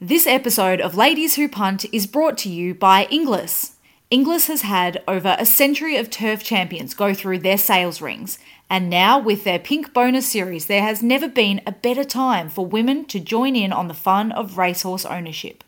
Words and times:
This 0.00 0.26
episode 0.26 0.80
of 0.80 0.96
Ladies 0.96 1.36
Who 1.36 1.48
Punt 1.48 1.86
is 1.92 2.08
brought 2.08 2.36
to 2.38 2.48
you 2.48 2.74
by 2.74 3.06
Inglis. 3.12 3.76
Inglis 4.10 4.48
has 4.48 4.62
had 4.62 5.00
over 5.06 5.36
a 5.38 5.46
century 5.46 5.96
of 5.96 6.10
turf 6.10 6.42
champions 6.42 6.94
go 6.94 7.14
through 7.14 7.38
their 7.38 7.56
sales 7.56 8.02
rings, 8.02 8.40
and 8.68 8.90
now 8.90 9.20
with 9.20 9.44
their 9.44 9.60
Pink 9.60 9.94
Bonus 9.94 10.28
series, 10.28 10.66
there 10.66 10.82
has 10.82 11.00
never 11.00 11.28
been 11.28 11.60
a 11.64 11.70
better 11.70 12.02
time 12.02 12.50
for 12.50 12.66
women 12.66 13.04
to 13.04 13.20
join 13.20 13.54
in 13.54 13.72
on 13.72 13.86
the 13.86 13.94
fun 13.94 14.32
of 14.32 14.58
racehorse 14.58 15.04
ownership. 15.04 15.62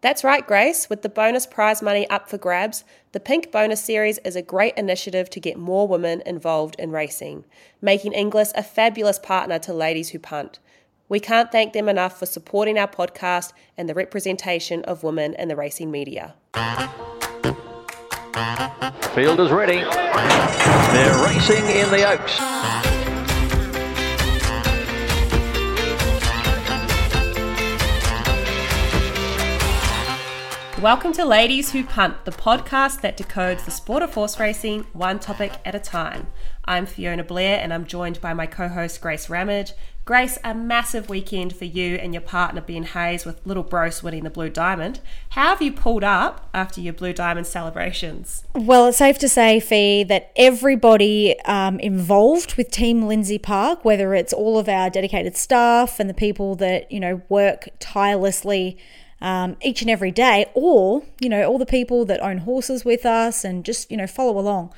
That's 0.00 0.22
right, 0.22 0.46
Grace. 0.46 0.88
With 0.88 1.02
the 1.02 1.08
bonus 1.08 1.46
prize 1.46 1.82
money 1.82 2.08
up 2.08 2.30
for 2.30 2.38
grabs, 2.38 2.84
the 3.10 3.20
Pink 3.20 3.50
Bonus 3.50 3.82
Series 3.82 4.18
is 4.18 4.36
a 4.36 4.42
great 4.42 4.74
initiative 4.76 5.28
to 5.30 5.40
get 5.40 5.58
more 5.58 5.88
women 5.88 6.22
involved 6.24 6.76
in 6.78 6.92
racing, 6.92 7.44
making 7.80 8.12
Inglis 8.12 8.52
a 8.54 8.62
fabulous 8.62 9.18
partner 9.18 9.58
to 9.58 9.74
Ladies 9.74 10.10
Who 10.10 10.20
Punt. 10.20 10.60
We 11.08 11.20
can't 11.20 11.52
thank 11.52 11.72
them 11.72 11.88
enough 11.88 12.18
for 12.18 12.26
supporting 12.26 12.78
our 12.78 12.88
podcast 12.88 13.52
and 13.76 13.88
the 13.88 13.94
representation 13.94 14.82
of 14.84 15.02
women 15.02 15.34
in 15.34 15.48
the 15.48 15.56
racing 15.56 15.90
media. 15.90 16.34
Field 19.14 19.40
is 19.40 19.50
ready. 19.50 19.80
They're 20.92 21.24
racing 21.24 21.64
in 21.66 21.90
the 21.90 22.04
Oaks. 22.08 23.01
Welcome 30.82 31.12
to 31.12 31.24
Ladies 31.24 31.70
Who 31.70 31.84
Punt, 31.84 32.24
the 32.24 32.32
podcast 32.32 33.02
that 33.02 33.16
decodes 33.16 33.64
the 33.64 33.70
sport 33.70 34.02
of 34.02 34.14
horse 34.14 34.40
racing 34.40 34.84
one 34.92 35.20
topic 35.20 35.52
at 35.64 35.76
a 35.76 35.78
time. 35.78 36.26
I'm 36.64 36.86
Fiona 36.86 37.22
Blair 37.22 37.60
and 37.60 37.72
I'm 37.72 37.86
joined 37.86 38.20
by 38.20 38.34
my 38.34 38.46
co 38.46 38.66
host 38.66 39.00
Grace 39.00 39.30
Ramage. 39.30 39.74
Grace, 40.04 40.40
a 40.42 40.54
massive 40.54 41.08
weekend 41.08 41.54
for 41.54 41.66
you 41.66 41.94
and 41.94 42.12
your 42.12 42.20
partner 42.20 42.60
Ben 42.60 42.82
Hayes 42.82 43.24
with 43.24 43.40
Little 43.46 43.62
Brose 43.62 44.02
winning 44.02 44.24
the 44.24 44.30
Blue 44.30 44.50
Diamond. 44.50 44.98
How 45.28 45.50
have 45.50 45.62
you 45.62 45.70
pulled 45.70 46.02
up 46.02 46.48
after 46.52 46.80
your 46.80 46.94
Blue 46.94 47.12
Diamond 47.12 47.46
celebrations? 47.46 48.42
Well, 48.52 48.88
it's 48.88 48.98
safe 48.98 49.18
to 49.20 49.28
say, 49.28 49.60
Fi, 49.60 50.02
that 50.08 50.32
everybody 50.34 51.38
um, 51.44 51.78
involved 51.78 52.56
with 52.56 52.72
Team 52.72 53.06
Lindsay 53.06 53.38
Park, 53.38 53.84
whether 53.84 54.16
it's 54.16 54.32
all 54.32 54.58
of 54.58 54.68
our 54.68 54.90
dedicated 54.90 55.36
staff 55.36 56.00
and 56.00 56.10
the 56.10 56.14
people 56.14 56.56
that, 56.56 56.90
you 56.90 56.98
know, 56.98 57.22
work 57.28 57.68
tirelessly 57.78 58.76
um, 59.22 59.56
each 59.62 59.80
and 59.80 59.90
every 59.90 60.10
day, 60.10 60.46
or, 60.52 61.04
you 61.20 61.28
know, 61.28 61.44
all 61.44 61.58
the 61.58 61.64
people 61.64 62.04
that 62.04 62.20
own 62.20 62.38
horses 62.38 62.84
with 62.84 63.06
us 63.06 63.44
and 63.44 63.64
just, 63.64 63.90
you 63.90 63.96
know, 63.96 64.06
follow 64.06 64.38
along 64.38 64.74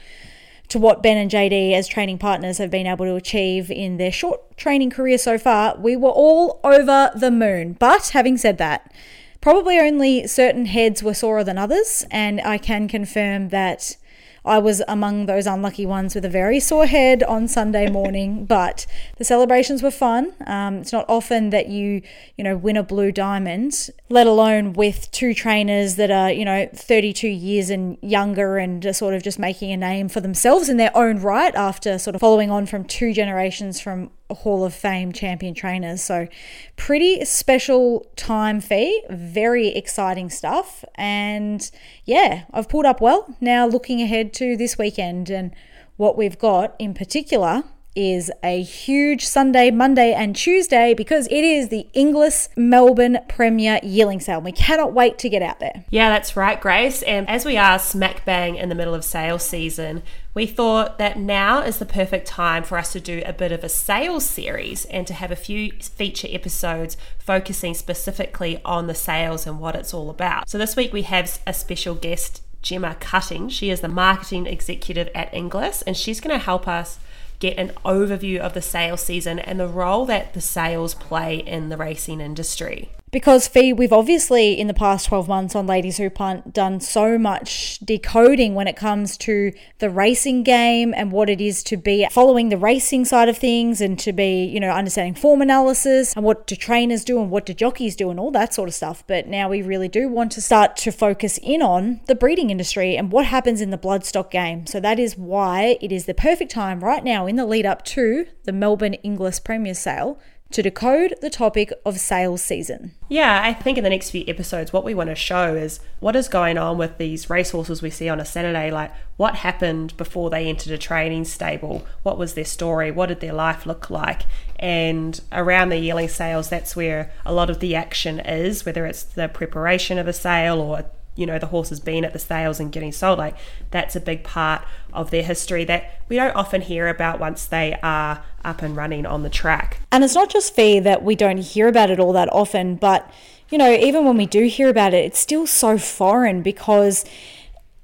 to 0.69 0.78
what 0.78 1.03
Ben 1.03 1.17
and 1.17 1.31
JD 1.31 1.73
as 1.73 1.89
training 1.89 2.19
partners 2.19 2.59
have 2.59 2.70
been 2.70 2.87
able 2.87 3.05
to 3.06 3.15
achieve 3.15 3.70
in 3.70 3.97
their 3.97 4.12
short 4.12 4.56
training 4.56 4.91
career 4.91 5.19
so 5.19 5.39
far, 5.39 5.77
we 5.78 5.97
were 5.97 6.11
all 6.11 6.61
over 6.65 7.11
the 7.15 7.31
moon. 7.31 7.77
But 7.78 8.09
having 8.09 8.37
said 8.37 8.59
that, 8.59 8.92
probably 9.41 9.78
only 9.78 10.27
certain 10.27 10.67
heads 10.67 11.03
were 11.03 11.15
sorer 11.15 11.45
than 11.45 11.59
others, 11.59 12.06
and 12.11 12.41
I 12.41 12.59
can 12.59 12.89
confirm 12.89 13.48
that 13.50 13.97
I 14.45 14.59
was 14.59 14.82
among 14.88 15.27
those 15.27 15.47
unlucky 15.47 15.87
ones 15.87 16.15
with 16.15 16.25
a 16.25 16.28
very 16.28 16.60
sore 16.60 16.87
head 16.87 17.22
on 17.22 17.49
Sunday 17.49 17.88
morning, 17.91 18.44
but 18.44 18.87
the 19.16 19.25
celebrations 19.25 19.82
were 19.82 19.91
fun. 19.91 20.34
Um, 20.47 20.77
it's 20.78 20.93
not 20.93 21.06
often 21.09 21.50
that 21.50 21.69
you, 21.69 22.03
you 22.37 22.44
know, 22.44 22.56
win 22.56 22.77
a 22.77 22.83
blue 22.83 23.10
diamond, 23.10 23.91
let 24.10 24.27
alone 24.27 24.75
with 24.75 25.10
two 25.12 25.33
trainers 25.33 25.97
that 25.97 26.10
are, 26.10 26.31
you 26.31 26.44
know, 26.44 26.69
32 26.75 27.28
years 27.28 27.71
and 27.71 27.97
younger 28.03 28.59
and 28.59 28.84
are 28.84 28.93
sort 28.93 29.15
of 29.15 29.22
just 29.22 29.38
making 29.38 29.72
a 29.72 29.77
name 29.77 30.09
for 30.09 30.21
themselves 30.21 30.69
in 30.69 30.77
their 30.77 30.94
own 30.97 31.21
right 31.21 31.54
after 31.54 31.99
sort 31.99 32.15
of 32.15 32.21
following 32.21 32.50
on 32.50 32.66
from 32.66 32.84
two 32.84 33.12
generations 33.12 33.81
from 33.81 34.10
Hall 34.30 34.64
of 34.64 34.74
Fame 34.74 35.12
champion 35.12 35.54
trainers. 35.54 36.02
So, 36.02 36.28
pretty 36.76 37.24
special 37.24 38.06
time 38.16 38.60
Fi, 38.60 38.92
very 39.10 39.68
exciting 39.68 40.30
stuff. 40.30 40.84
And 40.94 41.70
yeah, 42.04 42.44
I've 42.52 42.68
pulled 42.68 42.86
up 42.86 43.00
well. 43.00 43.34
Now, 43.40 43.66
looking 43.66 44.00
ahead 44.02 44.32
to 44.34 44.56
this 44.56 44.78
weekend 44.78 45.30
and 45.30 45.54
what 45.96 46.16
we've 46.16 46.38
got 46.38 46.74
in 46.78 46.94
particular 46.94 47.64
is 47.94 48.31
a 48.43 48.62
huge 48.62 49.25
Sunday, 49.25 49.71
Monday, 49.71 50.12
and 50.12 50.34
Tuesday 50.34 50.94
because 50.94 51.27
it 51.28 51.44
is 51.44 51.69
the 51.69 51.87
Inglis 51.93 52.49
Melbourne 52.56 53.19
Premier 53.28 53.78
Yearling 53.82 54.21
Sale. 54.21 54.41
We 54.41 54.53
cannot 54.53 54.93
wait 54.93 55.19
to 55.19 55.28
get 55.28 55.43
out 55.43 55.60
there. 55.60 55.84
Yeah, 55.91 56.10
that's 56.10 56.37
right, 56.37 56.60
Grace. 56.60 57.03
And 57.03 57.28
as 57.28 57.44
we 57.44 57.56
are 57.56 57.78
smack 57.78 58.25
bang 58.25 58.56
in 58.56 58.69
the 58.69 58.75
middle 58.75 58.94
of 58.94 59.04
sale 59.04 59.38
season, 59.38 60.03
we 60.34 60.47
thought 60.47 60.99
that 60.99 61.19
now 61.19 61.60
is 61.60 61.78
the 61.78 61.87
perfect 61.87 62.27
time 62.27 62.65
for 62.65 62.77
us 62.77 62.93
to 62.93 63.00
do 63.00 63.22
a 63.25 63.33
bit 63.33 63.53
of 63.53 63.62
a 63.62 63.69
sales 63.69 64.25
series 64.25 64.84
and 64.87 65.06
to 65.06 65.15
have 65.15 65.31
a 65.31 65.37
few 65.37 65.72
feature 65.81 66.28
episodes 66.31 66.97
focusing 67.19 67.75
specifically 67.75 68.60
on 68.65 68.87
the 68.87 68.94
sales 68.94 69.47
and 69.47 69.60
what 69.60 69.77
it's 69.77 69.94
all 69.94 70.10
about. 70.10 70.49
So 70.49 70.59
this 70.59 70.75
week 70.75 70.93
we 70.93 71.03
have 71.03 71.38
a 71.47 71.54
special 71.54 71.94
guest. 71.94 72.43
Jemma 72.65 72.99
Cutting. 72.99 73.50
She 73.50 73.69
is 73.69 73.83
the 73.83 73.88
marketing 73.88 74.47
executive 74.47 75.10
at 75.15 75.33
Inglis, 75.34 75.83
and 75.83 75.94
she's 75.94 76.19
going 76.19 76.37
to 76.37 76.43
help 76.43 76.66
us 76.66 76.99
get 77.39 77.59
an 77.59 77.72
overview 77.84 78.39
of 78.39 78.55
the 78.55 78.62
sales 78.62 79.03
season 79.03 79.39
and 79.39 79.59
the 79.61 79.69
role 79.69 80.06
that 80.06 80.34
the 80.34 80.41
sales 80.41 80.95
play 80.95 81.37
in 81.37 81.69
the 81.69 81.77
racing 81.77 82.21
industry. 82.21 82.91
Because, 83.14 83.47
Fi, 83.47 83.72
we've 83.72 83.92
obviously 83.92 84.58
in 84.58 84.66
the 84.66 84.75
past 84.75 85.06
12 85.06 85.28
months 85.28 85.54
on 85.54 85.69
Ladies 85.69 85.98
Who 85.98 86.10
Punt 86.10 86.52
done 86.52 86.80
so 86.80 87.16
much 87.16 87.78
decoding 87.78 88.56
when 88.56 88.66
it 88.66 88.75
comes 88.75 89.16
to 89.19 89.52
the 89.78 89.88
racing 89.88 90.42
game 90.42 90.92
and 90.92 91.12
what 91.12 91.30
it 91.30 91.41
is 91.41 91.62
to 91.62 91.76
be 91.76 92.08
following 92.10 92.48
the 92.48 92.56
racing 92.56 93.04
side 93.04 93.28
of 93.28 93.38
things 93.38 93.80
and 93.80 94.00
to 94.00 94.12
be, 94.12 94.44
you 94.44 94.58
know, 94.58 94.69
understanding 94.70 95.14
form 95.14 95.41
analysis 95.41 96.12
and 96.16 96.24
what 96.24 96.48
do 96.48 96.56
trainers 96.56 97.04
do 97.04 97.20
and 97.22 97.30
what 97.30 97.47
do 97.47 97.54
jockeys 97.54 97.94
do 97.94 98.10
and 98.10 98.19
all 98.19 98.32
that 98.32 98.53
sort 98.53 98.69
of 98.69 98.74
stuff. 98.74 99.04
But 99.06 99.28
now 99.28 99.48
we 99.48 99.62
really 99.62 99.88
do 99.88 100.08
want 100.08 100.32
to 100.32 100.41
start 100.41 100.76
to 100.78 100.91
focus 100.91 101.38
in 101.41 101.62
on 101.62 102.00
the 102.06 102.16
breeding 102.16 102.50
industry 102.50 102.97
and 102.97 103.12
what 103.12 103.26
happens 103.26 103.60
in 103.60 103.70
the 103.70 103.78
bloodstock 103.78 104.32
game. 104.32 104.66
So 104.66 104.80
that 104.80 104.98
is 104.98 105.16
why 105.16 105.78
it 105.80 105.92
is 105.92 106.06
the 106.06 106.14
perfect 106.14 106.50
time 106.50 106.82
right 106.82 107.04
now 107.04 107.28
in 107.28 107.36
the 107.36 107.47
lead 107.47 107.64
up 107.64 107.84
to 107.84 108.26
the 108.42 108.53
Melbourne 108.53 108.94
Inglis 109.04 109.38
Premier 109.38 109.74
Sale 109.74 110.19
to 110.54 110.62
decode 110.62 111.15
the 111.20 111.28
topic 111.28 111.72
of 111.84 111.98
sales 111.98 112.41
season. 112.41 112.92
Yeah, 113.09 113.42
I 113.42 113.53
think 113.53 113.76
in 113.76 113.82
the 113.82 113.91
next 113.91 114.10
few 114.10 114.22
episodes, 114.28 114.72
what 114.72 114.84
we 114.84 114.94
want 114.94 115.10
to 115.10 115.16
show 115.16 115.53
is 115.53 115.81
what 115.98 116.15
is 116.15 116.28
going 116.28 116.59
on 116.59 116.78
with 116.78 116.97
these 116.97 117.28
racehorses 117.28 117.82
we 117.82 117.91
see 117.91 118.09
on 118.09 118.20
a 118.20 118.25
Saturday. 118.25 118.70
Like, 118.70 118.92
what 119.16 119.34
happened 119.34 119.97
before 119.97 120.31
they 120.31 120.47
entered 120.47 120.72
a 120.72 120.78
training 120.78 121.25
stable? 121.25 121.84
What 122.04 122.19
was 122.19 122.34
their 122.34 122.44
story? 122.44 122.92
What 122.92 123.06
did 123.06 123.19
their 123.19 123.32
life 123.32 123.66
look 123.66 123.91
like? 123.91 124.22
And 124.60 125.20
around 125.32 125.70
the 125.70 125.78
yearling 125.78 126.09
sales, 126.09 126.50
that's 126.50 126.76
where 126.76 127.12
a 127.26 127.32
lot 127.32 127.50
of 127.50 127.59
the 127.59 127.75
action 127.75 128.21
is, 128.21 128.65
whether 128.65 128.86
it's 128.86 129.03
the 129.03 129.26
preparation 129.26 129.98
of 129.98 130.06
a 130.06 130.12
sale 130.12 130.60
or 130.60 130.84
you 131.16 131.26
know 131.26 131.38
the 131.38 131.47
horse 131.47 131.69
has 131.69 131.80
been 131.80 132.04
at 132.04 132.12
the 132.12 132.19
sales 132.19 132.58
and 132.60 132.72
getting 132.72 132.92
sold 132.92 133.19
like 133.19 133.36
that's 133.70 133.94
a 133.94 134.00
big 134.00 134.25
part 134.25 134.64
of 134.92 135.10
their 135.10 135.22
history 135.22 135.64
that 135.64 136.00
we 136.08 136.16
don't 136.16 136.34
often 136.34 136.60
hear 136.60 136.88
about 136.88 137.20
once 137.20 137.47
they 137.47 137.78
are 137.82 138.22
up 138.44 138.60
and 138.60 138.76
running 138.76 139.06
on 139.06 139.22
the 139.22 139.30
track. 139.30 139.80
And 139.91 140.04
it's 140.04 140.14
not 140.14 140.28
just 140.28 140.54
fair 140.54 140.80
that 140.82 141.03
we 141.03 141.14
don't 141.14 141.38
hear 141.38 141.69
about 141.69 141.91
it 141.91 142.00
all 142.00 142.12
that 142.12 142.32
often 142.32 142.77
but 142.77 143.09
you 143.48 143.59
know 143.59 143.72
even 143.72 144.04
when 144.04 144.16
we 144.16 144.27
do 144.27 144.47
hear 144.47 144.68
about 144.68 144.94
it 144.94 145.04
it's 145.04 145.18
still 145.18 145.47
so 145.47 145.78
foreign 145.78 146.42
because 146.42 147.04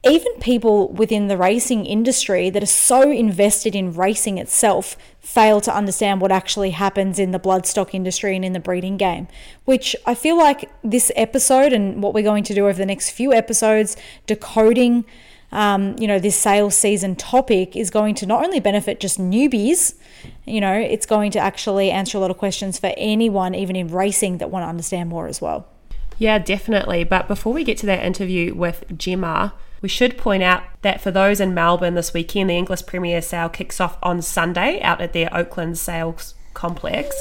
even 0.03 0.33
people 0.41 0.89
within 0.89 1.29
the 1.29 1.37
racing 1.37 1.85
industry 1.85 2.49
that 2.49 2.63
are 2.63 2.67
so 2.67 3.11
invested 3.11 3.75
in 3.75 3.93
racing 3.93 4.39
itself 4.39 4.97
fail 5.21 5.61
to 5.61 5.75
understand 5.75 6.23
what 6.23 6.33
actually 6.33 6.71
happens 6.71 7.19
in 7.19 7.33
the 7.33 7.39
bloodstock 7.39 7.93
industry 7.93 8.35
and 8.35 8.45
in 8.45 8.55
the 8.55 8.61
breeding 8.61 8.97
game. 8.97 9.29
Which 9.67 9.95
I 10.07 10.15
feel 10.15 10.39
like 10.39 10.71
this 10.83 11.13
episode 11.17 11.75
and 11.75 12.03
what 12.03 12.15
we're 12.15 12.25
going 12.25 12.45
to 12.45 12.55
do 12.55 12.67
over 12.67 12.79
the 12.79 12.87
next 12.87 13.11
few 13.11 13.35
episodes, 13.35 13.95
decoding, 14.27 15.05
um, 15.53 15.97
you 15.99 16.07
know, 16.07 16.19
this 16.19 16.37
sales 16.37 16.77
season 16.77 17.15
topic 17.15 17.77
is 17.77 17.91
going 17.91 18.15
to 18.17 18.27
not 18.27 18.43
only 18.43 18.59
benefit 18.59 19.01
just 19.01 19.21
newbies, 19.21 19.97
you 20.47 20.63
know, 20.63 20.73
it's 20.73 21.05
going 21.05 21.31
to 21.33 21.39
actually 21.39 21.91
answer 21.91 22.17
a 22.17 22.21
lot 22.23 22.31
of 22.31 22.39
questions 22.39 22.79
for 22.79 22.95
anyone, 22.97 23.55
even 23.55 23.77
in 23.77 23.89
racing, 23.89 24.39
that 24.39 24.51
want 24.51 24.63
to 24.63 24.69
understand 24.69 25.11
more 25.11 25.27
as 25.27 25.43
well. 25.43 25.69
Yeah, 26.17 26.39
definitely. 26.39 27.05
But 27.05 27.29
before 27.29 27.53
we 27.53 27.65
get 27.65 27.77
to 27.79 27.87
that 27.87 28.03
interview 28.03 28.55
with 28.55 28.85
Jemma, 28.89 29.53
we 29.81 29.89
should 29.89 30.19
point 30.19 30.43
out 30.43 30.63
that 30.83 31.01
for 31.01 31.11
those 31.11 31.41
in 31.41 31.55
Melbourne 31.55 31.95
this 31.95 32.13
weekend, 32.13 32.51
the 32.51 32.55
Inglis 32.57 32.83
Premier 32.83 33.23
sale 33.23 33.49
kicks 33.49 33.81
off 33.81 33.97
on 34.03 34.23
Sunday 34.23 34.81
out 34.83 35.01
at 35.01 35.13
their 35.13 35.35
Oakland 35.35 35.79
Sales 35.79 36.35
Complex. 36.55 37.15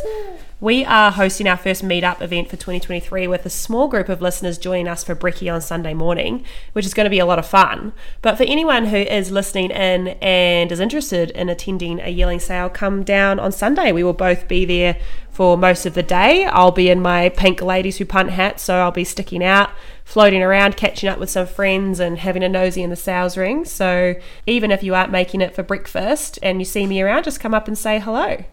We 0.61 0.83
are 0.83 1.09
hosting 1.09 1.47
our 1.47 1.55
first 1.55 1.85
meetup 1.85 2.21
event 2.21 2.49
for 2.49 2.57
2023 2.57 3.27
with 3.27 3.45
a 3.45 3.49
small 3.49 3.87
group 3.87 4.09
of 4.09 4.21
listeners 4.21 4.57
joining 4.57 4.89
us 4.89 5.05
for 5.05 5.15
brekkie 5.15 5.51
on 5.51 5.61
Sunday 5.61 5.93
morning, 5.93 6.43
which 6.73 6.85
is 6.85 6.93
going 6.93 7.05
to 7.05 7.09
be 7.09 7.19
a 7.19 7.25
lot 7.25 7.39
of 7.39 7.47
fun. 7.47 7.93
But 8.21 8.35
for 8.35 8.43
anyone 8.43 8.87
who 8.87 8.97
is 8.97 9.31
listening 9.31 9.71
in 9.71 10.09
and 10.21 10.69
is 10.69 10.81
interested 10.81 11.31
in 11.31 11.47
attending 11.47 12.01
a 12.01 12.09
yearling 12.09 12.41
sale, 12.41 12.67
come 12.67 13.03
down 13.03 13.39
on 13.39 13.53
Sunday. 13.53 13.93
We 13.93 14.03
will 14.03 14.11
both 14.11 14.49
be 14.49 14.65
there 14.65 14.97
for 15.31 15.57
most 15.57 15.85
of 15.85 15.93
the 15.93 16.03
day. 16.03 16.43
I'll 16.43 16.71
be 16.71 16.89
in 16.89 16.99
my 16.99 17.29
pink 17.29 17.61
ladies 17.61 17.97
who 17.97 18.03
punt 18.03 18.31
hat, 18.31 18.59
so 18.59 18.79
I'll 18.79 18.91
be 18.91 19.05
sticking 19.05 19.41
out, 19.41 19.69
floating 20.03 20.43
around, 20.43 20.75
catching 20.75 21.07
up 21.07 21.19
with 21.19 21.29
some 21.29 21.47
friends, 21.47 22.01
and 22.01 22.17
having 22.17 22.43
a 22.43 22.49
nosy 22.49 22.83
in 22.83 22.89
the 22.89 22.97
sales 22.97 23.37
ring. 23.37 23.63
So 23.63 24.15
even 24.45 24.71
if 24.71 24.83
you 24.83 24.93
aren't 24.93 25.09
making 25.09 25.39
it 25.39 25.55
for 25.55 25.63
breakfast 25.63 26.37
and 26.43 26.59
you 26.59 26.65
see 26.65 26.85
me 26.85 27.01
around, 27.01 27.23
just 27.23 27.39
come 27.39 27.53
up 27.53 27.69
and 27.69 27.77
say 27.77 27.99
hello. 27.99 28.43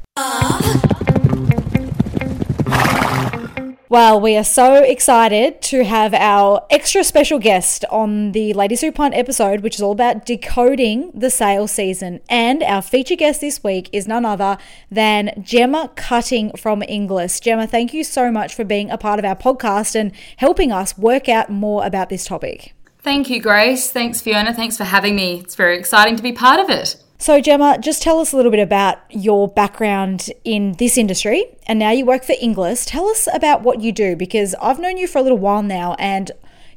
Well, 3.89 4.21
we 4.21 4.37
are 4.37 4.43
so 4.43 4.83
excited 4.83 5.63
to 5.63 5.85
have 5.85 6.13
our 6.13 6.67
extra 6.71 7.05
special 7.05 7.39
guest 7.39 7.85
on 7.89 8.33
the 8.33 8.53
Ladies 8.53 8.81
Who 8.81 8.91
Punt 8.91 9.15
episode, 9.15 9.61
which 9.61 9.77
is 9.77 9.81
all 9.81 9.93
about 9.93 10.27
decoding 10.27 11.13
the 11.15 11.31
sales 11.31 11.71
season. 11.71 12.21
And 12.29 12.65
our 12.65 12.83
feature 12.83 13.15
guest 13.15 13.41
this 13.41 13.63
week 13.63 13.89
is 13.93 14.09
none 14.09 14.25
other 14.25 14.59
than 14.91 15.29
Jemma 15.39 15.95
Cutting 15.95 16.51
from 16.57 16.83
Inglis. 16.83 17.39
Jemma, 17.39 17.71
thank 17.71 17.95
you 17.95 18.03
so 18.03 18.33
much 18.33 18.57
for 18.57 18.65
being 18.65 18.91
a 18.91 18.99
part 18.99 19.21
of 19.21 19.25
our 19.25 19.37
podcast 19.37 19.95
and 19.95 20.11
helping 20.39 20.73
us 20.73 20.99
work 20.99 21.29
out 21.29 21.49
more 21.49 21.87
about 21.87 22.09
this 22.09 22.25
topic. 22.25 22.75
Thank 22.99 23.31
you, 23.31 23.41
Grace. 23.41 23.89
Thanks, 23.89 24.21
Fiona. 24.21 24.53
Thanks 24.53 24.77
for 24.77 24.83
having 24.83 25.15
me. 25.15 25.39
It's 25.45 25.55
very 25.55 25.79
exciting 25.79 26.17
to 26.17 26.23
be 26.25 26.33
part 26.33 26.59
of 26.59 26.69
it. 26.69 26.97
So, 27.19 27.41
Jemma, 27.41 27.81
just 27.81 28.03
tell 28.03 28.21
us 28.21 28.33
a 28.33 28.37
little 28.37 28.51
bit 28.51 28.61
about 28.61 28.99
your 29.09 29.49
background 29.49 30.29
in 30.45 30.73
this 30.73 30.99
industry. 30.99 31.47
And 31.67 31.79
now 31.79 31.91
you 31.91 32.05
work 32.05 32.25
for 32.25 32.35
Inglis. 32.41 32.85
Tell 32.85 33.09
us 33.09 33.27
about 33.33 33.63
what 33.63 33.81
you 33.81 33.91
do 33.91 34.17
because 34.17 34.55
I've 34.61 34.79
known 34.79 34.99
you 34.99 35.07
for 35.07 35.19
a 35.19 35.23
little 35.23 35.39
while 35.39 35.63
now 35.63 35.95
and 35.99 36.31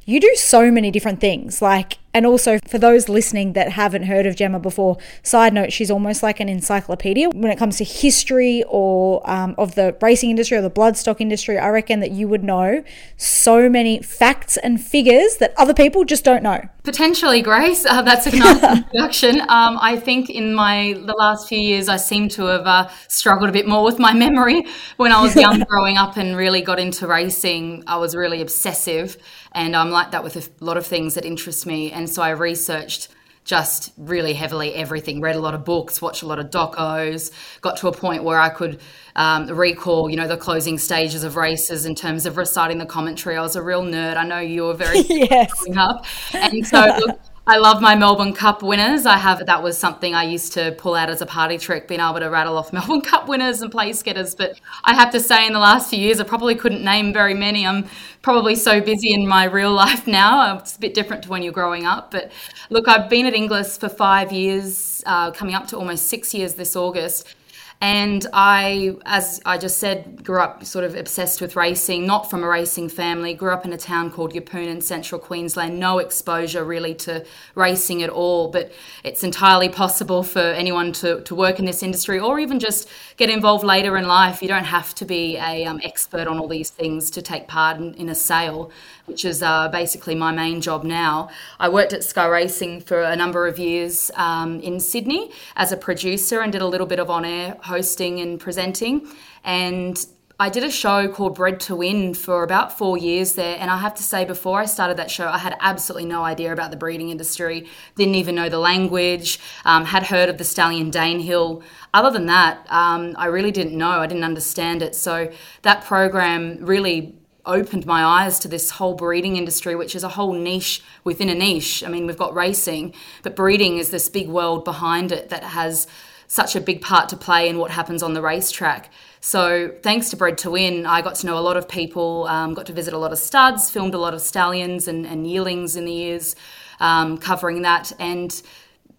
you 0.06 0.18
do 0.18 0.34
so 0.36 0.70
many 0.70 0.90
different 0.90 1.20
things. 1.20 1.60
Like, 1.60 1.98
and 2.12 2.26
also 2.26 2.58
for 2.66 2.78
those 2.78 3.08
listening 3.08 3.52
that 3.52 3.72
haven't 3.72 4.04
heard 4.04 4.26
of 4.26 4.34
Jemma 4.34 4.60
before, 4.60 4.98
side 5.22 5.52
note, 5.52 5.72
she's 5.72 5.90
almost 5.90 6.22
like 6.22 6.40
an 6.40 6.48
encyclopedia 6.48 7.28
when 7.30 7.50
it 7.50 7.58
comes 7.58 7.76
to 7.78 7.84
history 7.84 8.64
or 8.68 9.28
um, 9.30 9.54
of 9.58 9.74
the 9.74 9.96
racing 10.00 10.30
industry 10.30 10.56
or 10.56 10.62
the 10.62 10.70
bloodstock 10.70 11.20
industry. 11.20 11.58
I 11.58 11.68
reckon 11.68 12.00
that 12.00 12.10
you 12.10 12.28
would 12.28 12.42
know 12.42 12.82
so 13.16 13.68
many 13.68 14.02
facts 14.02 14.56
and 14.56 14.80
figures 14.80 15.36
that 15.36 15.54
other 15.56 15.74
people 15.74 16.04
just 16.04 16.24
don't 16.24 16.42
know. 16.42 16.62
Potentially, 16.82 17.42
Grace. 17.42 17.84
Uh, 17.84 18.00
that's 18.00 18.26
a 18.26 18.34
nice 18.34 18.62
introduction. 18.78 19.40
Um, 19.42 19.78
I 19.80 19.98
think 19.98 20.30
in 20.30 20.54
my 20.54 20.94
the 20.94 21.12
last 21.12 21.46
few 21.46 21.60
years, 21.60 21.90
I 21.90 21.98
seem 21.98 22.28
to 22.30 22.46
have 22.46 22.66
uh, 22.66 22.88
struggled 23.06 23.50
a 23.50 23.52
bit 23.52 23.68
more 23.68 23.84
with 23.84 23.98
my 23.98 24.14
memory. 24.14 24.64
When 24.96 25.12
I 25.12 25.22
was 25.22 25.36
young, 25.36 25.60
growing 25.68 25.98
up, 25.98 26.16
and 26.16 26.36
really 26.36 26.62
got 26.62 26.80
into 26.80 27.06
racing, 27.06 27.84
I 27.86 27.98
was 27.98 28.16
really 28.16 28.40
obsessive, 28.40 29.18
and 29.52 29.76
I'm 29.76 29.90
like 29.90 30.12
that 30.12 30.24
with 30.24 30.36
a 30.36 30.64
lot 30.64 30.78
of 30.78 30.86
things 30.86 31.14
that 31.14 31.26
interest 31.26 31.66
me. 31.66 31.92
And 31.92 31.99
so 32.08 32.22
I 32.22 32.30
researched 32.30 33.08
just 33.42 33.92
really 33.96 34.34
heavily 34.34 34.74
everything 34.74 35.20
read 35.20 35.34
a 35.34 35.40
lot 35.40 35.54
of 35.54 35.64
books 35.64 36.00
watched 36.02 36.22
a 36.22 36.26
lot 36.26 36.38
of 36.38 36.50
docos 36.50 37.32
got 37.62 37.74
to 37.78 37.88
a 37.88 37.92
point 37.92 38.22
where 38.22 38.38
i 38.38 38.50
could 38.50 38.78
um, 39.16 39.46
recall 39.48 40.08
you 40.08 40.16
know 40.16 40.28
the 40.28 40.36
closing 40.36 40.78
stages 40.78 41.24
of 41.24 41.36
races 41.36 41.86
in 41.86 41.94
terms 41.94 42.26
of 42.26 42.36
reciting 42.36 42.78
the 42.78 42.86
commentary. 42.86 43.36
I 43.36 43.42
was 43.42 43.56
a 43.56 43.62
real 43.62 43.82
nerd. 43.82 44.16
I 44.16 44.24
know 44.24 44.38
you 44.38 44.64
were 44.64 44.74
very 44.74 45.00
yes. 45.08 45.52
growing 45.52 45.78
up. 45.78 46.04
And 46.32 46.66
so 46.66 46.80
look, 47.06 47.20
I 47.50 47.56
love 47.56 47.82
my 47.82 47.96
Melbourne 47.96 48.32
Cup 48.32 48.62
winners. 48.62 49.06
I 49.06 49.16
have 49.16 49.44
that 49.44 49.60
was 49.60 49.76
something 49.76 50.14
I 50.14 50.22
used 50.22 50.52
to 50.52 50.70
pull 50.78 50.94
out 50.94 51.10
as 51.10 51.20
a 51.20 51.26
party 51.26 51.58
trick, 51.58 51.88
being 51.88 52.00
able 52.00 52.20
to 52.20 52.30
rattle 52.30 52.56
off 52.56 52.72
Melbourne 52.72 53.00
Cup 53.00 53.26
winners 53.26 53.60
and 53.60 53.72
place 53.72 54.04
getters. 54.04 54.36
But 54.36 54.60
I 54.84 54.94
have 54.94 55.10
to 55.10 55.18
say, 55.18 55.48
in 55.48 55.52
the 55.52 55.58
last 55.58 55.90
few 55.90 55.98
years, 55.98 56.20
I 56.20 56.22
probably 56.22 56.54
couldn't 56.54 56.84
name 56.84 57.12
very 57.12 57.34
many. 57.34 57.66
I'm 57.66 57.88
probably 58.22 58.54
so 58.54 58.80
busy 58.80 59.12
in 59.12 59.26
my 59.26 59.46
real 59.46 59.72
life 59.72 60.06
now. 60.20 60.58
It's 60.58 60.76
a 60.76 60.78
bit 60.78 60.94
different 60.94 61.24
to 61.24 61.28
when 61.28 61.42
you're 61.42 61.52
growing 61.52 61.86
up. 61.86 62.12
But 62.12 62.30
look, 62.68 62.86
I've 62.86 63.10
been 63.10 63.26
at 63.26 63.34
Inglis 63.34 63.76
for 63.78 63.88
five 63.88 64.30
years, 64.30 65.02
uh, 65.04 65.32
coming 65.32 65.56
up 65.56 65.66
to 65.68 65.76
almost 65.76 66.06
six 66.06 66.32
years 66.32 66.54
this 66.54 66.76
August. 66.76 67.34
And 67.82 68.26
I, 68.34 68.96
as 69.06 69.40
I 69.46 69.56
just 69.56 69.78
said, 69.78 70.22
grew 70.22 70.38
up 70.38 70.66
sort 70.66 70.84
of 70.84 70.94
obsessed 70.94 71.40
with 71.40 71.56
racing, 71.56 72.06
not 72.06 72.28
from 72.28 72.44
a 72.44 72.46
racing 72.46 72.90
family. 72.90 73.32
Grew 73.32 73.52
up 73.52 73.64
in 73.64 73.72
a 73.72 73.78
town 73.78 74.10
called 74.10 74.34
Yeppoon 74.34 74.66
in 74.66 74.82
central 74.82 75.18
Queensland. 75.18 75.80
No 75.80 75.98
exposure 75.98 76.62
really 76.62 76.94
to 76.96 77.24
racing 77.54 78.02
at 78.02 78.10
all, 78.10 78.48
but 78.48 78.70
it's 79.02 79.24
entirely 79.24 79.70
possible 79.70 80.22
for 80.22 80.40
anyone 80.40 80.92
to, 80.92 81.22
to 81.22 81.34
work 81.34 81.58
in 81.58 81.64
this 81.64 81.82
industry 81.82 82.20
or 82.20 82.38
even 82.38 82.60
just 82.60 82.86
get 83.16 83.30
involved 83.30 83.64
later 83.64 83.96
in 83.96 84.06
life. 84.06 84.42
You 84.42 84.48
don't 84.48 84.64
have 84.64 84.94
to 84.96 85.06
be 85.06 85.38
a 85.38 85.64
um, 85.64 85.80
expert 85.82 86.28
on 86.28 86.38
all 86.38 86.48
these 86.48 86.68
things 86.68 87.10
to 87.12 87.22
take 87.22 87.48
part 87.48 87.78
in, 87.78 87.94
in 87.94 88.10
a 88.10 88.14
sale 88.14 88.70
which 89.10 89.24
is 89.24 89.42
uh, 89.42 89.68
basically 89.68 90.14
my 90.14 90.30
main 90.30 90.60
job 90.60 90.84
now. 90.84 91.28
I 91.58 91.68
worked 91.68 91.92
at 91.92 92.04
Sky 92.04 92.26
Racing 92.26 92.80
for 92.80 93.02
a 93.02 93.16
number 93.16 93.48
of 93.48 93.58
years 93.58 94.10
um, 94.14 94.60
in 94.60 94.78
Sydney 94.78 95.32
as 95.56 95.72
a 95.72 95.76
producer 95.76 96.40
and 96.40 96.52
did 96.52 96.62
a 96.62 96.66
little 96.66 96.86
bit 96.86 97.00
of 97.00 97.10
on 97.10 97.24
air 97.24 97.56
hosting 97.64 98.20
and 98.20 98.38
presenting. 98.38 99.08
And 99.42 100.06
I 100.38 100.48
did 100.48 100.62
a 100.62 100.70
show 100.70 101.08
called 101.08 101.34
Bred 101.34 101.58
to 101.60 101.74
Win 101.74 102.14
for 102.14 102.44
about 102.44 102.78
four 102.78 102.96
years 102.96 103.34
there. 103.34 103.58
And 103.58 103.68
I 103.68 103.78
have 103.78 103.94
to 103.96 104.02
say, 104.04 104.24
before 104.24 104.60
I 104.60 104.64
started 104.66 104.96
that 104.98 105.10
show, 105.10 105.28
I 105.28 105.38
had 105.38 105.56
absolutely 105.60 106.08
no 106.08 106.22
idea 106.22 106.52
about 106.52 106.70
the 106.70 106.76
breeding 106.76 107.10
industry, 107.10 107.66
didn't 107.96 108.14
even 108.14 108.36
know 108.36 108.48
the 108.48 108.58
language, 108.58 109.40
um, 109.64 109.84
had 109.84 110.04
heard 110.04 110.28
of 110.28 110.38
the 110.38 110.44
stallion 110.44 110.92
Danehill. 110.92 111.62
Other 111.92 112.10
than 112.10 112.26
that, 112.26 112.64
um, 112.70 113.16
I 113.18 113.26
really 113.26 113.50
didn't 113.50 113.76
know, 113.76 113.90
I 113.90 114.06
didn't 114.06 114.24
understand 114.24 114.82
it. 114.82 114.94
So 114.94 115.30
that 115.62 115.84
program 115.84 116.64
really 116.64 117.19
opened 117.46 117.86
my 117.86 118.04
eyes 118.04 118.38
to 118.40 118.48
this 118.48 118.70
whole 118.70 118.94
breeding 118.94 119.36
industry, 119.36 119.74
which 119.74 119.94
is 119.94 120.04
a 120.04 120.08
whole 120.08 120.32
niche 120.32 120.82
within 121.04 121.28
a 121.28 121.34
niche. 121.34 121.82
I 121.84 121.88
mean, 121.88 122.06
we've 122.06 122.16
got 122.16 122.34
racing, 122.34 122.94
but 123.22 123.36
breeding 123.36 123.78
is 123.78 123.90
this 123.90 124.08
big 124.08 124.28
world 124.28 124.64
behind 124.64 125.12
it 125.12 125.28
that 125.30 125.42
has 125.42 125.86
such 126.26 126.54
a 126.54 126.60
big 126.60 126.80
part 126.80 127.08
to 127.08 127.16
play 127.16 127.48
in 127.48 127.58
what 127.58 127.72
happens 127.72 128.02
on 128.02 128.14
the 128.14 128.22
racetrack. 128.22 128.90
So, 129.20 129.74
thanks 129.82 130.10
to 130.10 130.16
Bred 130.16 130.38
to 130.38 130.50
Win, 130.50 130.86
I 130.86 131.02
got 131.02 131.16
to 131.16 131.26
know 131.26 131.36
a 131.36 131.40
lot 131.40 131.56
of 131.56 131.68
people, 131.68 132.26
um, 132.28 132.54
got 132.54 132.66
to 132.66 132.72
visit 132.72 132.94
a 132.94 132.98
lot 132.98 133.12
of 133.12 133.18
studs, 133.18 133.68
filmed 133.68 133.94
a 133.94 133.98
lot 133.98 134.14
of 134.14 134.20
stallions 134.20 134.86
and, 134.86 135.06
and 135.06 135.28
yearlings 135.28 135.76
in 135.76 135.84
the 135.84 135.92
years 135.92 136.36
um, 136.78 137.18
covering 137.18 137.62
that. 137.62 137.92
And 137.98 138.40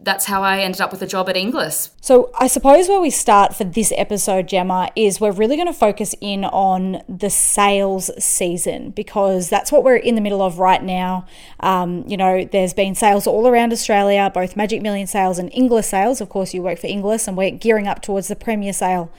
that's 0.04 0.26
how 0.26 0.42
I 0.42 0.60
ended 0.60 0.82
up 0.82 0.92
with 0.92 1.02
a 1.02 1.08
job 1.08 1.30
at 1.30 1.38
Inglis. 1.38 1.92
So, 2.02 2.32
I 2.40 2.48
suppose 2.48 2.90
where 2.90 3.00
we 3.00 3.10
start 3.10 3.56
for 3.56 3.64
this 3.64 3.94
episode, 3.96 4.48
Jemma, 4.48 4.90
is 4.96 5.22
we're 5.22 5.32
really 5.32 5.56
going 5.56 5.68
to 5.68 5.74
focus 5.74 6.16
in 6.20 6.46
on 6.46 7.02
the 7.08 7.30
sales 7.30 8.10
season 8.24 8.92
because 8.92 9.50
that's 9.50 9.72
what 9.72 9.84
we're 9.84 9.98
in 9.98 10.16
the 10.16 10.22
middle 10.22 10.42
of 10.42 10.60
right 10.60 10.84
now. 10.84 11.26
Um, 11.60 12.04
you 12.08 12.18
know, 12.18 12.46
there's 12.46 12.74
been 12.74 12.96
sales 12.96 13.28
all 13.28 13.48
around 13.48 13.72
Australia, 13.72 14.32
both 14.34 14.56
Magic 14.56 14.82
Million 14.82 15.08
sales 15.08 15.38
and 15.38 15.52
Inglis 15.54 15.88
sales. 15.88 16.20
Of 16.20 16.30
course, 16.30 16.54
you 16.54 16.62
work 16.62 16.80
for 16.80 16.88
Inglis, 16.88 17.28
and 17.28 17.38
we're 17.38 17.52
gearing 17.52 17.88
up 17.88 18.02
towards 18.02 18.28
the 18.28 18.36
Premier 18.36 18.74
sale 18.74 19.12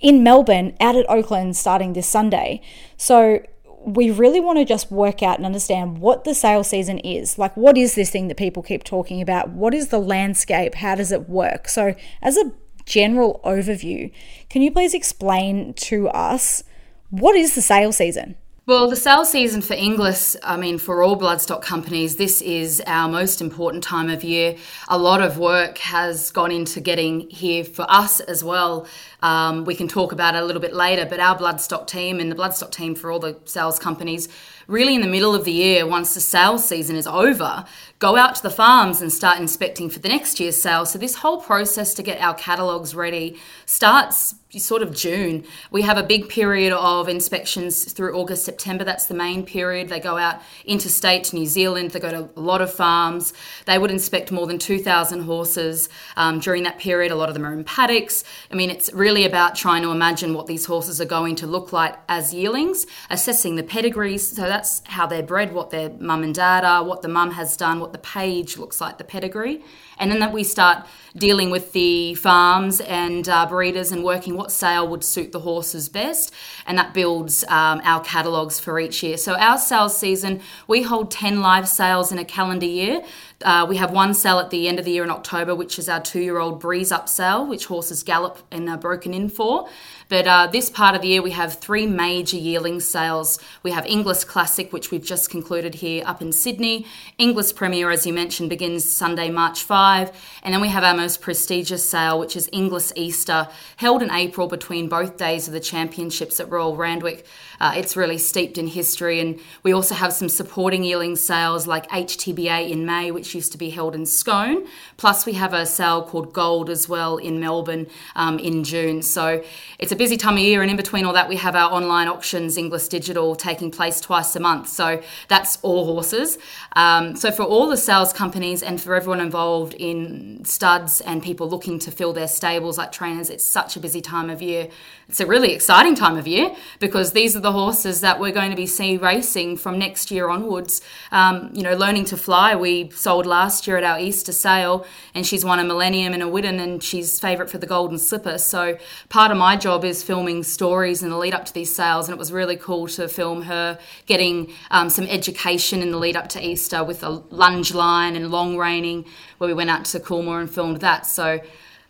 in 0.00 0.22
Melbourne 0.22 0.74
out 0.80 0.96
at 0.96 1.08
Oakland 1.10 1.56
starting 1.56 1.92
this 1.92 2.08
Sunday. 2.08 2.62
So, 2.96 3.40
we 3.84 4.10
really 4.10 4.40
want 4.40 4.58
to 4.58 4.64
just 4.64 4.90
work 4.90 5.22
out 5.22 5.38
and 5.38 5.46
understand 5.46 5.98
what 5.98 6.24
the 6.24 6.34
sales 6.34 6.68
season 6.68 6.98
is. 6.98 7.38
Like, 7.38 7.56
what 7.56 7.78
is 7.78 7.94
this 7.94 8.10
thing 8.10 8.28
that 8.28 8.36
people 8.36 8.62
keep 8.62 8.84
talking 8.84 9.22
about? 9.22 9.50
What 9.50 9.74
is 9.74 9.88
the 9.88 9.98
landscape? 9.98 10.76
How 10.76 10.94
does 10.94 11.12
it 11.12 11.28
work? 11.28 11.68
So, 11.68 11.94
as 12.20 12.36
a 12.36 12.52
general 12.84 13.40
overview, 13.44 14.12
can 14.48 14.62
you 14.62 14.70
please 14.70 14.94
explain 14.94 15.72
to 15.74 16.08
us 16.08 16.62
what 17.08 17.36
is 17.36 17.54
the 17.54 17.62
sales 17.62 17.96
season? 17.96 18.36
Well, 18.70 18.88
the 18.88 18.94
sales 18.94 19.32
season 19.32 19.62
for 19.62 19.74
Inglis, 19.74 20.36
I 20.44 20.56
mean, 20.56 20.78
for 20.78 21.02
all 21.02 21.18
bloodstock 21.18 21.60
companies, 21.60 22.14
this 22.14 22.40
is 22.40 22.80
our 22.86 23.08
most 23.08 23.40
important 23.40 23.82
time 23.82 24.08
of 24.08 24.22
year. 24.22 24.54
A 24.86 24.96
lot 24.96 25.20
of 25.20 25.38
work 25.38 25.78
has 25.78 26.30
gone 26.30 26.52
into 26.52 26.80
getting 26.80 27.28
here 27.30 27.64
for 27.64 27.84
us 27.88 28.20
as 28.20 28.44
well. 28.44 28.86
Um, 29.22 29.64
we 29.64 29.74
can 29.74 29.88
talk 29.88 30.12
about 30.12 30.36
it 30.36 30.42
a 30.44 30.46
little 30.46 30.62
bit 30.62 30.72
later, 30.72 31.04
but 31.04 31.18
our 31.18 31.36
bloodstock 31.36 31.88
team 31.88 32.20
and 32.20 32.30
the 32.30 32.36
bloodstock 32.36 32.70
team 32.70 32.94
for 32.94 33.10
all 33.10 33.18
the 33.18 33.36
sales 33.44 33.80
companies, 33.80 34.28
really 34.68 34.94
in 34.94 35.00
the 35.00 35.08
middle 35.08 35.34
of 35.34 35.44
the 35.44 35.50
year, 35.50 35.84
once 35.84 36.14
the 36.14 36.20
sales 36.20 36.64
season 36.64 36.94
is 36.94 37.08
over, 37.08 37.64
go 37.98 38.14
out 38.14 38.36
to 38.36 38.42
the 38.44 38.50
farms 38.50 39.02
and 39.02 39.12
start 39.12 39.40
inspecting 39.40 39.90
for 39.90 39.98
the 39.98 40.08
next 40.08 40.38
year's 40.38 40.62
sale. 40.62 40.86
So, 40.86 40.96
this 40.96 41.16
whole 41.16 41.40
process 41.40 41.92
to 41.94 42.04
get 42.04 42.20
our 42.20 42.34
catalogues 42.34 42.94
ready 42.94 43.36
starts 43.66 44.36
sort 44.58 44.82
of 44.82 44.94
June. 44.94 45.44
We 45.70 45.82
have 45.82 45.98
a 45.98 46.02
big 46.02 46.28
period 46.28 46.72
of 46.72 47.08
inspections 47.08 47.84
through 47.92 48.16
August, 48.16 48.44
September. 48.44 48.82
That's 48.82 49.06
the 49.06 49.14
main 49.14 49.44
period. 49.44 49.88
They 49.88 50.00
go 50.00 50.16
out 50.16 50.40
interstate 50.64 51.24
to 51.24 51.36
New 51.36 51.46
Zealand. 51.46 51.90
They 51.92 52.00
go 52.00 52.10
to 52.10 52.30
a 52.36 52.40
lot 52.40 52.62
of 52.62 52.72
farms. 52.72 53.32
They 53.66 53.78
would 53.78 53.90
inspect 53.90 54.32
more 54.32 54.46
than 54.46 54.58
2,000 54.58 55.20
horses 55.20 55.88
um, 56.16 56.40
during 56.40 56.62
that 56.64 56.78
period. 56.78 57.12
A 57.12 57.16
lot 57.16 57.28
of 57.28 57.34
them 57.34 57.44
are 57.44 57.52
in 57.52 57.64
paddocks. 57.64 58.24
I 58.50 58.54
mean, 58.54 58.70
it's 58.70 58.92
really 58.92 59.10
really 59.10 59.24
about 59.24 59.56
trying 59.56 59.82
to 59.82 59.90
imagine 59.90 60.34
what 60.34 60.46
these 60.46 60.66
horses 60.66 61.00
are 61.00 61.04
going 61.04 61.34
to 61.34 61.46
look 61.46 61.72
like 61.72 61.96
as 62.08 62.32
yearlings, 62.32 62.86
assessing 63.10 63.56
the 63.56 63.62
pedigrees. 63.62 64.36
So 64.36 64.42
that's 64.42 64.82
how 64.86 65.06
they're 65.06 65.22
bred, 65.22 65.52
what 65.52 65.70
their 65.70 65.90
mum 65.90 66.22
and 66.22 66.34
dad 66.34 66.64
are, 66.64 66.84
what 66.84 67.02
the 67.02 67.08
mum 67.08 67.32
has 67.32 67.56
done, 67.56 67.80
what 67.80 67.92
the 67.92 67.98
page 67.98 68.56
looks 68.56 68.80
like, 68.80 68.98
the 68.98 69.04
pedigree. 69.04 69.62
And 70.00 70.10
then 70.10 70.18
that 70.18 70.32
we 70.32 70.42
start 70.42 70.86
dealing 71.16 71.50
with 71.50 71.72
the 71.72 72.14
farms 72.14 72.80
and 72.80 73.28
uh, 73.28 73.46
breeders 73.46 73.92
and 73.92 74.04
working 74.04 74.36
what 74.36 74.50
sale 74.50 74.86
would 74.88 75.04
suit 75.04 75.32
the 75.32 75.40
horses 75.40 75.88
best. 75.88 76.32
And 76.66 76.78
that 76.78 76.94
builds 76.94 77.44
um, 77.44 77.80
our 77.84 78.02
catalogues 78.02 78.60
for 78.60 78.78
each 78.78 79.02
year. 79.02 79.16
So 79.16 79.34
our 79.34 79.58
sales 79.58 79.96
season, 79.96 80.40
we 80.66 80.82
hold 80.82 81.10
10 81.10 81.40
live 81.40 81.68
sales 81.68 82.12
in 82.12 82.18
a 82.18 82.24
calendar 82.24 82.66
year. 82.66 83.02
Uh, 83.42 83.64
we 83.66 83.76
have 83.76 83.90
one 83.90 84.12
sale 84.12 84.38
at 84.38 84.50
the 84.50 84.68
end 84.68 84.78
of 84.78 84.84
the 84.84 84.90
year 84.90 85.02
in 85.02 85.10
October, 85.10 85.54
which 85.54 85.78
is 85.78 85.88
our 85.88 86.00
two 86.00 86.20
year 86.20 86.38
old 86.38 86.60
Breeze 86.60 86.92
Up 86.92 87.08
sale, 87.08 87.46
which 87.46 87.66
horses 87.66 88.02
gallop 88.02 88.38
and 88.50 88.68
are 88.68 88.76
broken 88.76 89.14
in 89.14 89.30
for. 89.30 89.66
But 90.10 90.26
uh, 90.26 90.48
this 90.48 90.68
part 90.68 90.96
of 90.96 91.02
the 91.02 91.08
year, 91.08 91.22
we 91.22 91.30
have 91.30 91.60
three 91.60 91.86
major 91.86 92.36
yearling 92.36 92.80
sales. 92.80 93.38
We 93.62 93.70
have 93.70 93.86
Inglis 93.86 94.24
Classic, 94.24 94.72
which 94.72 94.90
we've 94.90 95.04
just 95.04 95.30
concluded 95.30 95.76
here 95.76 96.02
up 96.04 96.20
in 96.20 96.32
Sydney. 96.32 96.84
Inglis 97.16 97.52
Premier, 97.52 97.92
as 97.92 98.06
you 98.06 98.12
mentioned, 98.12 98.50
begins 98.50 98.84
Sunday, 98.84 99.30
March 99.30 99.62
5. 99.62 100.10
And 100.42 100.52
then 100.52 100.60
we 100.60 100.66
have 100.66 100.82
our 100.82 100.94
most 100.94 101.20
prestigious 101.20 101.88
sale, 101.88 102.18
which 102.18 102.34
is 102.34 102.50
Inglis 102.52 102.92
Easter, 102.96 103.46
held 103.76 104.02
in 104.02 104.10
April 104.10 104.48
between 104.48 104.88
both 104.88 105.16
days 105.16 105.46
of 105.46 105.54
the 105.54 105.60
championships 105.60 106.40
at 106.40 106.50
Royal 106.50 106.76
Randwick. 106.76 107.24
Uh, 107.60 107.74
it's 107.76 107.96
really 107.96 108.18
steeped 108.18 108.58
in 108.58 108.66
history. 108.66 109.20
And 109.20 109.38
we 109.62 109.72
also 109.72 109.94
have 109.94 110.12
some 110.12 110.28
supporting 110.28 110.82
yearling 110.82 111.14
sales 111.14 111.68
like 111.68 111.88
HTBA 111.88 112.68
in 112.68 112.84
May, 112.84 113.12
which 113.12 113.29
used 113.34 113.52
to 113.52 113.58
be 113.58 113.70
held 113.70 113.94
in 113.94 114.06
Scone. 114.06 114.66
Plus, 114.96 115.26
we 115.26 115.34
have 115.34 115.52
a 115.52 115.66
sale 115.66 116.02
called 116.02 116.32
Gold 116.32 116.70
as 116.70 116.88
well 116.88 117.16
in 117.16 117.40
Melbourne 117.40 117.86
um, 118.16 118.38
in 118.38 118.64
June. 118.64 119.02
So 119.02 119.42
it's 119.78 119.92
a 119.92 119.96
busy 119.96 120.16
time 120.16 120.34
of 120.34 120.40
year, 120.40 120.62
and 120.62 120.70
in 120.70 120.76
between 120.76 121.04
all 121.04 121.12
that, 121.14 121.28
we 121.28 121.36
have 121.36 121.54
our 121.54 121.72
online 121.72 122.08
auctions, 122.08 122.56
Inglis 122.56 122.88
Digital, 122.88 123.34
taking 123.34 123.70
place 123.70 124.00
twice 124.00 124.34
a 124.36 124.40
month. 124.40 124.68
So 124.68 125.02
that's 125.28 125.58
all 125.62 125.84
horses. 125.84 126.38
Um, 126.76 127.16
so 127.16 127.30
for 127.30 127.42
all 127.42 127.68
the 127.68 127.76
sales 127.76 128.12
companies 128.12 128.62
and 128.62 128.80
for 128.80 128.94
everyone 128.94 129.20
involved 129.20 129.74
in 129.74 130.44
studs 130.44 131.00
and 131.00 131.22
people 131.22 131.48
looking 131.48 131.78
to 131.80 131.90
fill 131.90 132.12
their 132.12 132.28
stables 132.28 132.78
like 132.78 132.92
trainers, 132.92 133.30
it's 133.30 133.44
such 133.44 133.76
a 133.76 133.80
busy 133.80 134.00
time 134.00 134.30
of 134.30 134.42
year. 134.42 134.68
It's 135.08 135.20
a 135.20 135.26
really 135.26 135.52
exciting 135.52 135.96
time 135.96 136.16
of 136.16 136.28
year 136.28 136.54
because 136.78 137.12
these 137.12 137.34
are 137.34 137.40
the 137.40 137.50
horses 137.50 138.00
that 138.02 138.20
we're 138.20 138.30
going 138.30 138.50
to 138.50 138.56
be 138.56 138.66
seeing 138.66 139.00
racing 139.00 139.56
from 139.56 139.76
next 139.76 140.10
year 140.10 140.28
onwards. 140.28 140.82
Um, 141.10 141.50
you 141.52 141.62
know, 141.62 141.74
learning 141.74 142.04
to 142.06 142.16
fly, 142.16 142.54
we 142.54 142.90
sold 142.90 143.19
last 143.26 143.66
year 143.66 143.76
at 143.76 143.84
our 143.84 143.98
Easter 143.98 144.32
sale, 144.32 144.86
and 145.14 145.26
she's 145.26 145.44
won 145.44 145.58
a 145.58 145.64
Millennium 145.64 146.12
and 146.12 146.22
a 146.22 146.26
Widden, 146.26 146.60
and 146.60 146.82
she's 146.82 147.18
favourite 147.20 147.50
for 147.50 147.58
the 147.58 147.66
Golden 147.66 147.98
Slipper. 147.98 148.38
So 148.38 148.78
part 149.08 149.30
of 149.30 149.36
my 149.36 149.56
job 149.56 149.84
is 149.84 150.02
filming 150.02 150.42
stories 150.42 151.02
in 151.02 151.10
the 151.10 151.16
lead 151.16 151.34
up 151.34 151.44
to 151.46 151.54
these 151.54 151.74
sales, 151.74 152.08
and 152.08 152.14
it 152.14 152.18
was 152.18 152.32
really 152.32 152.56
cool 152.56 152.88
to 152.88 153.08
film 153.08 153.42
her 153.42 153.78
getting 154.06 154.52
um, 154.70 154.90
some 154.90 155.06
education 155.06 155.82
in 155.82 155.90
the 155.90 155.98
lead 155.98 156.16
up 156.16 156.28
to 156.30 156.44
Easter 156.44 156.84
with 156.84 157.02
a 157.02 157.10
lunge 157.30 157.74
line 157.74 158.16
and 158.16 158.30
long 158.30 158.56
reining, 158.56 159.04
where 159.38 159.48
we 159.48 159.54
went 159.54 159.70
out 159.70 159.84
to 159.86 160.00
Coolmore 160.00 160.40
and 160.40 160.50
filmed 160.50 160.80
that. 160.80 161.06
So 161.06 161.40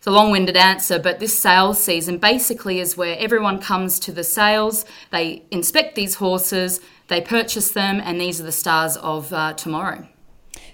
it's 0.00 0.06
a 0.06 0.10
long 0.10 0.30
winded 0.30 0.56
answer, 0.56 0.98
but 0.98 1.20
this 1.20 1.38
sales 1.38 1.78
season 1.78 2.16
basically 2.16 2.80
is 2.80 2.96
where 2.96 3.18
everyone 3.18 3.60
comes 3.60 3.98
to 4.00 4.12
the 4.12 4.24
sales, 4.24 4.86
they 5.10 5.42
inspect 5.50 5.94
these 5.94 6.14
horses, 6.14 6.80
they 7.08 7.20
purchase 7.20 7.72
them, 7.72 8.00
and 8.02 8.18
these 8.18 8.40
are 8.40 8.44
the 8.44 8.50
stars 8.50 8.96
of 8.96 9.30
uh, 9.30 9.52
tomorrow. 9.52 10.08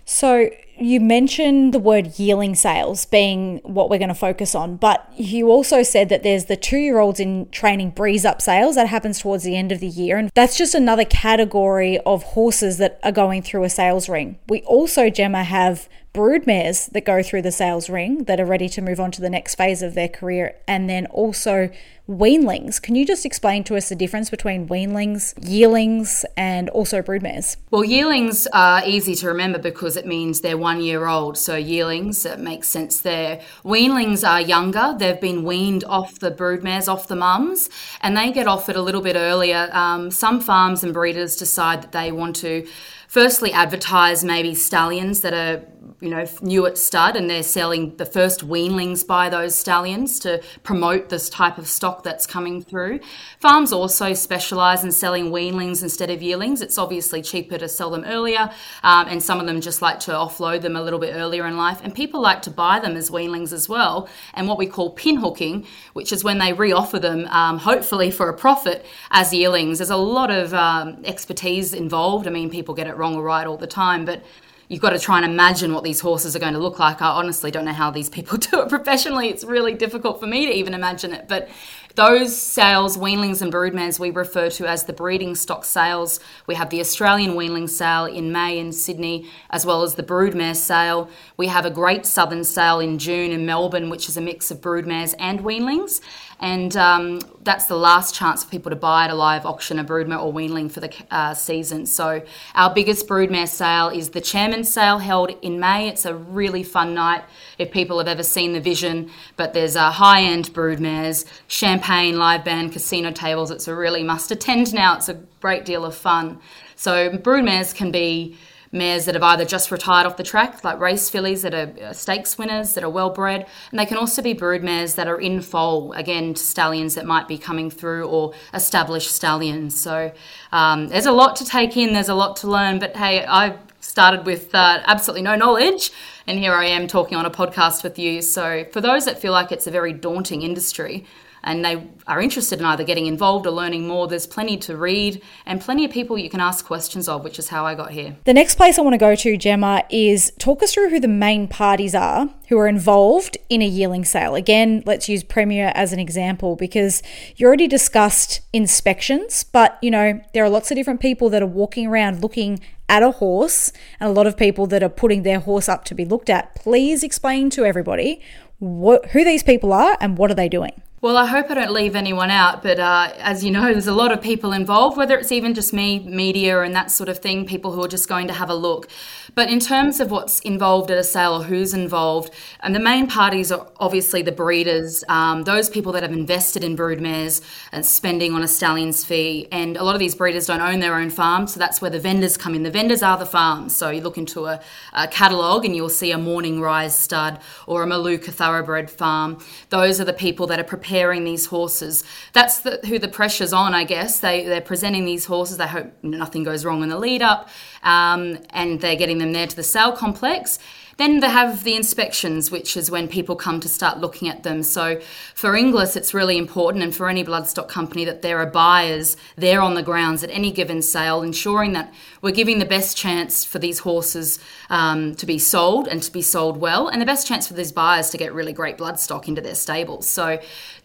So, 0.08 0.50
you 0.78 1.00
mentioned 1.00 1.74
the 1.74 1.78
word 1.78 2.18
yearling 2.18 2.54
sales 2.54 3.06
being 3.06 3.60
what 3.64 3.90
we're 3.90 3.98
going 3.98 4.08
to 4.08 4.14
focus 4.14 4.54
on, 4.54 4.76
but 4.76 5.10
you 5.16 5.50
also 5.50 5.82
said 5.82 6.10
that 6.10 6.22
there's 6.22 6.44
the 6.44 6.56
two 6.56 6.76
year 6.76 6.98
olds 6.98 7.18
in 7.18 7.48
training 7.50 7.90
breeze 7.90 8.24
up 8.24 8.40
sales 8.40 8.76
that 8.76 8.86
happens 8.86 9.18
towards 9.18 9.42
the 9.42 9.56
end 9.56 9.72
of 9.72 9.80
the 9.80 9.88
year. 9.88 10.16
And 10.16 10.30
that's 10.34 10.56
just 10.56 10.74
another 10.74 11.04
category 11.04 11.98
of 12.00 12.22
horses 12.22 12.78
that 12.78 13.00
are 13.02 13.10
going 13.10 13.42
through 13.42 13.64
a 13.64 13.70
sales 13.70 14.08
ring. 14.08 14.38
We 14.48 14.62
also, 14.62 15.08
Jemma, 15.08 15.44
have 15.44 15.88
broodmares 16.16 16.90
that 16.92 17.04
go 17.04 17.22
through 17.22 17.42
the 17.42 17.52
sales 17.52 17.90
ring 17.90 18.24
that 18.24 18.40
are 18.40 18.46
ready 18.46 18.70
to 18.70 18.80
move 18.80 18.98
on 18.98 19.10
to 19.12 19.20
the 19.20 19.28
next 19.28 19.54
phase 19.56 19.82
of 19.82 19.94
their 19.94 20.08
career, 20.08 20.56
and 20.66 20.88
then 20.88 21.04
also 21.06 21.70
weanlings. 22.08 22.80
Can 22.80 22.94
you 22.94 23.04
just 23.04 23.26
explain 23.26 23.64
to 23.64 23.76
us 23.76 23.90
the 23.90 23.96
difference 23.96 24.30
between 24.30 24.66
weanlings, 24.66 25.34
yearlings, 25.42 26.24
and 26.34 26.70
also 26.70 27.02
broodmares? 27.02 27.56
Well, 27.70 27.84
yearlings 27.84 28.46
are 28.54 28.82
easy 28.86 29.14
to 29.16 29.28
remember 29.28 29.58
because 29.58 29.96
it 29.96 30.06
means 30.06 30.40
they're 30.40 30.56
one 30.56 30.80
year 30.80 31.06
old. 31.06 31.36
So, 31.36 31.56
yearlings, 31.56 32.24
it 32.24 32.38
makes 32.38 32.68
sense 32.68 33.00
there. 33.00 33.42
Weanlings 33.62 34.26
are 34.26 34.40
younger, 34.40 34.94
they've 34.98 35.20
been 35.20 35.44
weaned 35.44 35.84
off 35.84 36.18
the 36.18 36.30
broodmares, 36.30 36.90
off 36.90 37.08
the 37.08 37.16
mums, 37.16 37.68
and 38.00 38.16
they 38.16 38.32
get 38.32 38.46
off 38.46 38.70
it 38.70 38.76
a 38.76 38.82
little 38.82 39.02
bit 39.02 39.16
earlier. 39.16 39.68
Um, 39.72 40.10
some 40.10 40.40
farms 40.40 40.82
and 40.82 40.94
breeders 40.94 41.36
decide 41.36 41.82
that 41.82 41.92
they 41.92 42.10
want 42.10 42.36
to 42.36 42.66
firstly 43.08 43.52
advertise 43.52 44.24
maybe 44.24 44.54
stallions 44.54 45.20
that 45.20 45.32
are 45.32 45.64
you 46.00 46.10
know, 46.10 46.26
new 46.42 46.66
at 46.66 46.76
stud 46.76 47.16
and 47.16 47.28
they're 47.30 47.42
selling 47.42 47.96
the 47.96 48.04
first 48.04 48.46
weanlings 48.46 49.06
by 49.06 49.30
those 49.30 49.54
stallions 49.54 50.18
to 50.20 50.42
promote 50.62 51.08
this 51.08 51.30
type 51.30 51.56
of 51.56 51.66
stock 51.66 52.02
that's 52.02 52.26
coming 52.26 52.62
through. 52.62 53.00
Farms 53.40 53.72
also 53.72 54.12
specialise 54.12 54.84
in 54.84 54.92
selling 54.92 55.30
weanlings 55.30 55.82
instead 55.82 56.10
of 56.10 56.22
yearlings. 56.22 56.60
It's 56.60 56.76
obviously 56.76 57.22
cheaper 57.22 57.56
to 57.56 57.68
sell 57.68 57.90
them 57.90 58.04
earlier, 58.04 58.50
um, 58.82 59.08
and 59.08 59.22
some 59.22 59.40
of 59.40 59.46
them 59.46 59.60
just 59.60 59.80
like 59.80 59.98
to 60.00 60.10
offload 60.10 60.60
them 60.60 60.76
a 60.76 60.82
little 60.82 60.98
bit 60.98 61.14
earlier 61.14 61.46
in 61.46 61.56
life. 61.56 61.80
And 61.82 61.94
people 61.94 62.20
like 62.20 62.42
to 62.42 62.50
buy 62.50 62.78
them 62.78 62.94
as 62.96 63.10
weanlings 63.10 63.52
as 63.52 63.68
well. 63.68 64.08
And 64.34 64.48
what 64.48 64.58
we 64.58 64.66
call 64.66 64.90
pinhooking, 64.90 65.66
which 65.94 66.12
is 66.12 66.22
when 66.22 66.38
they 66.38 66.52
reoffer 66.52 67.00
them, 67.00 67.26
um, 67.28 67.58
hopefully 67.58 68.10
for 68.10 68.28
a 68.28 68.36
profit, 68.36 68.84
as 69.10 69.32
yearlings. 69.32 69.78
There's 69.78 69.90
a 69.90 69.96
lot 69.96 70.30
of 70.30 70.52
um, 70.52 71.02
expertise 71.04 71.72
involved. 71.72 72.26
I 72.26 72.30
mean, 72.30 72.50
people 72.50 72.74
get 72.74 72.86
it 72.86 72.96
wrong 72.96 73.16
or 73.16 73.22
right 73.22 73.46
all 73.46 73.56
the 73.56 73.66
time, 73.66 74.04
but 74.04 74.22
you've 74.68 74.80
got 74.80 74.90
to 74.90 74.98
try 74.98 75.16
and 75.16 75.24
imagine 75.24 75.72
what 75.72 75.84
these 75.84 76.00
horses 76.00 76.34
are 76.34 76.38
going 76.38 76.54
to 76.54 76.58
look 76.58 76.78
like. 76.78 77.00
I 77.00 77.08
honestly 77.08 77.50
don't 77.50 77.64
know 77.64 77.72
how 77.72 77.90
these 77.90 78.08
people 78.08 78.38
do 78.38 78.62
it 78.62 78.68
professionally. 78.68 79.28
It's 79.28 79.44
really 79.44 79.74
difficult 79.74 80.20
for 80.20 80.26
me 80.26 80.46
to 80.46 80.52
even 80.52 80.74
imagine 80.74 81.12
it. 81.12 81.28
But 81.28 81.48
those 81.94 82.36
sales, 82.36 82.98
weanlings 82.98 83.40
and 83.40 83.50
broodmares, 83.50 83.98
we 83.98 84.10
refer 84.10 84.50
to 84.50 84.68
as 84.68 84.84
the 84.84 84.92
breeding 84.92 85.34
stock 85.34 85.64
sales. 85.64 86.20
We 86.46 86.54
have 86.54 86.68
the 86.68 86.80
Australian 86.80 87.32
weanling 87.32 87.70
sale 87.70 88.04
in 88.04 88.32
May 88.32 88.58
in 88.58 88.72
Sydney, 88.72 89.30
as 89.48 89.64
well 89.64 89.82
as 89.82 89.94
the 89.94 90.02
broodmare 90.02 90.56
sale. 90.56 91.08
We 91.38 91.46
have 91.46 91.64
a 91.64 91.70
great 91.70 92.04
southern 92.04 92.44
sale 92.44 92.80
in 92.80 92.98
June 92.98 93.30
in 93.30 93.46
Melbourne, 93.46 93.88
which 93.88 94.10
is 94.10 94.18
a 94.18 94.20
mix 94.20 94.50
of 94.50 94.60
broodmares 94.60 95.14
and 95.18 95.40
weanlings 95.40 96.02
and 96.40 96.76
um, 96.76 97.20
that's 97.46 97.66
the 97.66 97.76
last 97.76 98.14
chance 98.14 98.42
for 98.42 98.50
people 98.50 98.70
to 98.70 98.76
buy 98.76 99.04
at 99.04 99.10
a 99.10 99.14
live 99.14 99.46
auction 99.46 99.78
a 99.78 99.84
broodmare 99.84 100.22
or 100.22 100.32
weanling 100.32 100.70
for 100.70 100.80
the 100.80 100.92
uh, 101.10 101.32
season. 101.32 101.86
So 101.86 102.22
our 102.54 102.74
biggest 102.74 103.06
broodmare 103.06 103.48
sale 103.48 103.88
is 103.88 104.10
the 104.10 104.20
Chairman's 104.20 104.70
Sale 104.70 104.98
held 104.98 105.30
in 105.42 105.60
May. 105.60 105.88
It's 105.88 106.04
a 106.04 106.14
really 106.14 106.64
fun 106.64 106.92
night 106.92 107.22
if 107.56 107.70
people 107.70 107.98
have 107.98 108.08
ever 108.08 108.24
seen 108.24 108.52
the 108.52 108.60
vision. 108.60 109.10
But 109.36 109.54
there's 109.54 109.76
uh, 109.76 109.92
high-end 109.92 110.52
broodmares, 110.52 111.24
champagne, 111.46 112.18
live 112.18 112.44
band, 112.44 112.72
casino 112.72 113.12
tables. 113.12 113.52
It's 113.52 113.68
a 113.68 113.74
really 113.74 114.02
must 114.02 114.30
attend 114.32 114.74
now. 114.74 114.96
It's 114.96 115.08
a 115.08 115.14
great 115.40 115.64
deal 115.64 115.84
of 115.84 115.94
fun. 115.94 116.40
So 116.74 117.10
broodmares 117.10 117.72
can 117.74 117.92
be 117.92 118.36
mares 118.76 119.06
that 119.06 119.14
have 119.14 119.22
either 119.22 119.44
just 119.44 119.70
retired 119.70 120.06
off 120.06 120.16
the 120.16 120.22
track, 120.22 120.62
like 120.62 120.78
race 120.78 121.10
fillies 121.10 121.42
that 121.42 121.54
are 121.54 121.72
uh, 121.82 121.92
stakes 121.92 122.38
winners, 122.38 122.74
that 122.74 122.84
are 122.84 122.90
well 122.90 123.10
bred, 123.10 123.46
and 123.70 123.80
they 123.80 123.86
can 123.86 123.96
also 123.96 124.22
be 124.22 124.32
brood 124.32 124.62
mares 124.62 124.94
that 124.94 125.08
are 125.08 125.20
in 125.20 125.40
foal, 125.40 125.92
again, 125.92 126.34
to 126.34 126.42
stallions 126.42 126.94
that 126.94 127.06
might 127.06 127.26
be 127.26 127.38
coming 127.38 127.70
through 127.70 128.06
or 128.06 128.34
established 128.54 129.10
stallions. 129.10 129.78
So 129.80 130.12
um, 130.52 130.88
there's 130.88 131.06
a 131.06 131.12
lot 131.12 131.36
to 131.36 131.44
take 131.44 131.76
in, 131.76 131.92
there's 131.92 132.08
a 132.08 132.14
lot 132.14 132.36
to 132.36 132.48
learn, 132.48 132.78
but 132.78 132.96
hey, 132.96 133.24
I 133.26 133.56
started 133.80 134.26
with 134.26 134.54
uh, 134.54 134.82
absolutely 134.84 135.22
no 135.22 135.36
knowledge, 135.36 135.90
and 136.26 136.38
here 136.38 136.52
I 136.52 136.66
am 136.66 136.86
talking 136.86 137.16
on 137.16 137.24
a 137.24 137.30
podcast 137.30 137.82
with 137.82 137.98
you. 137.98 138.22
So 138.22 138.64
for 138.72 138.80
those 138.80 139.04
that 139.04 139.18
feel 139.18 139.32
like 139.32 139.52
it's 139.52 139.66
a 139.66 139.70
very 139.70 139.92
daunting 139.92 140.42
industry, 140.42 141.04
and 141.46 141.64
they 141.64 141.86
are 142.08 142.20
interested 142.20 142.58
in 142.58 142.66
either 142.66 142.82
getting 142.82 143.06
involved 143.06 143.46
or 143.46 143.50
learning 143.50 143.86
more, 143.86 144.08
there's 144.08 144.26
plenty 144.26 144.56
to 144.58 144.76
read 144.76 145.22
and 145.46 145.60
plenty 145.60 145.84
of 145.84 145.92
people 145.92 146.18
you 146.18 146.28
can 146.28 146.40
ask 146.40 146.66
questions 146.66 147.08
of, 147.08 147.22
which 147.22 147.38
is 147.38 147.48
how 147.48 147.64
I 147.64 147.74
got 147.76 147.92
here. 147.92 148.16
The 148.24 148.34
next 148.34 148.56
place 148.56 148.78
I 148.78 148.82
want 148.82 148.94
to 148.94 148.98
go 148.98 149.14
to, 149.14 149.38
Jemma, 149.38 149.84
is 149.88 150.32
talk 150.38 150.62
us 150.62 150.74
through 150.74 150.90
who 150.90 151.00
the 151.00 151.08
main 151.08 151.46
parties 151.46 151.94
are 151.94 152.28
who 152.48 152.58
are 152.58 152.68
involved 152.68 153.38
in 153.48 153.62
a 153.62 153.66
yearling 153.66 154.04
sale. 154.04 154.34
Again, 154.34 154.82
let's 154.86 155.08
use 155.08 155.22
Premier 155.22 155.72
as 155.74 155.92
an 155.92 155.98
example 155.98 156.56
because 156.56 157.02
you 157.36 157.46
already 157.46 157.68
discussed 157.68 158.40
inspections, 158.52 159.44
but 159.44 159.78
you 159.80 159.90
know, 159.90 160.20
there 160.34 160.44
are 160.44 160.50
lots 160.50 160.70
of 160.70 160.76
different 160.76 161.00
people 161.00 161.30
that 161.30 161.42
are 161.42 161.46
walking 161.46 161.86
around 161.86 162.22
looking 162.22 162.60
at 162.88 163.02
a 163.02 163.12
horse 163.12 163.72
and 164.00 164.08
a 164.08 164.12
lot 164.12 164.26
of 164.26 164.36
people 164.36 164.66
that 164.66 164.82
are 164.82 164.88
putting 164.88 165.22
their 165.22 165.40
horse 165.40 165.68
up 165.68 165.84
to 165.84 165.94
be 165.94 166.04
looked 166.04 166.30
at. 166.30 166.54
Please 166.54 167.02
explain 167.02 167.50
to 167.50 167.64
everybody 167.64 168.20
what, 168.58 169.06
who 169.06 169.24
these 169.24 169.42
people 169.42 169.72
are 169.72 169.96
and 170.00 170.18
what 170.18 170.30
are 170.30 170.34
they 170.34 170.48
doing. 170.48 170.82
Well, 171.02 171.18
I 171.18 171.26
hope 171.26 171.50
I 171.50 171.54
don't 171.54 171.72
leave 171.72 171.94
anyone 171.94 172.30
out, 172.30 172.62
but 172.62 172.80
uh, 172.80 173.12
as 173.18 173.44
you 173.44 173.50
know, 173.50 173.70
there's 173.70 173.86
a 173.86 173.92
lot 173.92 174.12
of 174.12 174.22
people 174.22 174.54
involved, 174.54 174.96
whether 174.96 175.18
it's 175.18 175.30
even 175.30 175.52
just 175.52 175.74
me, 175.74 175.98
media, 175.98 176.62
and 176.62 176.74
that 176.74 176.90
sort 176.90 177.10
of 177.10 177.18
thing, 177.18 177.44
people 177.44 177.72
who 177.72 177.84
are 177.84 177.88
just 177.88 178.08
going 178.08 178.26
to 178.28 178.32
have 178.32 178.48
a 178.48 178.54
look. 178.54 178.88
But 179.34 179.50
in 179.50 179.60
terms 179.60 180.00
of 180.00 180.10
what's 180.10 180.40
involved 180.40 180.90
at 180.90 180.96
a 180.96 181.04
sale 181.04 181.34
or 181.34 181.42
who's 181.42 181.74
involved, 181.74 182.32
and 182.60 182.74
the 182.74 182.80
main 182.80 183.08
parties 183.08 183.52
are 183.52 183.68
obviously 183.76 184.22
the 184.22 184.32
breeders, 184.32 185.04
um, 185.10 185.42
those 185.42 185.68
people 185.68 185.92
that 185.92 186.02
have 186.02 186.12
invested 186.12 186.64
in 186.64 186.74
broodmares 186.74 187.42
and 187.72 187.84
spending 187.84 188.32
on 188.32 188.42
a 188.42 188.48
stallion's 188.48 189.04
fee. 189.04 189.48
And 189.52 189.76
a 189.76 189.84
lot 189.84 189.94
of 189.94 189.98
these 189.98 190.14
breeders 190.14 190.46
don't 190.46 190.62
own 190.62 190.80
their 190.80 190.94
own 190.94 191.10
farm, 191.10 191.46
so 191.46 191.60
that's 191.60 191.82
where 191.82 191.90
the 191.90 192.00
vendors 192.00 192.38
come 192.38 192.54
in. 192.54 192.62
The 192.62 192.70
vendors 192.70 193.02
are 193.02 193.18
the 193.18 193.26
farms. 193.26 193.76
So 193.76 193.90
you 193.90 194.00
look 194.00 194.16
into 194.16 194.46
a, 194.46 194.62
a 194.94 195.06
catalogue 195.08 195.66
and 195.66 195.76
you'll 195.76 195.90
see 195.90 196.10
a 196.10 196.18
Morning 196.18 196.62
Rise 196.62 196.98
stud 196.98 197.38
or 197.66 197.82
a 197.82 197.86
Maluka 197.86 198.32
thoroughbred 198.32 198.90
farm. 198.90 199.44
Those 199.68 200.00
are 200.00 200.04
the 200.04 200.14
people 200.14 200.46
that 200.46 200.58
are 200.58 200.64
preparing 200.86 201.24
these 201.24 201.46
horses. 201.46 202.04
That's 202.32 202.60
the, 202.60 202.78
who 202.86 203.00
the 203.00 203.08
pressure's 203.08 203.52
on, 203.52 203.74
I 203.74 203.82
guess. 203.82 204.20
They, 204.20 204.44
they're 204.44 204.60
presenting 204.60 205.04
these 205.04 205.24
horses. 205.24 205.56
They 205.56 205.66
hope 205.66 205.92
nothing 206.02 206.44
goes 206.44 206.64
wrong 206.64 206.84
in 206.84 206.88
the 206.88 206.98
lead 206.98 207.22
up 207.22 207.48
um, 207.82 208.38
and 208.50 208.80
they're 208.80 208.94
getting 208.94 209.18
them 209.18 209.32
there 209.32 209.48
to 209.48 209.56
the 209.56 209.64
sale 209.64 209.90
complex. 209.90 210.60
Then 210.98 211.20
they 211.20 211.28
have 211.28 211.64
the 211.64 211.74
inspections, 211.74 212.50
which 212.50 212.74
is 212.74 212.90
when 212.90 213.06
people 213.06 213.36
come 213.36 213.60
to 213.60 213.68
start 213.68 213.98
looking 213.98 214.28
at 214.28 214.44
them. 214.44 214.62
So 214.62 214.98
for 215.34 215.54
Inglis, 215.54 215.94
it's 215.94 216.14
really 216.14 216.38
important, 216.38 216.82
and 216.82 216.94
for 216.94 217.10
any 217.10 217.22
bloodstock 217.22 217.68
company, 217.68 218.06
that 218.06 218.22
there 218.22 218.38
are 218.38 218.46
buyers 218.46 219.16
there 219.36 219.60
on 219.60 219.74
the 219.74 219.82
grounds 219.82 220.24
at 220.24 220.30
any 220.30 220.50
given 220.50 220.80
sale, 220.80 221.20
ensuring 221.22 221.74
that 221.74 221.92
we're 222.22 222.30
giving 222.30 222.60
the 222.60 222.64
best 222.64 222.96
chance 222.96 223.44
for 223.44 223.58
these 223.58 223.80
horses 223.80 224.38
um, 224.70 225.14
to 225.16 225.26
be 225.26 225.38
sold 225.38 225.86
and 225.86 226.02
to 226.02 226.10
be 226.10 226.22
sold 226.22 226.56
well, 226.56 226.88
and 226.88 227.02
the 227.02 227.06
best 227.06 227.26
chance 227.26 227.46
for 227.46 227.54
these 227.54 227.72
buyers 227.72 228.08
to 228.10 228.16
get 228.16 228.32
really 228.32 228.54
great 228.54 228.78
bloodstock 228.78 229.28
into 229.28 229.42
their 229.42 229.54
stables. 229.54 230.08
So 230.08 230.38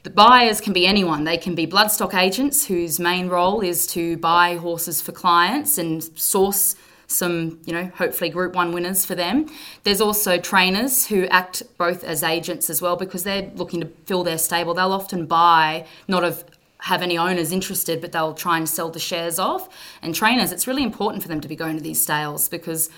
the 0.03 0.09
buyers 0.09 0.59
can 0.59 0.73
be 0.73 0.85
anyone. 0.85 1.23
They 1.23 1.37
can 1.37 1.55
be 1.55 1.65
bloodstock 1.65 2.13
agents 2.13 2.65
whose 2.65 2.99
main 2.99 3.29
role 3.29 3.61
is 3.61 3.87
to 3.87 4.17
buy 4.17 4.57
horses 4.57 5.01
for 5.01 5.13
clients 5.13 5.77
and 5.77 6.03
source 6.19 6.75
some, 7.11 7.59
you 7.65 7.73
know, 7.73 7.91
hopefully 7.95 8.29
Group 8.29 8.55
1 8.55 8.71
winners 8.71 9.05
for 9.05 9.15
them. 9.15 9.49
There's 9.83 10.01
also 10.01 10.37
trainers 10.37 11.07
who 11.07 11.25
act 11.27 11.63
both 11.77 12.03
as 12.03 12.23
agents 12.23 12.69
as 12.69 12.81
well 12.81 12.95
because 12.95 13.23
they're 13.23 13.51
looking 13.55 13.81
to 13.81 13.87
fill 14.05 14.23
their 14.23 14.37
stable. 14.37 14.73
They'll 14.73 14.93
often 14.93 15.25
buy, 15.25 15.85
not 16.07 16.23
of 16.23 16.43
have 16.81 17.03
any 17.03 17.17
owners 17.17 17.51
interested, 17.51 18.01
but 18.01 18.11
they'll 18.11 18.33
try 18.33 18.57
and 18.57 18.67
sell 18.67 18.89
the 18.89 18.99
shares 18.99 19.37
off. 19.37 19.69
And 20.01 20.15
trainers, 20.15 20.51
it's 20.51 20.65
really 20.65 20.83
important 20.83 21.21
for 21.21 21.29
them 21.29 21.39
to 21.41 21.47
be 21.47 21.55
going 21.55 21.77
to 21.77 21.83
these 21.83 22.03
sales 22.03 22.49
because 22.49 22.89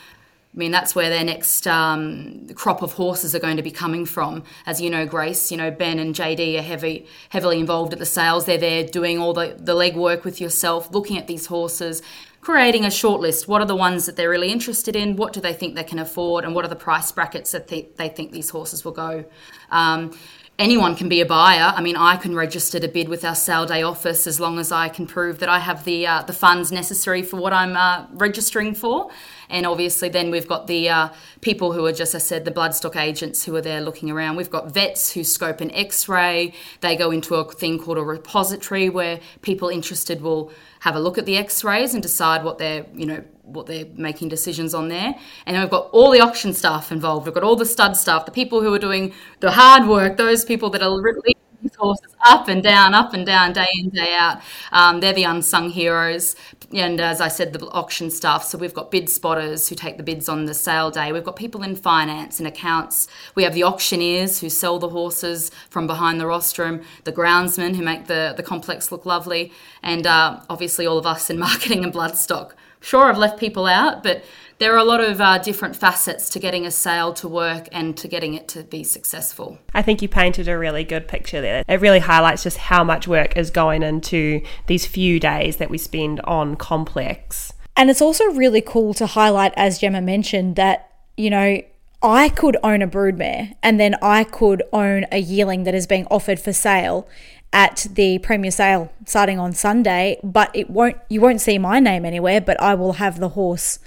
I 0.53 0.57
mean, 0.57 0.71
that's 0.71 0.93
where 0.93 1.09
their 1.09 1.23
next 1.23 1.65
um, 1.65 2.47
crop 2.53 2.83
of 2.83 2.93
horses 2.93 3.33
are 3.33 3.39
going 3.39 3.57
to 3.57 3.63
be 3.63 3.71
coming 3.71 4.05
from. 4.05 4.43
As 4.67 4.79
you 4.79 4.87
know, 4.87 5.03
Grace, 5.03 5.51
you 5.51 5.57
know, 5.57 5.71
Ben 5.71 5.97
and 5.97 6.13
JD 6.13 6.59
are 6.59 6.61
heavy, 6.61 7.07
heavily 7.29 7.59
involved 7.59 7.91
at 7.91 7.97
the 7.97 8.05
sales. 8.05 8.45
They're 8.45 8.59
there 8.59 8.83
doing 8.83 9.17
all 9.17 9.33
the, 9.33 9.55
the 9.57 9.73
legwork 9.73 10.23
with 10.23 10.39
yourself, 10.39 10.91
looking 10.91 11.17
at 11.17 11.25
these 11.25 11.47
horses, 11.47 12.03
creating 12.39 12.85
a 12.85 12.89
shortlist. 12.89 13.47
What 13.47 13.61
are 13.61 13.65
the 13.65 13.75
ones 13.75 14.05
that 14.05 14.15
they're 14.15 14.29
really 14.29 14.51
interested 14.51 14.95
in? 14.95 15.15
What 15.15 15.33
do 15.33 15.41
they 15.41 15.53
think 15.53 15.73
they 15.73 15.83
can 15.83 15.97
afford? 15.97 16.45
And 16.45 16.53
what 16.53 16.63
are 16.63 16.67
the 16.69 16.75
price 16.75 17.11
brackets 17.11 17.51
that 17.53 17.69
they, 17.69 17.87
they 17.95 18.09
think 18.09 18.31
these 18.31 18.51
horses 18.51 18.85
will 18.85 18.91
go? 18.91 19.25
Um, 19.71 20.15
anyone 20.59 20.95
can 20.95 21.09
be 21.09 21.21
a 21.21 21.25
buyer. 21.25 21.73
I 21.75 21.81
mean, 21.81 21.95
I 21.95 22.15
can 22.15 22.35
register 22.35 22.79
to 22.79 22.87
bid 22.87 23.09
with 23.09 23.25
our 23.25 23.35
sale 23.35 23.65
day 23.65 23.81
office 23.81 24.27
as 24.27 24.39
long 24.39 24.59
as 24.59 24.71
I 24.71 24.89
can 24.89 25.07
prove 25.07 25.39
that 25.39 25.49
I 25.49 25.59
have 25.59 25.83
the 25.83 26.07
uh, 26.07 26.21
the 26.23 26.33
funds 26.33 26.71
necessary 26.71 27.23
for 27.23 27.37
what 27.37 27.53
I'm 27.53 27.75
uh, 27.75 28.05
registering 28.13 28.75
for. 28.75 29.09
And 29.49 29.65
obviously, 29.65 30.09
then 30.09 30.31
we've 30.31 30.47
got 30.47 30.67
the 30.67 30.89
uh, 30.89 31.09
people 31.41 31.73
who 31.73 31.85
are 31.85 31.91
just, 31.91 32.15
I 32.15 32.17
said, 32.17 32.43
the 32.43 32.51
bloodstock 32.51 32.95
agents 32.95 33.43
who 33.43 33.55
are 33.55 33.61
there 33.61 33.81
looking 33.81 34.09
around. 34.09 34.35
We've 34.35 34.49
got 34.49 34.71
vets 34.71 35.11
who 35.11 35.23
scope 35.23 35.61
an 35.61 35.69
X-ray. 35.71 36.53
They 36.81 36.95
go 36.95 37.11
into 37.11 37.35
a 37.35 37.51
thing 37.51 37.77
called 37.77 37.99
a 37.99 38.03
repository 38.03 38.89
where 38.89 39.19
people 39.41 39.69
interested 39.69 40.21
will 40.21 40.51
have 40.79 40.95
a 40.95 40.99
look 40.99 41.17
at 41.17 41.25
the 41.25 41.37
X-rays 41.37 41.93
and 41.93 42.01
decide 42.01 42.43
what 42.43 42.57
they're, 42.57 42.85
you 42.95 43.05
know, 43.05 43.23
what 43.53 43.67
they're 43.67 43.85
making 43.95 44.29
decisions 44.29 44.73
on 44.73 44.89
there. 44.89 45.15
And 45.45 45.55
then 45.55 45.61
we've 45.61 45.71
got 45.71 45.89
all 45.91 46.11
the 46.11 46.21
auction 46.21 46.53
staff 46.53 46.91
involved. 46.91 47.25
We've 47.25 47.33
got 47.33 47.43
all 47.43 47.55
the 47.55 47.65
stud 47.65 47.95
staff, 47.95 48.25
the 48.25 48.31
people 48.31 48.61
who 48.61 48.73
are 48.73 48.79
doing 48.79 49.13
the 49.39 49.51
hard 49.51 49.87
work, 49.87 50.17
those 50.17 50.43
people 50.45 50.69
that 50.71 50.81
are 50.81 51.01
really 51.01 51.35
horses 51.77 52.15
up 52.25 52.47
and 52.47 52.63
down, 52.63 52.93
up 52.93 53.13
and 53.13 53.25
down, 53.25 53.53
day 53.53 53.67
in, 53.79 53.89
day 53.89 54.13
out. 54.13 54.41
Um, 54.71 54.99
they're 54.99 55.13
the 55.13 55.23
unsung 55.23 55.69
heroes. 55.69 56.35
And 56.71 56.99
as 56.99 57.21
I 57.21 57.27
said, 57.27 57.53
the 57.53 57.67
auction 57.69 58.09
staff. 58.09 58.43
So 58.43 58.57
we've 58.57 58.73
got 58.73 58.91
bid 58.91 59.09
spotters 59.09 59.67
who 59.67 59.75
take 59.75 59.97
the 59.97 60.03
bids 60.03 60.29
on 60.29 60.45
the 60.45 60.53
sale 60.53 60.91
day. 60.91 61.11
We've 61.11 61.23
got 61.23 61.35
people 61.35 61.63
in 61.63 61.75
finance 61.75 62.39
and 62.39 62.47
accounts. 62.47 63.07
We 63.35 63.43
have 63.43 63.53
the 63.53 63.63
auctioneers 63.63 64.39
who 64.39 64.49
sell 64.49 64.79
the 64.79 64.89
horses 64.89 65.51
from 65.69 65.87
behind 65.87 66.19
the 66.19 66.27
rostrum, 66.27 66.81
the 67.03 67.11
groundsmen 67.11 67.75
who 67.75 67.83
make 67.83 68.07
the, 68.07 68.33
the 68.35 68.43
complex 68.43 68.91
look 68.91 69.05
lovely, 69.05 69.51
and 69.81 70.07
uh, 70.07 70.41
obviously 70.49 70.85
all 70.85 70.97
of 70.97 71.05
us 71.05 71.29
in 71.29 71.37
marketing 71.47 71.83
and 71.83 71.93
bloodstock. 71.93 72.53
Sure, 72.83 73.05
I've 73.05 73.17
left 73.17 73.39
people 73.39 73.65
out, 73.65 74.03
but 74.03 74.25
there 74.59 74.73
are 74.73 74.77
a 74.77 74.83
lot 74.83 75.01
of 75.01 75.21
uh, 75.21 75.37
different 75.37 75.73
facets 75.73 76.29
to 76.31 76.39
getting 76.39 76.65
a 76.65 76.71
sale 76.71 77.13
to 77.13 77.29
work 77.29 77.69
and 77.71 77.95
to 77.95 78.09
getting 78.09 78.33
it 78.33 78.49
to 78.49 78.63
be 78.63 78.83
successful. 78.83 79.57
I 79.73 79.81
think 79.81 80.01
you 80.01 80.09
painted 80.09 80.49
a 80.49 80.57
really 80.57 80.83
good 80.83 81.07
picture 81.07 81.39
there. 81.39 81.63
It 81.65 81.79
really 81.79 81.99
highlights 81.99 82.43
just 82.43 82.57
how 82.57 82.83
much 82.83 83.07
work 83.07 83.37
is 83.37 83.51
going 83.51 83.83
into 83.83 84.41
these 84.67 84.85
few 84.85 85.17
days 85.17 85.57
that 85.57 85.69
we 85.69 85.77
spend 85.77 86.19
on 86.25 86.57
complex. 86.57 87.53
And 87.77 87.89
it's 87.89 88.01
also 88.01 88.25
really 88.25 88.61
cool 88.61 88.93
to 88.95 89.07
highlight, 89.07 89.53
as 89.55 89.79
Jemma 89.79 90.03
mentioned, 90.03 90.57
that, 90.57 90.91
you 91.15 91.29
know, 91.29 91.61
I 92.01 92.27
could 92.27 92.57
own 92.63 92.81
a 92.81 92.87
broodmare 92.87 93.55
and 93.63 93.79
then 93.79 93.95
I 94.01 94.25
could 94.25 94.61
own 94.73 95.05
a 95.09 95.19
yearling 95.19 95.63
that 95.63 95.73
is 95.73 95.87
being 95.87 96.05
offered 96.11 96.37
for 96.37 96.51
sale 96.51 97.07
at 97.53 97.87
the 97.91 98.19
premier 98.19 98.51
sale 98.51 98.91
starting 99.05 99.39
on 99.39 99.53
Sunday, 99.53 100.19
but 100.23 100.49
it 100.53 100.69
won't 100.69 100.97
you 101.09 101.21
won't 101.21 101.41
see 101.41 101.57
my 101.57 101.79
name 101.79 102.05
anywhere, 102.05 102.41
but 102.41 102.59
I 102.61 102.75
will 102.75 102.93
have 102.93 103.19
the 103.19 103.29
horse 103.29 103.79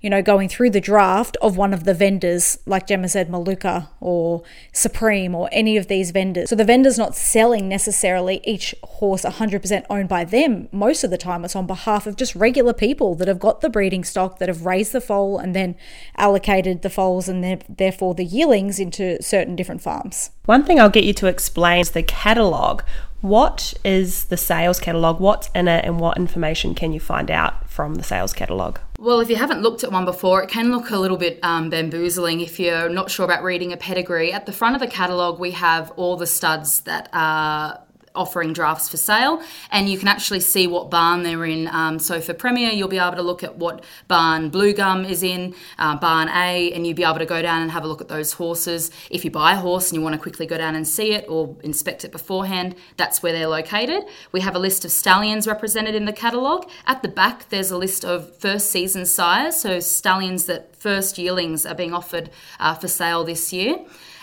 you 0.00 0.08
know, 0.08 0.22
going 0.22 0.48
through 0.48 0.70
the 0.70 0.80
draft 0.80 1.36
of 1.42 1.56
one 1.56 1.74
of 1.74 1.84
the 1.84 1.92
vendors, 1.92 2.58
like 2.64 2.86
Jemma 2.86 3.10
said, 3.10 3.28
Maluka 3.28 3.88
or 4.00 4.42
Supreme 4.72 5.34
or 5.34 5.48
any 5.52 5.76
of 5.76 5.88
these 5.88 6.10
vendors. 6.10 6.48
So 6.48 6.56
the 6.56 6.64
vendor's 6.64 6.96
not 6.96 7.14
selling 7.14 7.68
necessarily 7.68 8.40
each 8.44 8.74
horse 8.82 9.24
100% 9.24 9.84
owned 9.90 10.08
by 10.08 10.24
them. 10.24 10.68
Most 10.72 11.04
of 11.04 11.10
the 11.10 11.18
time, 11.18 11.44
it's 11.44 11.54
on 11.54 11.66
behalf 11.66 12.06
of 12.06 12.16
just 12.16 12.34
regular 12.34 12.72
people 12.72 13.14
that 13.16 13.28
have 13.28 13.38
got 13.38 13.60
the 13.60 13.68
breeding 13.68 14.04
stock, 14.04 14.38
that 14.38 14.48
have 14.48 14.64
raised 14.64 14.92
the 14.92 15.02
foal 15.02 15.38
and 15.38 15.54
then 15.54 15.76
allocated 16.16 16.80
the 16.80 16.90
foals 16.90 17.28
and 17.28 17.62
therefore 17.68 18.14
the 18.14 18.24
yearlings 18.24 18.80
into 18.80 19.22
certain 19.22 19.54
different 19.54 19.82
farms. 19.82 20.30
One 20.46 20.64
thing 20.64 20.80
I'll 20.80 20.88
get 20.88 21.04
you 21.04 21.12
to 21.14 21.26
explain 21.26 21.80
is 21.80 21.90
the 21.90 22.02
catalogue. 22.02 22.82
What 23.20 23.74
is 23.84 24.24
the 24.24 24.36
sales 24.36 24.80
catalogue? 24.80 25.20
What's 25.20 25.50
in 25.54 25.68
it, 25.68 25.84
and 25.84 26.00
what 26.00 26.16
information 26.16 26.74
can 26.74 26.92
you 26.92 27.00
find 27.00 27.30
out 27.30 27.68
from 27.68 27.96
the 27.96 28.02
sales 28.02 28.32
catalogue? 28.32 28.80
Well, 28.98 29.20
if 29.20 29.28
you 29.28 29.36
haven't 29.36 29.62
looked 29.62 29.84
at 29.84 29.92
one 29.92 30.04
before, 30.04 30.42
it 30.42 30.48
can 30.48 30.70
look 30.70 30.90
a 30.90 30.96
little 30.96 31.16
bit 31.16 31.38
um, 31.42 31.70
bamboozling 31.70 32.40
if 32.40 32.58
you're 32.58 32.88
not 32.88 33.10
sure 33.10 33.24
about 33.24 33.42
reading 33.42 33.72
a 33.72 33.76
pedigree. 33.76 34.32
At 34.32 34.46
the 34.46 34.52
front 34.52 34.74
of 34.74 34.80
the 34.80 34.86
catalogue, 34.86 35.38
we 35.38 35.50
have 35.52 35.90
all 35.92 36.16
the 36.16 36.26
studs 36.26 36.80
that 36.82 37.08
are 37.12 37.80
offering 38.14 38.52
drafts 38.52 38.88
for 38.88 38.96
sale, 38.96 39.42
and 39.70 39.88
you 39.88 39.98
can 39.98 40.08
actually 40.08 40.40
see 40.40 40.66
what 40.66 40.90
barn 40.90 41.22
they're 41.22 41.44
in. 41.44 41.68
Um, 41.68 41.98
so 41.98 42.20
for 42.20 42.34
Premier, 42.34 42.70
you'll 42.70 42.88
be 42.88 42.98
able 42.98 43.16
to 43.16 43.22
look 43.22 43.44
at 43.44 43.56
what 43.56 43.84
barn 44.08 44.50
Blue 44.50 44.72
Gum 44.72 45.04
is 45.04 45.22
in, 45.22 45.54
uh, 45.78 45.96
barn 45.96 46.28
A, 46.28 46.72
and 46.72 46.86
you'll 46.86 46.96
be 46.96 47.04
able 47.04 47.18
to 47.18 47.26
go 47.26 47.40
down 47.40 47.62
and 47.62 47.70
have 47.70 47.84
a 47.84 47.86
look 47.86 48.00
at 48.00 48.08
those 48.08 48.32
horses. 48.32 48.90
If 49.10 49.24
you 49.24 49.30
buy 49.30 49.52
a 49.52 49.56
horse 49.56 49.90
and 49.90 49.98
you 49.98 50.02
want 50.02 50.14
to 50.14 50.20
quickly 50.20 50.46
go 50.46 50.58
down 50.58 50.74
and 50.74 50.86
see 50.86 51.12
it 51.12 51.24
or 51.28 51.56
inspect 51.62 52.04
it 52.04 52.12
beforehand, 52.12 52.74
that's 52.96 53.22
where 53.22 53.32
they're 53.32 53.46
located. 53.46 54.04
We 54.32 54.40
have 54.40 54.56
a 54.56 54.58
list 54.58 54.84
of 54.84 54.90
stallions 54.90 55.46
represented 55.46 55.94
in 55.94 56.04
the 56.04 56.12
catalogue. 56.12 56.68
At 56.86 57.02
the 57.02 57.08
back, 57.08 57.48
there's 57.48 57.70
a 57.70 57.78
list 57.78 58.04
of 58.04 58.36
first 58.36 58.70
season 58.70 59.06
sires, 59.06 59.56
so 59.56 59.80
stallions 59.80 60.46
that 60.46 60.74
first 60.74 61.18
yearlings 61.18 61.64
are 61.64 61.74
being 61.74 61.94
offered 61.94 62.30
uh, 62.58 62.74
for 62.74 62.88
sale 62.88 63.24
this 63.24 63.52
year. 63.52 63.78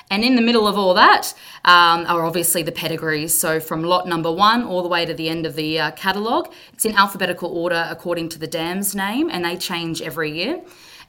And 0.10 0.24
in 0.24 0.36
the 0.36 0.42
middle 0.42 0.68
of 0.68 0.78
all 0.78 0.94
that 0.94 1.34
um, 1.66 2.06
are 2.08 2.24
obviously 2.26 2.64
the 2.64 2.72
pedigrees. 2.72 3.38
So 3.38 3.60
from 3.60 3.84
lot 3.84 4.08
number 4.08 4.32
one 4.32 4.64
all 4.64 4.82
the 4.82 4.88
way 4.88 5.06
to 5.06 5.14
the 5.14 5.28
end 5.28 5.46
of 5.46 5.56
the 5.56 5.80
uh, 5.80 5.92
catalogue, 5.92 6.52
it's 6.74 6.86
in 6.86 6.96
alphabetical 6.96 7.50
order 7.50 7.86
according 7.90 8.30
to 8.30 8.40
the 8.40 8.48
dam's 8.48 8.96
name, 8.96 9.30
and 9.30 9.44
they 9.44 9.58
change 9.58 10.02
every 10.02 10.32
year. 10.32 10.62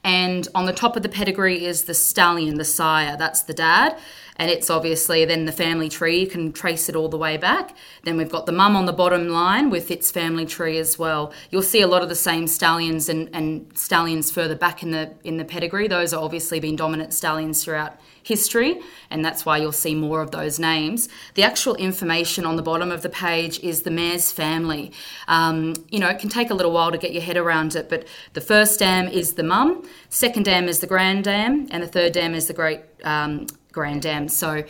And 0.03 0.47
on 0.55 0.65
the 0.65 0.73
top 0.73 0.95
of 0.95 1.03
the 1.03 1.09
pedigree 1.09 1.65
is 1.65 1.83
the 1.83 1.93
stallion, 1.93 2.55
the 2.55 2.65
sire, 2.65 3.17
that's 3.17 3.41
the 3.41 3.53
dad. 3.53 3.97
And 4.39 4.49
it's 4.49 4.69
obviously 4.69 5.25
then 5.25 5.45
the 5.45 5.51
family 5.51 5.89
tree, 5.89 6.21
you 6.21 6.27
can 6.27 6.53
trace 6.53 6.87
it 6.87 6.95
all 6.95 7.09
the 7.09 7.17
way 7.17 7.35
back. 7.35 7.75
Then 8.03 8.15
we've 8.15 8.31
got 8.31 8.45
the 8.45 8.53
mum 8.53 8.77
on 8.77 8.85
the 8.85 8.93
bottom 8.93 9.27
line 9.27 9.69
with 9.69 9.91
its 9.91 10.09
family 10.09 10.45
tree 10.45 10.77
as 10.77 10.97
well. 10.97 11.33
You'll 11.51 11.61
see 11.61 11.81
a 11.81 11.87
lot 11.87 12.01
of 12.01 12.09
the 12.09 12.15
same 12.15 12.47
stallions 12.47 13.09
and, 13.09 13.29
and 13.33 13.69
stallions 13.77 14.31
further 14.31 14.55
back 14.55 14.81
in 14.81 14.91
the 14.91 15.13
in 15.25 15.35
the 15.37 15.45
pedigree. 15.45 15.89
Those 15.89 16.13
are 16.13 16.23
obviously 16.23 16.61
been 16.61 16.77
dominant 16.77 17.13
stallions 17.13 17.63
throughout 17.63 17.99
history, 18.23 18.79
and 19.09 19.25
that's 19.25 19.45
why 19.45 19.57
you'll 19.57 19.71
see 19.71 19.93
more 19.93 20.21
of 20.21 20.31
those 20.31 20.57
names. 20.57 21.09
The 21.33 21.43
actual 21.43 21.75
information 21.75 22.45
on 22.45 22.55
the 22.55 22.61
bottom 22.61 22.91
of 22.91 23.01
the 23.01 23.09
page 23.09 23.59
is 23.59 23.81
the 23.81 23.91
mare's 23.91 24.31
family. 24.31 24.93
Um, 25.27 25.73
you 25.89 25.99
know, 25.99 26.07
it 26.07 26.19
can 26.19 26.29
take 26.29 26.49
a 26.49 26.53
little 26.53 26.71
while 26.71 26.91
to 26.91 26.97
get 26.97 27.11
your 27.11 27.23
head 27.23 27.37
around 27.37 27.75
it, 27.75 27.89
but 27.89 28.07
the 28.33 28.41
first 28.41 28.79
dam 28.79 29.07
is 29.07 29.33
the 29.33 29.43
mum, 29.43 29.85
second 30.09 30.43
dam 30.43 30.69
is 30.69 30.79
the 30.79 30.87
grand 30.87 31.25
dam, 31.25 31.67
and 31.71 31.83
the 31.83 31.87
third 31.87 32.13
dam 32.13 32.33
is 32.33 32.47
the 32.47 32.53
great 32.53 32.81
um, 33.03 33.47
grand 33.71 34.01
dam. 34.01 34.27
So 34.27 34.63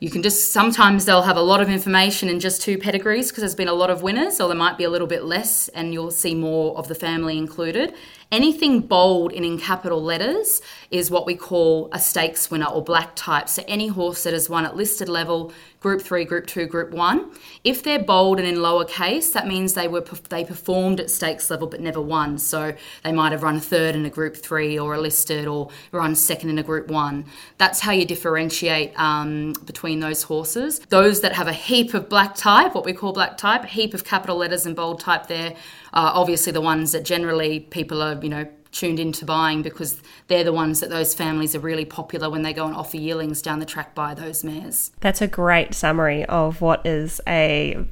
you 0.00 0.10
can 0.10 0.22
just 0.22 0.52
sometimes 0.52 1.04
they'll 1.04 1.22
have 1.22 1.36
a 1.36 1.42
lot 1.42 1.60
of 1.60 1.68
information 1.68 2.28
in 2.28 2.38
just 2.38 2.62
two 2.62 2.78
pedigrees 2.78 3.28
because 3.28 3.42
there's 3.42 3.54
been 3.54 3.68
a 3.68 3.74
lot 3.74 3.90
of 3.90 4.02
winners, 4.02 4.40
or 4.40 4.48
there 4.48 4.56
might 4.56 4.78
be 4.78 4.84
a 4.84 4.90
little 4.90 5.08
bit 5.08 5.24
less, 5.24 5.68
and 5.68 5.92
you'll 5.92 6.12
see 6.12 6.34
more 6.34 6.76
of 6.78 6.86
the 6.86 6.94
family 6.94 7.36
included. 7.36 7.94
Anything 8.30 8.80
bold 8.82 9.32
and 9.32 9.42
in 9.42 9.58
capital 9.58 10.02
letters 10.02 10.60
is 10.90 11.10
what 11.10 11.24
we 11.24 11.34
call 11.34 11.88
a 11.92 11.98
stakes 11.98 12.50
winner 12.50 12.66
or 12.66 12.84
black 12.84 13.16
type. 13.16 13.48
So 13.48 13.62
any 13.66 13.88
horse 13.88 14.24
that 14.24 14.34
has 14.34 14.50
won 14.50 14.66
at 14.66 14.76
listed 14.76 15.08
level, 15.08 15.50
group 15.80 16.02
three, 16.02 16.26
group 16.26 16.46
two, 16.46 16.66
group 16.66 16.90
one. 16.90 17.30
If 17.64 17.82
they're 17.82 18.02
bold 18.02 18.38
and 18.38 18.46
in 18.46 18.56
lowercase, 18.56 19.32
that 19.32 19.46
means 19.46 19.72
they 19.72 19.88
were 19.88 20.04
they 20.28 20.44
performed 20.44 21.00
at 21.00 21.10
stakes 21.10 21.50
level 21.50 21.68
but 21.68 21.80
never 21.80 22.02
won. 22.02 22.36
So 22.36 22.74
they 23.02 23.12
might 23.12 23.32
have 23.32 23.42
run 23.42 23.60
third 23.60 23.94
in 23.94 24.04
a 24.04 24.10
group 24.10 24.36
three 24.36 24.78
or 24.78 24.94
a 24.94 25.00
listed 25.00 25.46
or 25.46 25.70
run 25.90 26.14
second 26.14 26.50
in 26.50 26.58
a 26.58 26.62
group 26.62 26.88
one. 26.88 27.24
That's 27.56 27.80
how 27.80 27.92
you 27.92 28.04
differentiate 28.04 28.92
um, 29.00 29.54
between 29.64 30.00
those 30.00 30.24
horses. 30.24 30.80
Those 30.90 31.22
that 31.22 31.32
have 31.32 31.48
a 31.48 31.54
heap 31.54 31.94
of 31.94 32.10
black 32.10 32.34
type, 32.34 32.74
what 32.74 32.84
we 32.84 32.92
call 32.92 33.14
black 33.14 33.38
type, 33.38 33.64
a 33.64 33.68
heap 33.68 33.94
of 33.94 34.04
capital 34.04 34.36
letters 34.36 34.66
and 34.66 34.76
bold 34.76 35.00
type 35.00 35.28
there 35.28 35.54
obviously 35.92 36.52
the 36.52 36.60
ones 36.60 36.92
that 36.92 37.04
generally 37.04 37.60
people 37.60 38.02
are, 38.02 38.18
you 38.22 38.28
know, 38.28 38.46
tuned 38.70 39.00
into 39.00 39.24
buying 39.24 39.62
because 39.62 40.00
they're 40.28 40.44
the 40.44 40.52
ones 40.52 40.80
that 40.80 40.90
those 40.90 41.14
families 41.14 41.54
are 41.54 41.60
really 41.60 41.84
popular 41.84 42.28
when 42.28 42.42
they 42.42 42.52
go 42.52 42.66
and 42.66 42.74
offer 42.74 42.96
yearlings 42.96 43.40
down 43.40 43.58
the 43.58 43.66
track 43.66 43.94
by 43.94 44.14
those 44.14 44.44
mares. 44.44 44.90
That's 45.00 45.22
a 45.22 45.26
great 45.26 45.74
summary 45.74 46.24
of 46.26 46.60
what 46.60 46.86
is 46.86 47.20
a 47.26 47.82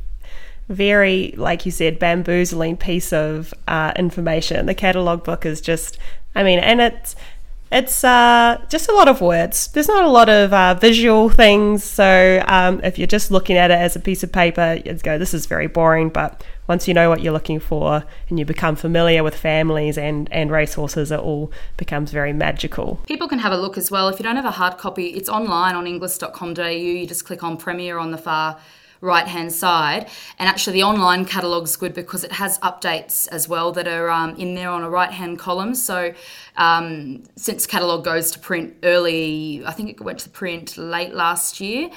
very, 0.69 1.33
like 1.37 1.65
you 1.65 1.73
said, 1.73 1.99
bamboozling 1.99 2.77
piece 2.77 3.13
of 3.13 3.55
uh, 3.69 3.93
information. 3.97 4.67
The 4.67 4.75
catalogue 4.75 5.25
book 5.25 5.47
is 5.47 5.61
just, 5.61 5.99
I 6.35 6.43
mean, 6.43 6.59
and 6.59 6.81
it's 6.81 7.17
it's 7.73 8.05
uh, 8.05 8.65
just 8.69 8.89
a 8.89 8.95
lot 8.95 9.09
of 9.09 9.21
words. 9.21 9.69
There's 9.69 9.89
not 9.89 10.05
a 10.05 10.09
lot 10.09 10.29
of 10.29 10.53
uh, 10.53 10.75
visual 10.75 11.29
things. 11.29 11.83
So 11.83 12.43
um, 12.47 12.81
if 12.85 12.97
you're 12.97 13.09
just 13.09 13.31
looking 13.31 13.57
at 13.57 13.71
it 13.73 13.75
as 13.75 13.97
a 13.97 14.01
piece 14.01 14.23
of 14.23 14.31
paper, 14.31 14.81
you'd 14.85 15.03
go, 15.03 15.19
this 15.19 15.35
is 15.35 15.47
very 15.47 15.67
boring. 15.67 16.09
But 16.09 16.45
once 16.69 16.89
you 16.89 16.95
know 16.95 17.09
what 17.09 17.21
you're 17.21 17.33
looking 17.33 17.61
for 17.61 18.05
and 18.29 18.39
you 18.39 18.45
become 18.45 18.77
familiar 18.77 19.23
with 19.23 19.37
families 19.37 19.97
and, 19.99 20.31
and 20.33 20.51
racehorses, 20.51 21.11
it 21.11 21.21
all 21.21 21.51
becomes 21.77 22.11
very 22.11 22.33
magical. 22.33 23.01
People 23.07 23.29
can 23.29 23.39
have 23.39 23.53
a 23.53 23.57
look 23.57 23.79
as 23.79 23.91
well. 23.91 24.09
If 24.09 24.19
you 24.19 24.23
don't 24.23 24.37
have 24.37 24.45
a 24.45 24.51
hard 24.51 24.79
copy, 24.79 25.09
it's 25.09 25.29
online 25.29 25.75
on 25.75 25.87
inglis.com.au. 25.87 26.67
You 26.67 27.07
just 27.07 27.25
click 27.25 27.43
on 27.43 27.57
Premier 27.57 27.99
on 27.99 28.11
the 28.11 28.19
far 28.19 28.59
right 29.01 29.27
hand 29.27 29.53
side. 29.53 30.09
And 30.39 30.49
actually, 30.49 30.75
the 30.75 30.83
online 30.83 31.25
catalogue's 31.25 31.77
good 31.77 31.95
because 31.95 32.25
it 32.25 32.33
has 32.33 32.59
updates 32.61 33.29
as 33.29 33.49
well 33.49 33.73
that 33.73 33.87
are 33.89 34.11
um, 34.11 34.37
in 34.37 34.55
there 34.55 34.71
on 34.71 34.83
a 34.83 34.91
right 34.91 35.11
hand 35.11 35.39
column. 35.39 35.75
So, 35.75 36.13
um, 36.57 37.25
since 37.37 37.67
catalogue 37.67 38.05
goes 38.05 38.31
to 38.33 38.39
print 38.39 38.77
early, 38.83 39.63
I 39.65 39.73
think 39.73 39.91
it 39.91 40.01
went 40.01 40.21
to 40.21 40.31
print 40.31 40.77
late 40.77 41.15
last 41.15 41.61
year, 41.61 41.91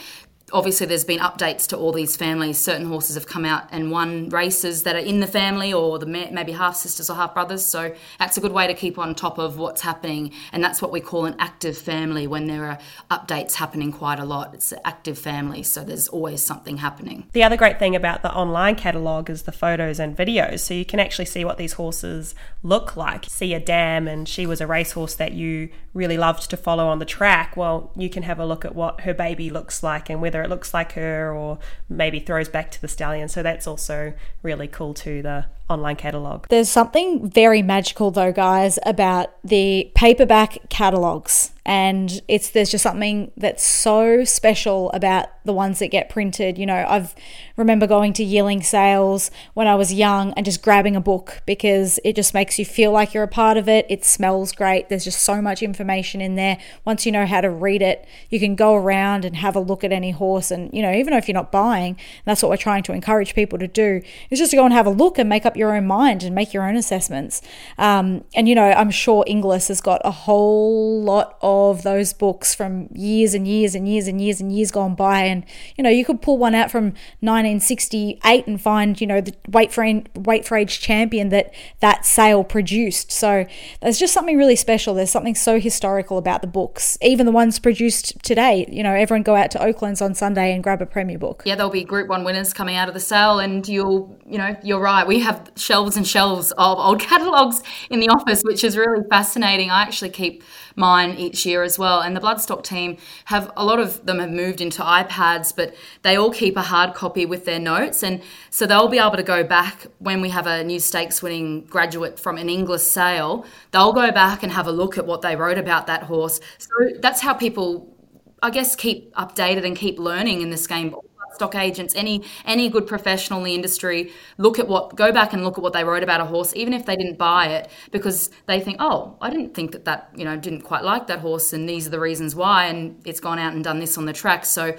obviously 0.51 0.87
there's 0.87 1.05
been 1.05 1.19
updates 1.19 1.67
to 1.67 1.77
all 1.77 1.91
these 1.91 2.15
families. 2.15 2.57
Certain 2.57 2.87
horses 2.87 3.15
have 3.15 3.27
come 3.27 3.45
out 3.45 3.67
and 3.71 3.91
won 3.91 4.29
races 4.29 4.83
that 4.83 4.95
are 4.95 4.99
in 4.99 5.19
the 5.19 5.27
family, 5.27 5.73
or 5.73 5.99
the 5.99 6.05
maybe 6.05 6.51
half 6.51 6.75
sisters 6.75 7.09
or 7.09 7.15
half 7.15 7.33
brothers. 7.33 7.65
So 7.65 7.93
that's 8.17 8.37
a 8.37 8.41
good 8.41 8.51
way 8.51 8.67
to 8.67 8.73
keep 8.73 8.97
on 8.97 9.15
top 9.15 9.37
of 9.37 9.57
what's 9.57 9.81
happening, 9.81 10.31
and 10.51 10.63
that's 10.63 10.81
what 10.81 10.91
we 10.91 11.01
call 11.01 11.25
an 11.25 11.35
active 11.39 11.77
family. 11.77 12.27
When 12.27 12.47
there 12.47 12.65
are 12.65 12.79
updates 13.09 13.53
happening 13.53 13.91
quite 13.91 14.19
a 14.19 14.25
lot, 14.25 14.53
it's 14.53 14.71
an 14.71 14.79
active 14.85 15.17
family. 15.17 15.63
So 15.63 15.83
there's 15.83 16.07
always 16.07 16.41
something 16.41 16.77
happening. 16.77 17.27
The 17.33 17.43
other 17.43 17.57
great 17.57 17.79
thing 17.79 17.95
about 17.95 18.21
the 18.21 18.33
online 18.33 18.75
catalogue 18.75 19.29
is 19.29 19.43
the 19.43 19.51
photos 19.51 19.99
and 19.99 20.15
videos, 20.15 20.59
so 20.59 20.73
you 20.73 20.85
can 20.85 20.99
actually 20.99 21.25
see 21.25 21.45
what 21.45 21.57
these 21.57 21.73
horses 21.73 22.35
look 22.63 22.95
like. 22.95 23.25
See 23.25 23.53
a 23.53 23.59
dam, 23.59 24.07
and 24.07 24.27
she 24.27 24.45
was 24.45 24.61
a 24.61 24.67
racehorse 24.67 25.15
that 25.15 25.33
you 25.33 25.69
really 25.93 26.17
loved 26.17 26.49
to 26.49 26.57
follow 26.57 26.87
on 26.87 26.99
the 26.99 27.05
track. 27.05 27.57
Well, 27.57 27.91
you 27.95 28.09
can 28.09 28.23
have 28.23 28.39
a 28.39 28.45
look 28.45 28.65
at 28.65 28.75
what 28.75 29.01
her 29.01 29.13
baby 29.13 29.49
looks 29.49 29.81
like 29.83 30.09
and 30.09 30.21
whether 30.21 30.41
it 30.41 30.49
looks 30.49 30.73
like 30.73 30.93
her 30.93 31.33
or 31.33 31.59
maybe 31.87 32.19
throws 32.19 32.49
back 32.49 32.71
to 32.71 32.81
the 32.81 32.87
stallion. 32.87 33.27
So 33.27 33.41
that's 33.41 33.67
also 33.67 34.13
really 34.43 34.67
cool 34.67 34.93
too, 34.93 35.21
the 35.21 35.45
online 35.69 35.95
catalogue. 35.95 36.47
There's 36.49 36.69
something 36.69 37.29
very 37.29 37.61
magical 37.61 38.11
though, 38.11 38.31
guys, 38.31 38.79
about 38.85 39.29
the 39.43 39.91
paperback 39.95 40.57
catalogues 40.69 41.51
and 41.69 42.23
it's 42.27 42.49
there's 42.49 42.71
just 42.71 42.81
something 42.81 43.31
that's 43.37 43.63
so 43.63 44.23
special 44.23 44.91
about 44.91 45.27
the 45.45 45.53
ones 45.53 45.77
that 45.77 45.89
get 45.89 46.09
printed. 46.09 46.57
You 46.57 46.65
know 46.65 46.83
i've 46.89 47.13
remember 47.57 47.85
going 47.85 48.13
to 48.13 48.23
yearling 48.23 48.63
sales 48.63 49.29
when 49.53 49.67
i 49.67 49.75
was 49.75 49.93
young 49.93 50.33
and 50.33 50.45
just 50.45 50.61
grabbing 50.63 50.95
a 50.95 51.01
book 51.01 51.41
because 51.45 51.99
it 52.03 52.15
just 52.15 52.33
makes 52.33 52.57
you 52.57 52.65
feel 52.65 52.91
like 52.91 53.13
you're 53.13 53.23
a 53.23 53.27
part 53.27 53.55
of 53.55 53.69
it. 53.69 53.85
It 53.87 54.03
smells 54.03 54.51
great. 54.51 54.89
There's 54.89 55.03
just 55.03 55.21
so 55.21 55.41
much 55.43 55.61
information 55.61 56.21
in 56.21 56.33
there. 56.35 56.57
Once 56.85 57.05
you 57.05 57.11
know 57.11 57.27
how 57.27 57.41
to 57.41 57.51
read 57.51 57.83
it 57.83 58.07
you 58.31 58.39
can 58.39 58.55
go 58.55 58.73
around 58.73 59.23
and 59.23 59.35
have 59.35 59.55
a 59.55 59.59
look 59.59 59.83
at 59.83 59.91
any 59.91 60.09
horse. 60.09 60.49
And 60.49 60.73
you 60.73 60.81
know 60.81 60.91
even 60.91 61.13
if 61.13 61.27
you're 61.27 61.33
not 61.33 61.51
buying 61.51 61.97
that's 62.25 62.41
what 62.41 62.49
we're 62.49 62.57
trying 62.57 62.81
to 62.83 62.93
encourage 62.93 63.35
people 63.35 63.59
to 63.59 63.67
do 63.67 64.01
is 64.31 64.39
just 64.39 64.51
to 64.51 64.57
go 64.57 64.65
and 64.65 64.73
have 64.73 64.87
a 64.87 64.91
look 64.91 65.19
and 65.19 65.29
make 65.29 65.45
up 65.45 65.55
your 65.59 65.75
own 65.75 65.85
mind 65.85 66.23
and 66.23 66.33
make 66.33 66.53
your 66.53 66.67
own 66.67 66.75
assessments 66.75 67.41
um, 67.77 68.23
and 68.33 68.49
you 68.49 68.55
know 68.55 68.71
i'm 68.71 68.91
sure 68.91 69.23
inglis 69.27 69.67
has 69.67 69.81
got 69.81 70.01
a 70.03 70.11
whole 70.11 71.03
lot 71.03 71.37
of 71.41 71.83
those 71.83 72.13
books 72.13 72.53
from 72.55 72.89
years 72.93 73.33
and 73.33 73.47
years 73.47 73.75
and 73.75 73.87
years 73.87 74.07
and 74.07 74.21
years 74.21 74.39
and 74.39 74.51
years 74.51 74.71
gone 74.71 74.95
by. 74.95 75.21
And, 75.21 75.43
you 75.75 75.83
know, 75.83 75.89
you 75.89 76.05
could 76.05 76.21
pull 76.21 76.37
one 76.37 76.55
out 76.55 76.71
from 76.71 76.85
1968 77.21 78.47
and 78.47 78.61
find, 78.61 78.99
you 78.99 79.07
know, 79.07 79.21
the 79.21 79.33
weight 79.49 79.71
for, 79.71 79.85
weight 80.15 80.45
for 80.45 80.57
age 80.57 80.79
champion 80.79 81.29
that 81.29 81.53
that 81.79 82.05
sale 82.05 82.43
produced. 82.43 83.11
So 83.11 83.45
there's 83.81 83.99
just 83.99 84.13
something 84.13 84.37
really 84.37 84.55
special. 84.55 84.93
There's 84.93 85.11
something 85.11 85.35
so 85.35 85.59
historical 85.59 86.17
about 86.17 86.41
the 86.41 86.47
books, 86.47 86.97
even 87.01 87.25
the 87.25 87.31
ones 87.31 87.59
produced 87.59 88.21
today. 88.23 88.67
You 88.69 88.83
know, 88.83 88.93
everyone 88.93 89.23
go 89.23 89.35
out 89.35 89.51
to 89.51 89.63
Oaklands 89.63 90.01
on 90.01 90.13
Sunday 90.13 90.53
and 90.53 90.63
grab 90.63 90.81
a 90.81 90.85
Premier 90.85 91.17
book. 91.17 91.43
Yeah, 91.45 91.55
there'll 91.55 91.71
be 91.71 91.83
Group 91.83 92.07
1 92.07 92.23
winners 92.23 92.53
coming 92.53 92.75
out 92.75 92.87
of 92.87 92.93
the 92.93 92.99
sale, 92.99 93.39
and 93.39 93.67
you'll, 93.67 94.17
you 94.25 94.37
know, 94.37 94.55
you're 94.63 94.79
right. 94.79 95.07
We 95.07 95.19
have 95.19 95.48
shelves 95.55 95.97
and 95.97 96.07
shelves 96.07 96.51
of 96.53 96.77
old 96.77 96.99
catalogues 97.11 97.61
in 97.89 97.99
the 97.99 98.09
office, 98.09 98.41
which 98.43 98.63
is 98.63 98.77
really 98.77 99.03
fascinating. 99.09 99.69
I 99.69 99.81
actually 99.81 100.09
keep 100.11 100.43
mine 100.75 101.11
each 101.17 101.45
year 101.45 101.63
as 101.63 101.77
well. 101.77 102.01
And 102.01 102.15
the 102.15 102.21
Bloodstock 102.21 102.63
team 102.63 102.97
have 103.25 103.51
a 103.55 103.65
lot 103.65 103.79
of 103.79 104.05
them 104.05 104.19
have 104.19 104.31
moved 104.31 104.61
into 104.61 104.81
iPads, 104.81 105.55
but 105.55 105.75
they 106.03 106.15
all 106.15 106.31
keep 106.31 106.55
a 106.57 106.61
hard 106.61 106.93
copy 106.93 107.25
with 107.25 107.45
their 107.45 107.59
notes. 107.59 108.03
And 108.03 108.21
so 108.49 108.65
they'll 108.65 108.87
be 108.87 108.99
able 108.99 109.17
to 109.17 109.23
go 109.23 109.43
back 109.43 109.87
when 109.99 110.21
we 110.21 110.29
have 110.29 110.47
a 110.47 110.63
new 110.63 110.79
stakes 110.79 111.21
winning 111.21 111.65
graduate 111.65 112.19
from 112.19 112.37
an 112.37 112.49
Inglis 112.49 112.89
sale, 112.89 113.45
they'll 113.71 113.93
go 113.93 114.11
back 114.11 114.43
and 114.43 114.51
have 114.51 114.67
a 114.67 114.71
look 114.71 114.97
at 114.97 115.05
what 115.05 115.21
they 115.21 115.35
wrote 115.35 115.57
about 115.57 115.87
that 115.87 116.03
horse. 116.03 116.39
So 116.57 116.69
that's 116.99 117.21
how 117.21 117.33
people 117.33 117.95
I 118.41 118.51
guess 118.51 118.75
keep 118.75 119.13
updated 119.15 119.65
and 119.65 119.75
keep 119.75 119.99
learning 119.99 120.41
in 120.41 120.49
this 120.49 120.65
game 120.65 120.95
stock 121.39 121.55
agents, 121.55 121.95
any 121.95 122.23
any 122.45 122.69
good 122.69 122.85
professional 122.85 123.39
in 123.39 123.45
the 123.45 123.55
industry, 123.55 124.11
look 124.37 124.59
at 124.59 124.67
what 124.67 124.95
go 124.95 125.11
back 125.11 125.31
and 125.31 125.43
look 125.45 125.57
at 125.57 125.63
what 125.63 125.71
they 125.71 125.85
wrote 125.85 126.03
about 126.03 126.19
a 126.19 126.25
horse, 126.25 126.53
even 126.53 126.73
if 126.73 126.85
they 126.85 126.97
didn't 126.97 127.17
buy 127.17 127.47
it, 127.47 127.69
because 127.91 128.29
they 128.45 128.59
think, 128.59 128.77
oh, 128.81 129.15
I 129.21 129.29
didn't 129.29 129.53
think 129.53 129.71
that 129.71 129.85
that 129.85 130.09
you 130.15 130.25
know 130.25 130.35
didn't 130.35 130.61
quite 130.61 130.83
like 130.83 131.07
that 131.07 131.19
horse, 131.19 131.53
and 131.53 131.67
these 131.67 131.87
are 131.87 131.91
the 131.91 131.99
reasons 131.99 132.35
why, 132.35 132.65
and 132.65 132.99
it's 133.05 133.21
gone 133.21 133.39
out 133.39 133.53
and 133.53 133.63
done 133.63 133.79
this 133.79 133.97
on 133.97 134.05
the 134.05 134.13
track, 134.13 134.45
so. 134.45 134.75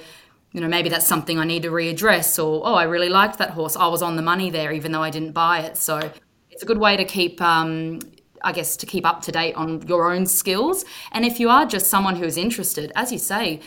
You 0.52 0.60
know, 0.60 0.66
maybe 0.66 0.88
that's 0.88 1.06
something 1.06 1.38
I 1.38 1.44
need 1.44 1.62
to 1.62 1.70
readdress, 1.70 2.36
or 2.44 2.66
oh, 2.66 2.74
I 2.74 2.82
really 2.82 3.08
liked 3.08 3.38
that 3.38 3.50
horse. 3.50 3.76
I 3.76 3.86
was 3.86 4.02
on 4.02 4.16
the 4.16 4.22
money 4.22 4.50
there, 4.50 4.72
even 4.72 4.90
though 4.90 5.00
I 5.00 5.10
didn't 5.10 5.30
buy 5.30 5.60
it. 5.60 5.76
So 5.76 6.10
it's 6.50 6.64
a 6.64 6.66
good 6.66 6.78
way 6.78 6.96
to 6.96 7.04
keep 7.04 7.40
um, 7.40 8.00
I 8.42 8.50
guess, 8.52 8.76
to 8.78 8.86
keep 8.86 9.06
up 9.06 9.22
to 9.22 9.32
date 9.32 9.54
on 9.54 9.86
your 9.86 10.12
own 10.12 10.26
skills. 10.26 10.84
And 11.12 11.24
if 11.24 11.38
you 11.38 11.48
are 11.50 11.66
just 11.66 11.86
someone 11.86 12.16
who 12.16 12.24
is 12.24 12.36
interested, 12.36 12.90
as 12.96 13.12
you 13.12 13.18
say, 13.18 13.60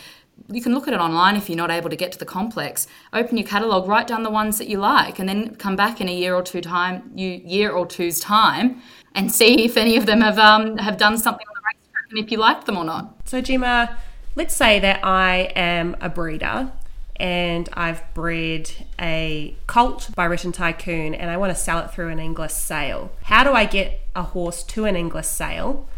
you 0.48 0.60
can 0.60 0.74
look 0.74 0.86
at 0.86 0.94
it 0.94 1.00
online 1.00 1.36
if 1.36 1.48
you're 1.48 1.56
not 1.56 1.70
able 1.70 1.90
to 1.90 1.96
get 1.96 2.12
to 2.12 2.18
the 2.18 2.24
complex. 2.24 2.86
Open 3.12 3.36
your 3.36 3.46
catalogue, 3.46 3.88
write 3.88 4.06
down 4.06 4.22
the 4.22 4.30
ones 4.30 4.58
that 4.58 4.68
you 4.68 4.78
like, 4.78 5.18
and 5.18 5.28
then 5.28 5.54
come 5.56 5.76
back 5.76 6.00
in 6.00 6.08
a 6.08 6.14
year 6.14 6.34
or 6.34 6.42
two 6.42 6.60
time, 6.60 7.10
you 7.14 7.28
year 7.44 7.70
or 7.70 7.86
two's 7.86 8.20
time, 8.20 8.82
and 9.14 9.32
see 9.32 9.64
if 9.64 9.76
any 9.76 9.96
of 9.96 10.06
them 10.06 10.20
have 10.20 10.38
um, 10.38 10.76
have 10.78 10.96
done 10.96 11.16
something 11.16 11.46
on 11.46 11.54
the 11.54 11.60
racetrack 11.66 12.10
and 12.10 12.18
if 12.18 12.30
you 12.30 12.38
like 12.38 12.64
them 12.64 12.76
or 12.76 12.84
not. 12.84 13.14
So, 13.24 13.40
Jemma, 13.40 13.96
let's 14.36 14.54
say 14.54 14.78
that 14.80 15.04
I 15.04 15.52
am 15.56 15.96
a 16.00 16.08
breeder 16.08 16.72
and 17.16 17.68
I've 17.74 18.02
bred 18.12 18.70
a 19.00 19.56
colt 19.66 20.10
by 20.14 20.24
Written 20.24 20.52
Tycoon 20.52 21.14
and 21.14 21.30
I 21.30 21.36
want 21.36 21.54
to 21.54 21.58
sell 21.58 21.78
it 21.78 21.90
through 21.90 22.08
an 22.08 22.18
Inglis 22.18 22.54
sale. 22.54 23.12
How 23.22 23.44
do 23.44 23.52
I 23.52 23.64
get 23.64 24.00
a 24.16 24.22
horse 24.22 24.62
to 24.64 24.84
an 24.84 24.96
Inglis 24.96 25.30
sale? 25.30 25.88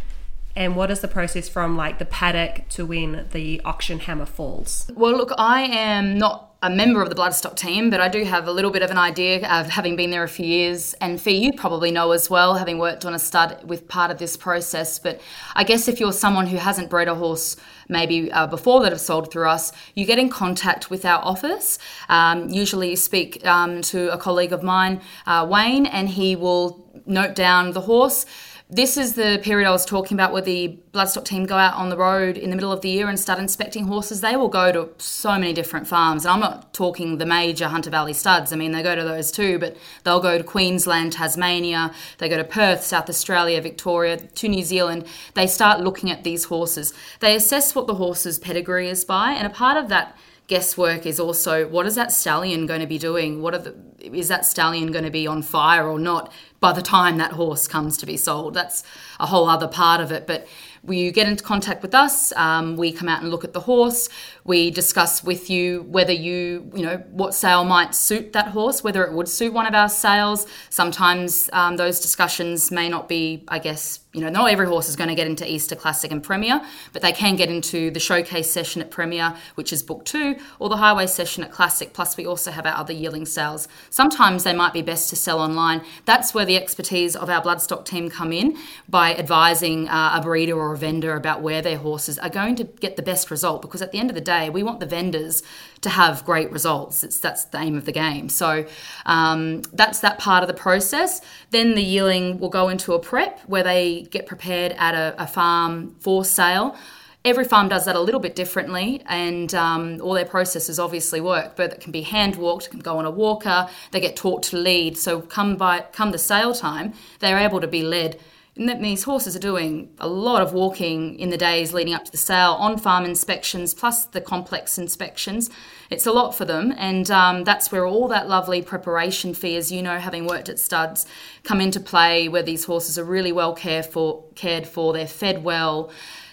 And 0.57 0.75
what 0.75 0.91
is 0.91 1.01
the 1.01 1.09
process 1.09 1.49
from 1.51 1.77
like 1.77 1.99
the 1.99 2.07
paddock 2.07 2.67
to 2.71 2.87
when 2.87 3.29
the 3.33 3.61
auction 3.65 4.01
hammer 4.01 4.25
falls? 4.25 4.91
Well, 4.95 5.13
look, 5.13 5.33
I 5.37 5.63
am 5.63 6.17
not 6.17 6.55
a 6.63 6.71
member 6.71 7.03
of 7.03 7.11
the 7.11 7.15
Bloodstock 7.15 7.55
team, 7.55 7.91
but 7.91 8.01
I 8.01 8.09
do 8.09 8.25
have 8.25 8.49
a 8.49 8.53
little 8.53 8.71
bit 8.71 8.83
of 8.83 8.91
an 8.91 8.97
idea 8.97 9.47
of 9.49 9.69
having 9.69 9.95
been 9.95 10.11
there 10.11 10.25
a 10.25 10.29
few 10.29 10.47
years. 10.47 10.95
And 10.95 11.21
Fi, 11.21 11.33
you 11.33 11.53
probably 11.53 11.91
know 11.91 12.13
as 12.13 12.31
well, 12.31 12.55
having 12.55 12.79
worked 12.79 13.05
on 13.05 13.13
a 13.13 13.19
stud 13.19 13.69
with 13.69 13.87
part 13.87 14.11
of 14.11 14.17
this 14.17 14.37
process. 14.39 14.99
But 14.99 15.21
I 15.55 15.63
guess 15.63 15.89
if 15.89 16.01
you're 16.01 16.15
someone 16.15 16.47
who 16.47 16.57
hasn't 16.57 16.89
bred 16.89 17.09
a 17.09 17.15
horse 17.15 17.57
maybe 17.89 18.33
uh, 18.33 18.47
before 18.47 18.81
that 18.83 18.93
have 18.93 19.01
sold 19.01 19.31
through 19.31 19.49
us, 19.49 19.73
you 19.95 20.07
get 20.07 20.19
in 20.19 20.31
contact 20.31 20.91
with 20.91 21.05
our 21.05 21.23
office. 21.23 21.79
Um, 22.09 22.49
usually, 22.49 22.91
you 22.91 22.97
speak 22.97 23.45
um, 23.47 23.83
to 23.83 24.11
a 24.11 24.17
colleague 24.17 24.55
of 24.55 24.63
mine, 24.63 25.03
uh, 25.27 25.47
Wayne, 25.49 25.85
and 25.85 26.09
he 26.09 26.35
will 26.35 26.83
note 27.05 27.35
down 27.35 27.73
the 27.73 27.83
horse 27.83 28.25
this 28.69 28.97
is 28.97 29.15
the 29.15 29.39
period 29.45 29.69
I 29.69 29.71
was 29.71 29.87
talking 29.87 30.17
about 30.17 30.33
where 30.33 30.43
the 30.43 30.77
bloodstock 30.93 31.25
team 31.25 31.47
go 31.47 31.57
out 31.57 31.75
on 31.75 31.89
the 31.89 31.97
road 31.97 32.37
in 32.37 32.51
the 32.51 32.57
middle 32.57 32.73
of 32.73 32.81
the 32.81 32.89
year 32.89 33.09
and 33.09 33.19
start 33.19 33.39
inspecting 33.39 33.87
horses. 33.87 34.23
They 34.23 34.35
will 34.35 34.49
go 34.49 34.73
to 34.73 34.91
so 34.99 35.39
many 35.39 35.53
different 35.53 35.87
farms. 35.87 36.25
And 36.25 36.33
I'm 36.33 36.41
not 36.41 36.75
talking 36.75 37.19
the 37.19 37.27
major 37.27 37.69
Hunter 37.69 37.91
Valley 37.91 38.13
studs. 38.13 38.53
I 38.53 38.57
mean, 38.57 38.73
they 38.73 38.83
go 38.83 38.97
to 38.97 39.05
those 39.05 39.31
too, 39.31 39.61
but 39.61 39.77
they'll 40.03 40.21
go 40.21 40.37
to 40.37 40.43
Queensland, 40.43 41.13
Tasmania, 41.13 41.95
they 42.19 42.29
go 42.29 42.37
to 42.37 42.45
Perth, 42.45 42.83
South 42.83 43.09
Australia, 43.09 43.61
Victoria, 43.61 44.17
to 44.17 44.49
New 44.49 44.65
Zealand. 44.65 45.07
They 45.35 45.47
start 45.47 45.81
looking 45.81 46.11
at 46.11 46.25
these 46.25 46.47
horses. 46.47 46.93
They 47.21 47.37
assess 47.37 47.77
what 47.77 47.87
the 47.87 47.95
horse's 47.95 48.41
pedigree 48.41 48.89
is 48.89 49.05
by, 49.05 49.31
and 49.33 49.47
a 49.47 49.51
part 49.51 49.77
of 49.77 49.89
that 49.91 50.17
guesswork 50.47 51.07
is 51.07 51.19
also 51.19 51.67
what 51.69 51.87
is 51.87 51.95
that 51.97 52.13
stallion 52.13 52.67
going 52.67 52.81
to 52.81 52.87
be 52.87 52.99
doing? 52.99 53.43
What 53.43 53.55
are 53.55 53.59
the 53.59 53.75
is 54.01 54.29
that 54.29 54.45
stallion 54.45 54.93
going 54.93 55.05
to 55.05 55.11
be 55.11 55.27
on 55.27 55.43
fire 55.43 55.87
or 55.87 55.99
not 55.99 56.33
by 56.61 56.73
the 56.73 56.83
time 56.83 57.19
that 57.19 57.33
horse 57.33 57.67
comes 57.67 57.97
to 57.99 58.07
be 58.07 58.17
sold? 58.17 58.55
That's 58.55 58.85
a 59.19 59.27
whole 59.27 59.49
other 59.49 59.69
part 59.69 60.01
of 60.01 60.13
it. 60.13 60.27
But 60.27 60.47
you 60.89 61.11
get 61.11 61.27
into 61.29 61.43
contact 61.43 61.83
with 61.83 61.95
us. 61.95 62.33
Um, 62.37 62.77
we 62.77 62.93
come 62.93 63.09
out 63.09 63.23
and 63.23 63.31
look 63.31 63.45
at 63.45 63.53
the 63.53 63.61
horse. 63.61 64.09
We 64.45 64.71
discuss 64.71 65.25
with 65.25 65.51
you 65.51 65.83
whether 65.83 66.13
you, 66.13 66.71
you 66.75 66.83
know, 66.83 66.99
what 67.11 67.35
sale 67.35 67.65
might 67.65 67.95
suit 67.95 68.33
that 68.35 68.49
horse, 68.49 68.85
whether 68.85 69.05
it 69.05 69.13
would 69.13 69.29
suit 69.29 69.53
one 69.53 69.67
of 69.67 69.75
our 69.75 69.89
sales. 69.89 70.47
Sometimes 70.71 71.51
um, 71.53 71.77
those 71.77 71.99
discussions 72.01 72.71
may 72.71 72.89
not 72.89 73.09
be, 73.09 73.45
I 73.49 73.59
guess, 73.59 73.99
you 74.17 74.23
know, 74.23 74.31
not 74.31 74.51
every 74.51 74.67
horse 74.67 74.89
is 74.89 74.97
going 74.97 75.11
to 75.11 75.15
get 75.15 75.27
into 75.27 75.49
Easter 75.49 75.77
Classic 75.77 76.11
and 76.11 76.23
Premier, 76.23 76.63
but 76.95 77.03
they 77.03 77.13
can 77.13 77.37
get 77.37 77.51
into 77.51 77.91
the 77.91 78.01
showcase 78.01 78.51
session 78.51 78.81
at 78.81 78.91
Premier, 78.91 79.37
which 79.57 79.75
is 79.75 79.83
book 79.83 80.07
two, 80.07 80.37
or 80.59 80.71
the 80.71 80.79
highway 80.79 81.07
session 81.07 81.45
at 81.45 81.53
Classic. 81.53 81.93
Plus, 81.93 82.17
we 82.17 82.25
also 82.25 82.51
have 82.51 82.65
our 82.65 82.75
other 82.75 82.95
yearling 82.95 83.27
sales. 83.27 83.69
Sometimes 83.91 84.43
they 84.43 84.55
might 84.55 84.73
be 84.73 84.81
best 84.81 85.11
to 85.11 85.17
sell 85.17 85.39
online. 85.39 85.83
That's 86.07 86.33
where 86.33 86.47
the 86.47 86.57
expertise 86.57 87.15
of 87.15 87.29
our 87.29 87.43
bloodstock 87.43 87.85
team 87.85 88.09
come 88.09 88.33
in 88.33 88.57
by 88.89 89.15
advising 89.15 89.87
uh, 89.91 90.13
a 90.15 90.23
breeder 90.23 90.57
or 90.57 90.73
a 90.73 90.79
vendor 90.79 91.15
about 91.15 91.43
where 91.43 91.61
their 91.61 91.77
horses 91.77 92.19
are 92.19 92.31
going 92.31 92.57
to 92.57 92.65
get 92.65 92.97
the 92.97 93.03
best 93.03 93.31
result. 93.31 93.61
Because 93.61 93.83
at 93.83 93.93
the 93.93 93.99
end 93.99 94.09
of 94.09 94.15
the 94.15 94.23
day, 94.23 94.49
we 94.49 94.63
want 94.63 94.81
the 94.81 94.87
vendors 94.87 95.43
to 95.83 95.91
have 95.91 96.25
great 96.25 96.51
results. 96.51 97.05
It's 97.05 97.21
that's 97.21 97.45
the 97.47 97.59
aim 97.59 97.77
of 97.77 97.85
the 97.85 97.93
game. 97.93 98.29
So 98.29 98.67
um, 99.05 99.63
that's 99.73 100.01
that 100.01 100.19
part 100.19 100.43
of 100.43 100.49
the 100.49 100.55
process. 100.55 101.21
Then 101.51 101.75
the 101.75 101.83
yearling 101.83 102.39
will 102.39 102.49
go 102.49 102.69
into 102.69 102.95
a 102.95 102.99
prep 102.99 103.41
where 103.47 103.63
they 103.63 104.03
get 104.11 104.27
prepared 104.27 104.73
at 104.73 104.95
a, 104.95 105.15
a 105.23 105.27
farm 105.27 105.97
for 106.01 106.25
sale. 106.25 106.77
Every 107.25 107.45
farm 107.45 107.69
does 107.69 107.87
that 107.87 107.97
a 107.97 108.01
little 108.01 108.21
bit 108.21 108.37
differently, 108.37 109.03
and 109.07 109.53
um, 109.53 110.01
all 110.01 110.15
their 110.15 110.25
processes 110.25 110.79
obviously 110.79 111.21
work. 111.21 111.57
But 111.57 111.73
it 111.73 111.81
can 111.81 111.91
be 111.91 112.03
hand 112.03 112.37
walked, 112.37 112.71
can 112.71 112.79
go 112.79 112.99
on 112.99 113.05
a 113.05 113.11
walker. 113.11 113.69
They 113.91 114.01
get 114.01 114.15
taught 114.15 114.45
to 114.45 114.57
lead. 114.57 114.97
So 114.97 115.21
come 115.21 115.57
by 115.57 115.81
come 115.93 116.13
the 116.13 116.19
sale 116.19 116.55
time, 116.55 116.95
they're 117.19 117.39
able 117.39 117.61
to 117.61 117.67
be 117.67 117.83
led 117.83 118.21
and 118.57 118.69
that 118.69 118.81
these 118.81 119.05
horses 119.05 119.37
are 119.37 119.41
doing 119.41 119.91
a 119.99 120.09
lot 120.09 120.41
of 120.41 120.55
walking 120.55 121.19
in 121.19 121.29
the 121.29 121.37
days 121.37 121.75
leading 121.75 121.93
up 121.93 122.07
to 122.07 122.11
the 122.11 122.17
sale, 122.17 122.53
on 122.53 122.79
farm 122.79 123.05
inspections, 123.05 123.75
plus 123.75 124.07
the 124.07 124.21
complex 124.21 124.79
inspections. 124.79 125.51
It's 125.91 126.07
a 126.07 126.13
lot 126.13 126.35
for 126.35 126.47
them, 126.47 126.73
and 126.79 127.11
um, 127.11 127.45
that's 127.45 127.71
where 127.71 127.87
all 127.87 128.09
that 128.09 128.29
lovely 128.29 128.63
preparation 128.63 129.35
Fi, 129.35 129.57
as 129.57 129.71
you 129.71 129.83
know, 129.83 129.99
having 129.99 130.27
worked 130.27 130.49
at 130.49 130.59
studs, 130.59 131.07
come 131.43 131.61
into 131.61 131.81
play. 131.81 132.29
Where 132.29 132.43
these 132.43 132.65
horses 132.65 132.99
are 132.99 133.05
really 133.05 133.33
well 133.33 133.55
cared 133.55 133.85
for, 133.85 134.25
cared 134.35 134.67
for, 134.67 134.95
they're 134.95 135.07
fed 135.07 135.45
well. 135.45 135.91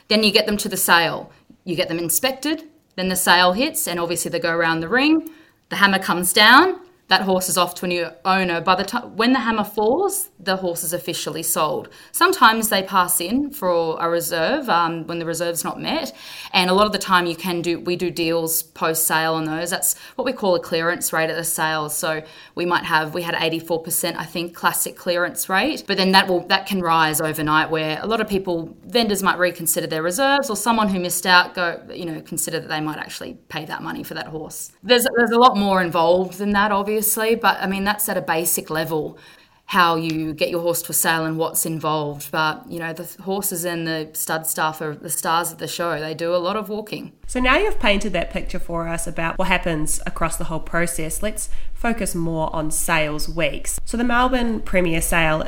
Then 0.08 0.24
you 0.24 0.32
get 0.32 0.46
them 0.46 0.58
to 0.58 0.70
the 0.70 0.78
sale. 0.78 1.32
You 1.66 1.76
get 1.76 1.90
them 1.90 2.00
inspected. 2.00 2.64
Then 2.96 3.10
the 3.10 3.16
sale 3.18 3.52
hits, 3.52 3.86
and 3.88 4.00
obviously 4.00 4.32
they 4.32 4.40
go 4.40 4.56
around 4.56 4.80
the 4.80 4.88
ring. 4.88 5.30
The 5.70 5.76
hammer 5.76 6.00
comes 6.00 6.32
down 6.32 6.80
that 7.14 7.22
horse 7.22 7.48
is 7.48 7.60
off 7.60 7.76
to 7.76 7.86
a 7.86 7.88
new 7.88 8.08
owner. 8.26 8.60
By 8.60 8.74
the 8.74 8.84
time 8.84 9.16
when 9.16 9.34
the 9.34 9.40
hammer 9.40 9.64
falls, 9.64 10.32
the 10.40 10.56
horse 10.56 10.84
is 10.84 10.94
officially 10.94 11.44
sold. 11.44 11.90
Sometimes 12.12 12.70
they 12.70 12.82
pass 12.82 13.22
in 13.22 13.52
for 13.52 13.98
a 14.00 14.10
reserve 14.10 14.68
um, 14.68 15.06
when 15.06 15.20
the 15.20 15.26
reserve's 15.26 15.64
not 15.64 15.80
met, 15.80 16.12
and 16.54 16.72
a 16.72 16.74
lot 16.74 16.88
of 16.88 16.92
the 16.92 16.98
time 16.98 17.28
you 17.28 17.36
can 17.36 17.62
do 17.62 17.80
we 17.80 17.96
do 17.96 18.10
deals 18.10 18.64
post 18.64 19.06
sale 19.06 19.36
on 19.36 19.46
those. 19.46 19.70
That's 19.70 19.96
what 20.16 20.26
we 20.26 20.34
call 20.34 20.56
a 20.56 20.60
clearance 20.60 21.14
rate 21.14 21.30
at 21.30 21.36
the 21.36 21.44
sale. 21.44 21.88
So 21.90 22.24
we 22.56 22.66
might 22.66 22.84
have 22.84 23.14
we 23.14 23.22
had 23.22 23.36
84% 23.36 24.16
I 24.16 24.26
think 24.26 24.56
classic 24.56 24.98
clearance 24.98 25.48
rate, 25.50 25.84
but 25.86 25.98
then 25.98 26.14
that 26.14 26.28
will 26.28 26.48
that 26.48 26.66
can 26.66 26.82
rise 26.82 27.22
overnight 27.22 27.70
where 27.70 28.00
a 28.02 28.08
lot 28.08 28.22
of 28.22 28.28
people 28.28 28.76
vendors 28.86 29.22
might 29.22 29.38
reconsider 29.38 29.86
their 29.86 30.02
reserves 30.02 30.50
or 30.50 30.56
someone 30.56 30.90
who 30.90 31.00
missed 31.00 31.28
out 31.28 31.54
go 31.54 31.80
you 31.94 32.06
know 32.06 32.20
consider 32.22 32.60
that 32.60 32.70
they 32.70 32.82
might 32.82 32.98
actually 32.98 33.36
pay 33.50 33.66
that 33.66 33.84
money 33.84 34.02
for 34.02 34.16
that 34.16 34.30
horse. 34.30 34.72
There's 34.82 35.06
there's 35.16 35.30
a 35.30 35.40
lot 35.40 35.56
more 35.58 35.80
involved 35.84 36.40
than 36.40 36.54
that 36.54 36.72
obviously 36.72 37.03
obviously, 37.04 37.36
but 37.36 37.58
I 37.60 37.68
mean, 37.68 37.84
that's 37.84 38.08
at 38.08 38.16
a 38.16 38.22
basic 38.22 38.70
level 38.70 39.18
how 39.66 39.96
you 39.96 40.34
get 40.34 40.50
your 40.50 40.62
horse 40.62 40.82
to 40.84 40.94
sale 40.94 41.26
and 41.26 41.38
what's 41.38 41.66
involved. 41.66 42.32
But, 42.32 42.70
you 42.70 42.80
know, 42.80 42.94
the 42.94 43.10
horses 43.24 43.66
and 43.66 43.86
the 43.88 44.10
stud 44.14 44.46
staff 44.46 44.82
are 44.82 44.96
the 44.96 45.10
stars 45.10 45.52
of 45.52 45.58
the 45.58 45.68
show. 45.68 46.00
They 46.00 46.14
do 46.14 46.34
a 46.36 46.38
lot 46.38 46.56
of 46.56 46.70
walking. 46.70 47.12
So 47.28 47.40
now 47.40 47.58
you've 47.58 47.80
painted 47.80 48.14
that 48.14 48.32
picture 48.32 48.60
for 48.60 48.88
us 48.88 49.08
about 49.08 49.38
what 49.38 49.48
happens 49.48 50.00
across 50.06 50.38
the 50.38 50.46
whole 50.46 50.60
process. 50.60 51.22
Let's 51.22 51.50
focus 51.74 52.14
more 52.14 52.54
on 52.56 52.72
sales 52.72 53.28
weeks. 53.28 53.80
So 53.84 53.98
the 53.98 54.04
Melbourne 54.04 54.62
Premier 54.62 55.02
Sale 55.02 55.48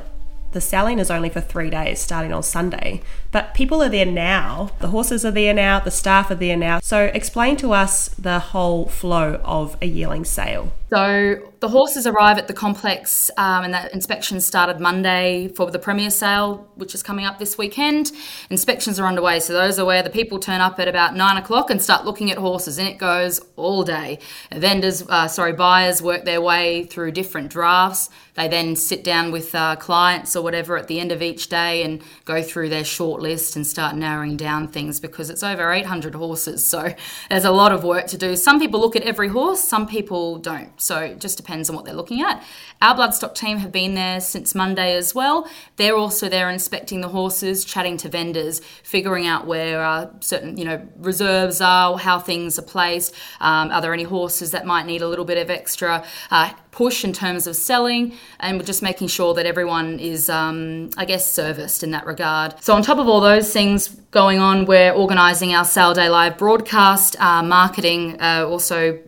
the 0.55 0.61
selling 0.61 0.99
is 0.99 1.11
only 1.11 1.27
for 1.29 1.41
three 1.41 1.69
days, 1.69 1.99
starting 1.99 2.31
on 2.31 2.41
Sunday. 2.41 3.01
But 3.33 3.53
people 3.53 3.83
are 3.83 3.89
there 3.89 4.05
now. 4.05 4.71
The 4.79 4.87
horses 4.87 5.25
are 5.25 5.31
there 5.31 5.53
now. 5.53 5.81
The 5.81 5.91
staff 5.91 6.31
are 6.31 6.35
there 6.35 6.55
now. 6.55 6.79
So 6.79 7.11
explain 7.13 7.57
to 7.57 7.73
us 7.73 8.07
the 8.17 8.39
whole 8.39 8.85
flow 8.85 9.41
of 9.43 9.75
a 9.81 9.85
yearling 9.85 10.23
sale. 10.23 10.71
So 10.91 11.51
the 11.61 11.69
horses 11.69 12.05
arrive 12.05 12.37
at 12.37 12.47
the 12.47 12.53
complex, 12.53 13.31
um, 13.37 13.63
and 13.63 13.73
that 13.73 13.91
inspection 13.91 14.39
started 14.39 14.79
Monday 14.79 15.47
for 15.47 15.71
the 15.71 15.79
premier 15.79 16.11
sale, 16.11 16.69
which 16.75 16.93
is 16.93 17.01
coming 17.01 17.25
up 17.25 17.39
this 17.39 17.57
weekend. 17.57 18.11
Inspections 18.51 18.99
are 18.99 19.07
underway, 19.07 19.39
so 19.39 19.53
those 19.53 19.79
are 19.79 19.85
where 19.85 20.03
the 20.03 20.11
people 20.11 20.37
turn 20.37 20.61
up 20.61 20.79
at 20.79 20.87
about 20.87 21.15
nine 21.15 21.37
o'clock 21.37 21.71
and 21.71 21.81
start 21.81 22.05
looking 22.05 22.29
at 22.29 22.37
horses, 22.37 22.77
and 22.77 22.87
it 22.87 22.99
goes 22.99 23.41
all 23.55 23.83
day. 23.83 24.19
Vendors, 24.51 25.03
uh, 25.09 25.27
sorry, 25.27 25.53
buyers 25.53 26.03
work 26.03 26.23
their 26.23 26.39
way 26.39 26.83
through 26.83 27.13
different 27.13 27.49
drafts. 27.49 28.11
They 28.35 28.47
then 28.47 28.75
sit 28.75 29.03
down 29.03 29.31
with 29.31 29.55
uh, 29.55 29.77
clients 29.77 30.35
or 30.35 30.43
whatever 30.43 30.77
at 30.77 30.87
the 30.87 30.99
end 30.99 31.11
of 31.11 31.23
each 31.23 31.47
day 31.47 31.81
and 31.81 32.03
go 32.25 32.43
through 32.43 32.69
their 32.69 32.83
short 32.83 33.21
list 33.21 33.55
and 33.55 33.65
start 33.65 33.95
narrowing 33.95 34.37
down 34.37 34.67
things 34.67 34.99
because 34.99 35.31
it's 35.31 35.41
over 35.41 35.71
800 35.71 36.13
horses, 36.13 36.63
so 36.63 36.93
there's 37.31 37.45
a 37.45 37.51
lot 37.51 37.71
of 37.71 37.83
work 37.83 38.05
to 38.07 38.19
do. 38.19 38.35
Some 38.35 38.59
people 38.59 38.79
look 38.79 38.95
at 38.95 39.01
every 39.01 39.29
horse, 39.29 39.63
some 39.63 39.87
people 39.87 40.37
don't. 40.37 40.74
So 40.77 40.99
it 40.99 41.19
just 41.19 41.37
depends 41.37 41.69
on 41.69 41.75
what 41.75 41.85
they're 41.85 41.93
looking 41.93 42.21
at. 42.21 42.43
Our 42.81 42.95
bloodstock 42.95 43.35
team 43.35 43.57
have 43.59 43.71
been 43.71 43.95
there 43.95 44.19
since 44.19 44.53
Monday 44.53 44.95
as 44.95 45.15
well. 45.15 45.47
They're 45.77 45.95
also 45.95 46.29
there 46.29 46.49
inspecting 46.49 47.01
the 47.01 47.07
horses, 47.09 47.65
chatting 47.65 47.97
to 47.97 48.09
vendors, 48.09 48.59
figuring 48.83 49.25
out 49.27 49.47
where 49.47 49.83
uh, 49.83 50.09
certain 50.19 50.57
you 50.57 50.65
know 50.65 50.87
reserves 50.97 51.61
are, 51.61 51.97
how 51.97 52.19
things 52.19 52.59
are 52.59 52.63
placed. 52.63 53.13
Um, 53.39 53.71
are 53.71 53.81
there 53.81 53.93
any 53.93 54.03
horses 54.03 54.51
that 54.51 54.65
might 54.65 54.85
need 54.85 55.01
a 55.01 55.07
little 55.07 55.25
bit 55.25 55.37
of 55.37 55.49
extra 55.49 56.05
uh, 56.31 56.53
push 56.71 57.03
in 57.03 57.13
terms 57.13 57.47
of 57.47 57.55
selling? 57.55 58.13
And 58.39 58.57
we're 58.57 58.65
just 58.65 58.81
making 58.81 59.07
sure 59.07 59.33
that 59.33 59.45
everyone 59.45 59.99
is, 59.99 60.29
um, 60.29 60.89
I 60.97 61.05
guess, 61.05 61.29
serviced 61.31 61.83
in 61.83 61.91
that 61.91 62.05
regard. 62.05 62.61
So 62.63 62.73
on 62.73 62.81
top 62.81 62.97
of 62.97 63.07
all 63.07 63.21
those 63.21 63.51
things 63.51 63.87
going 64.11 64.39
on, 64.39 64.65
we're 64.65 64.91
organising 64.91 65.53
our 65.53 65.65
Sale 65.65 65.93
Day 65.93 66.09
Live 66.09 66.37
broadcast, 66.37 67.19
uh, 67.19 67.41
marketing, 67.43 68.19
uh, 68.21 68.45
also 68.47 68.99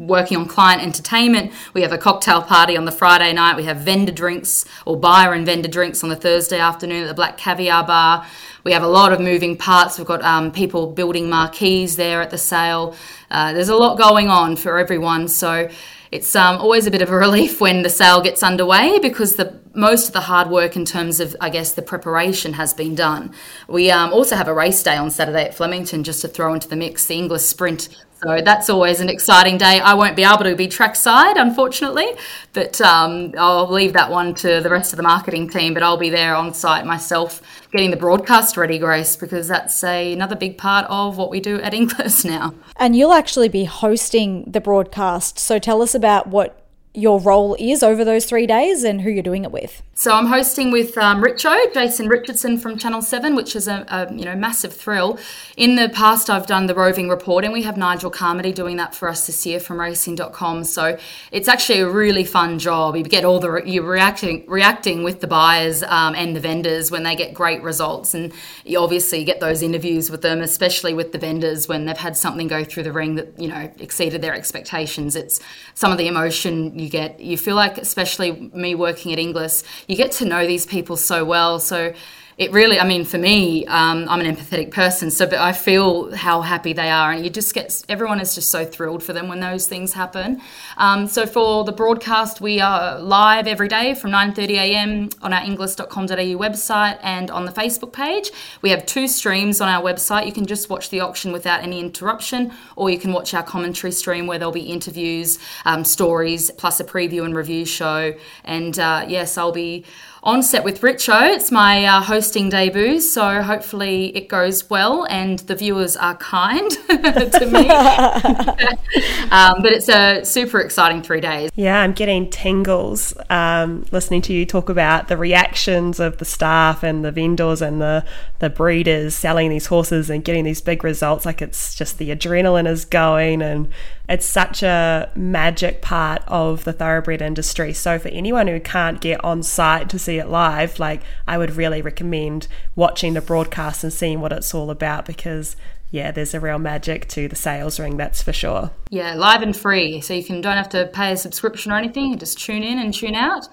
working 0.00 0.38
on 0.38 0.46
client 0.46 0.82
entertainment. 0.82 1.52
We 1.74 1.82
have 1.82 1.92
a 1.92 1.98
cocktail 1.98 2.40
party 2.42 2.76
on 2.76 2.86
the 2.86 2.92
Friday 2.92 3.32
night. 3.34 3.56
We 3.56 3.64
have 3.64 3.78
vendor 3.78 4.12
drinks 4.12 4.64
or 4.86 4.98
buyer 4.98 5.34
and 5.34 5.44
vendor 5.44 5.68
drinks 5.68 6.02
on 6.02 6.08
the 6.08 6.16
Thursday 6.16 6.58
afternoon 6.58 7.02
at 7.02 7.08
the 7.08 7.14
Black 7.14 7.36
Caviar 7.36 7.86
Bar. 7.86 8.26
We 8.64 8.72
have 8.72 8.82
a 8.82 8.88
lot 8.88 9.12
of 9.12 9.20
moving 9.20 9.56
parts. 9.56 9.98
We've 9.98 10.06
got 10.06 10.22
um, 10.22 10.52
people 10.52 10.92
building 10.92 11.28
marquees 11.28 11.96
there 11.96 12.22
at 12.22 12.30
the 12.30 12.38
sale. 12.38 12.96
Uh, 13.30 13.52
there's 13.52 13.68
a 13.68 13.76
lot 13.76 13.98
going 13.98 14.28
on 14.28 14.56
for 14.56 14.78
everyone. 14.78 15.28
So 15.28 15.68
it's 16.10 16.34
um, 16.34 16.56
always 16.56 16.86
a 16.86 16.90
bit 16.90 17.02
of 17.02 17.10
a 17.10 17.16
relief 17.16 17.60
when 17.60 17.82
the 17.82 17.90
sale 17.90 18.22
gets 18.22 18.42
underway 18.42 18.98
because 19.00 19.36
the 19.36 19.60
most 19.74 20.08
of 20.08 20.12
the 20.12 20.20
hard 20.20 20.50
work 20.50 20.76
in 20.76 20.84
terms 20.84 21.20
of, 21.20 21.36
I 21.40 21.50
guess, 21.50 21.72
the 21.72 21.82
preparation 21.82 22.54
has 22.54 22.74
been 22.74 22.94
done. 22.94 23.32
We 23.68 23.90
um, 23.90 24.12
also 24.12 24.34
have 24.34 24.48
a 24.48 24.54
race 24.54 24.82
day 24.82 24.96
on 24.96 25.10
Saturday 25.10 25.44
at 25.44 25.54
Flemington 25.54 26.02
just 26.04 26.22
to 26.22 26.28
throw 26.28 26.54
into 26.54 26.68
the 26.68 26.76
mix 26.76 27.06
the 27.06 27.14
Inglis 27.14 27.48
Sprint 27.48 27.88
so 28.22 28.40
that's 28.42 28.68
always 28.68 29.00
an 29.00 29.08
exciting 29.08 29.56
day. 29.56 29.80
I 29.80 29.94
won't 29.94 30.14
be 30.14 30.24
able 30.24 30.44
to 30.44 30.54
be 30.54 30.68
trackside, 30.68 31.38
unfortunately, 31.38 32.08
but 32.52 32.78
um, 32.82 33.34
I'll 33.38 33.70
leave 33.70 33.94
that 33.94 34.10
one 34.10 34.34
to 34.36 34.60
the 34.60 34.68
rest 34.68 34.92
of 34.92 34.98
the 34.98 35.02
marketing 35.02 35.48
team. 35.48 35.72
But 35.72 35.82
I'll 35.82 35.96
be 35.96 36.10
there 36.10 36.34
on 36.34 36.52
site 36.52 36.84
myself, 36.84 37.40
getting 37.72 37.90
the 37.90 37.96
broadcast 37.96 38.58
ready, 38.58 38.78
Grace, 38.78 39.16
because 39.16 39.48
that's 39.48 39.82
a, 39.82 40.12
another 40.12 40.36
big 40.36 40.58
part 40.58 40.86
of 40.90 41.16
what 41.16 41.30
we 41.30 41.40
do 41.40 41.60
at 41.62 41.72
Inglis 41.72 42.24
now. 42.26 42.54
And 42.76 42.94
you'll 42.94 43.14
actually 43.14 43.48
be 43.48 43.64
hosting 43.64 44.44
the 44.50 44.60
broadcast. 44.60 45.38
So 45.38 45.58
tell 45.58 45.80
us 45.80 45.94
about 45.94 46.26
what 46.26 46.59
your 46.92 47.20
role 47.20 47.56
is 47.60 47.84
over 47.84 48.04
those 48.04 48.24
three 48.24 48.46
days 48.46 48.82
and 48.82 49.02
who 49.02 49.10
you're 49.10 49.22
doing 49.22 49.44
it 49.44 49.52
with. 49.52 49.80
So 49.94 50.12
I'm 50.12 50.26
hosting 50.26 50.70
with 50.70 50.96
um, 50.96 51.22
Richo, 51.22 51.72
Jason 51.72 52.08
Richardson 52.08 52.58
from 52.58 52.78
Channel 52.78 53.02
7, 53.02 53.36
which 53.36 53.54
is 53.54 53.68
a, 53.68 53.84
a, 53.88 54.12
you 54.12 54.24
know 54.24 54.34
massive 54.34 54.72
thrill. 54.72 55.18
In 55.56 55.76
the 55.76 55.90
past, 55.90 56.30
I've 56.30 56.46
done 56.46 56.66
the 56.66 56.74
roving 56.74 57.08
reporting. 57.10 57.52
We 57.52 57.62
have 57.62 57.76
Nigel 57.76 58.10
Carmody 58.10 58.50
doing 58.50 58.78
that 58.78 58.94
for 58.94 59.08
us 59.08 59.26
this 59.26 59.44
year 59.44 59.60
from 59.60 59.78
Racing.com. 59.78 60.64
So 60.64 60.98
it's 61.30 61.48
actually 61.48 61.80
a 61.80 61.88
really 61.88 62.24
fun 62.24 62.58
job. 62.58 62.96
You 62.96 63.04
get 63.04 63.24
all 63.26 63.38
the 63.38 63.62
you're 63.64 63.84
reacting 63.84 64.44
reacting 64.48 65.04
with 65.04 65.20
the 65.20 65.26
buyers 65.26 65.82
um, 65.82 66.14
and 66.14 66.34
the 66.34 66.40
vendors 66.40 66.90
when 66.90 67.02
they 67.02 67.14
get 67.14 67.34
great 67.34 67.62
results, 67.62 68.14
and 68.14 68.32
you 68.64 68.80
obviously 68.80 69.22
get 69.22 69.38
those 69.38 69.62
interviews 69.62 70.10
with 70.10 70.22
them, 70.22 70.40
especially 70.40 70.94
with 70.94 71.12
the 71.12 71.18
vendors 71.18 71.68
when 71.68 71.84
they've 71.84 71.96
had 71.96 72.16
something 72.16 72.48
go 72.48 72.64
through 72.64 72.84
the 72.84 72.92
ring 72.92 73.16
that 73.16 73.38
you 73.38 73.48
know 73.48 73.70
exceeded 73.78 74.22
their 74.22 74.34
expectations. 74.34 75.14
It's 75.14 75.40
some 75.74 75.92
of 75.92 75.98
the 75.98 76.08
emotion 76.08 76.79
you 76.80 76.88
get. 76.88 77.20
You 77.20 77.36
feel 77.36 77.56
like, 77.56 77.78
especially 77.78 78.50
me 78.52 78.74
working 78.74 79.12
at 79.12 79.18
Inglis 79.18 79.64
you 79.86 79.96
get 79.96 80.12
to 80.12 80.24
know 80.24 80.46
these 80.46 80.66
people 80.66 80.96
so 80.96 81.24
well. 81.24 81.58
So 81.58 81.92
it 82.40 82.52
really, 82.52 82.80
I 82.80 82.88
mean, 82.88 83.04
for 83.04 83.18
me, 83.18 83.66
um, 83.66 84.08
I'm 84.08 84.18
an 84.22 84.34
empathetic 84.34 84.70
person, 84.70 85.10
so 85.10 85.26
but 85.26 85.40
I 85.40 85.52
feel 85.52 86.16
how 86.16 86.40
happy 86.40 86.72
they 86.72 86.88
are, 86.88 87.12
and 87.12 87.22
you 87.22 87.28
just 87.28 87.52
get 87.52 87.84
everyone 87.86 88.18
is 88.18 88.34
just 88.34 88.48
so 88.48 88.64
thrilled 88.64 89.02
for 89.02 89.12
them 89.12 89.28
when 89.28 89.40
those 89.40 89.68
things 89.68 89.92
happen. 89.92 90.40
Um, 90.78 91.06
so 91.06 91.26
for 91.26 91.64
the 91.64 91.72
broadcast, 91.72 92.40
we 92.40 92.58
are 92.58 92.98
live 92.98 93.46
every 93.46 93.68
day 93.68 93.94
from 93.94 94.10
9:30 94.10 94.50
a.m. 94.52 95.10
on 95.20 95.34
our 95.34 95.44
inglis.com.au 95.44 96.38
website 96.38 96.98
and 97.02 97.30
on 97.30 97.44
the 97.44 97.52
Facebook 97.52 97.92
page. 97.92 98.30
We 98.62 98.70
have 98.70 98.86
two 98.86 99.06
streams 99.06 99.60
on 99.60 99.68
our 99.68 99.82
website. 99.82 100.24
You 100.24 100.32
can 100.32 100.46
just 100.46 100.70
watch 100.70 100.88
the 100.88 101.00
auction 101.00 101.32
without 101.32 101.62
any 101.62 101.78
interruption, 101.78 102.54
or 102.74 102.88
you 102.88 102.98
can 102.98 103.12
watch 103.12 103.34
our 103.34 103.42
commentary 103.42 103.92
stream 103.92 104.26
where 104.26 104.38
there'll 104.38 104.50
be 104.50 104.62
interviews, 104.62 105.38
um, 105.66 105.84
stories, 105.84 106.50
plus 106.52 106.80
a 106.80 106.84
preview 106.84 107.22
and 107.22 107.36
review 107.36 107.66
show. 107.66 108.14
And 108.44 108.78
uh, 108.78 109.04
yes, 109.06 109.36
I'll 109.36 109.52
be 109.52 109.84
on 110.22 110.42
set 110.42 110.64
with 110.64 110.82
Richo. 110.82 111.34
It's 111.34 111.50
my 111.50 111.84
uh, 111.84 112.02
hosting 112.02 112.50
debut, 112.50 113.00
so 113.00 113.42
hopefully 113.42 114.14
it 114.16 114.28
goes 114.28 114.68
well 114.68 115.06
and 115.08 115.38
the 115.40 115.54
viewers 115.54 115.96
are 115.96 116.16
kind 116.16 116.70
to 116.88 117.48
me. 117.50 117.68
um, 119.30 119.62
but 119.62 119.72
it's 119.72 119.88
a 119.88 120.22
super 120.24 120.60
exciting 120.60 121.02
three 121.02 121.20
days. 121.20 121.50
Yeah, 121.54 121.80
I'm 121.80 121.92
getting 121.92 122.28
tingles 122.28 123.14
um, 123.30 123.86
listening 123.92 124.22
to 124.22 124.32
you 124.32 124.44
talk 124.44 124.68
about 124.68 125.08
the 125.08 125.16
reactions 125.16 126.00
of 126.00 126.18
the 126.18 126.24
staff 126.24 126.82
and 126.82 127.04
the 127.04 127.12
vendors 127.12 127.62
and 127.62 127.80
the, 127.80 128.04
the 128.40 128.50
breeders 128.50 129.14
selling 129.14 129.48
these 129.50 129.66
horses 129.66 130.10
and 130.10 130.22
getting 130.22 130.44
these 130.44 130.60
big 130.60 130.84
results. 130.84 131.24
Like 131.24 131.40
it's 131.40 131.74
just 131.74 131.98
the 131.98 132.10
adrenaline 132.10 132.68
is 132.68 132.84
going 132.84 133.40
and 133.40 133.68
it's 134.10 134.26
such 134.26 134.64
a 134.64 135.08
magic 135.14 135.80
part 135.80 136.22
of 136.26 136.64
the 136.64 136.72
thoroughbred 136.72 137.22
industry. 137.22 137.72
So 137.72 137.96
for 137.96 138.08
anyone 138.08 138.48
who 138.48 138.58
can't 138.58 139.00
get 139.00 139.24
on 139.24 139.44
site 139.44 139.88
to 139.90 140.00
see 140.00 140.18
it 140.18 140.28
live, 140.28 140.80
like 140.80 141.02
I 141.28 141.38
would 141.38 141.54
really 141.56 141.80
recommend 141.80 142.48
watching 142.74 143.14
the 143.14 143.20
broadcast 143.20 143.84
and 143.84 143.92
seeing 143.92 144.20
what 144.20 144.32
it's 144.32 144.52
all 144.52 144.70
about 144.70 145.06
because 145.06 145.54
yeah, 145.92 146.10
there's 146.10 146.34
a 146.34 146.40
real 146.40 146.58
magic 146.58 147.08
to 147.08 147.28
the 147.28 147.36
sales 147.36 147.78
ring, 147.78 147.96
that's 147.96 148.22
for 148.22 148.32
sure. 148.32 148.70
Yeah, 148.90 149.14
live 149.14 149.42
and 149.42 149.56
free. 149.56 150.00
So 150.00 150.12
you 150.14 150.24
can 150.24 150.40
don't 150.40 150.56
have 150.56 150.68
to 150.70 150.86
pay 150.92 151.12
a 151.12 151.16
subscription 151.16 151.70
or 151.70 151.76
anything. 151.76 152.10
You 152.10 152.16
just 152.16 152.38
tune 152.38 152.64
in 152.64 152.78
and 152.78 152.92
tune 152.92 153.14
out. 153.14 153.48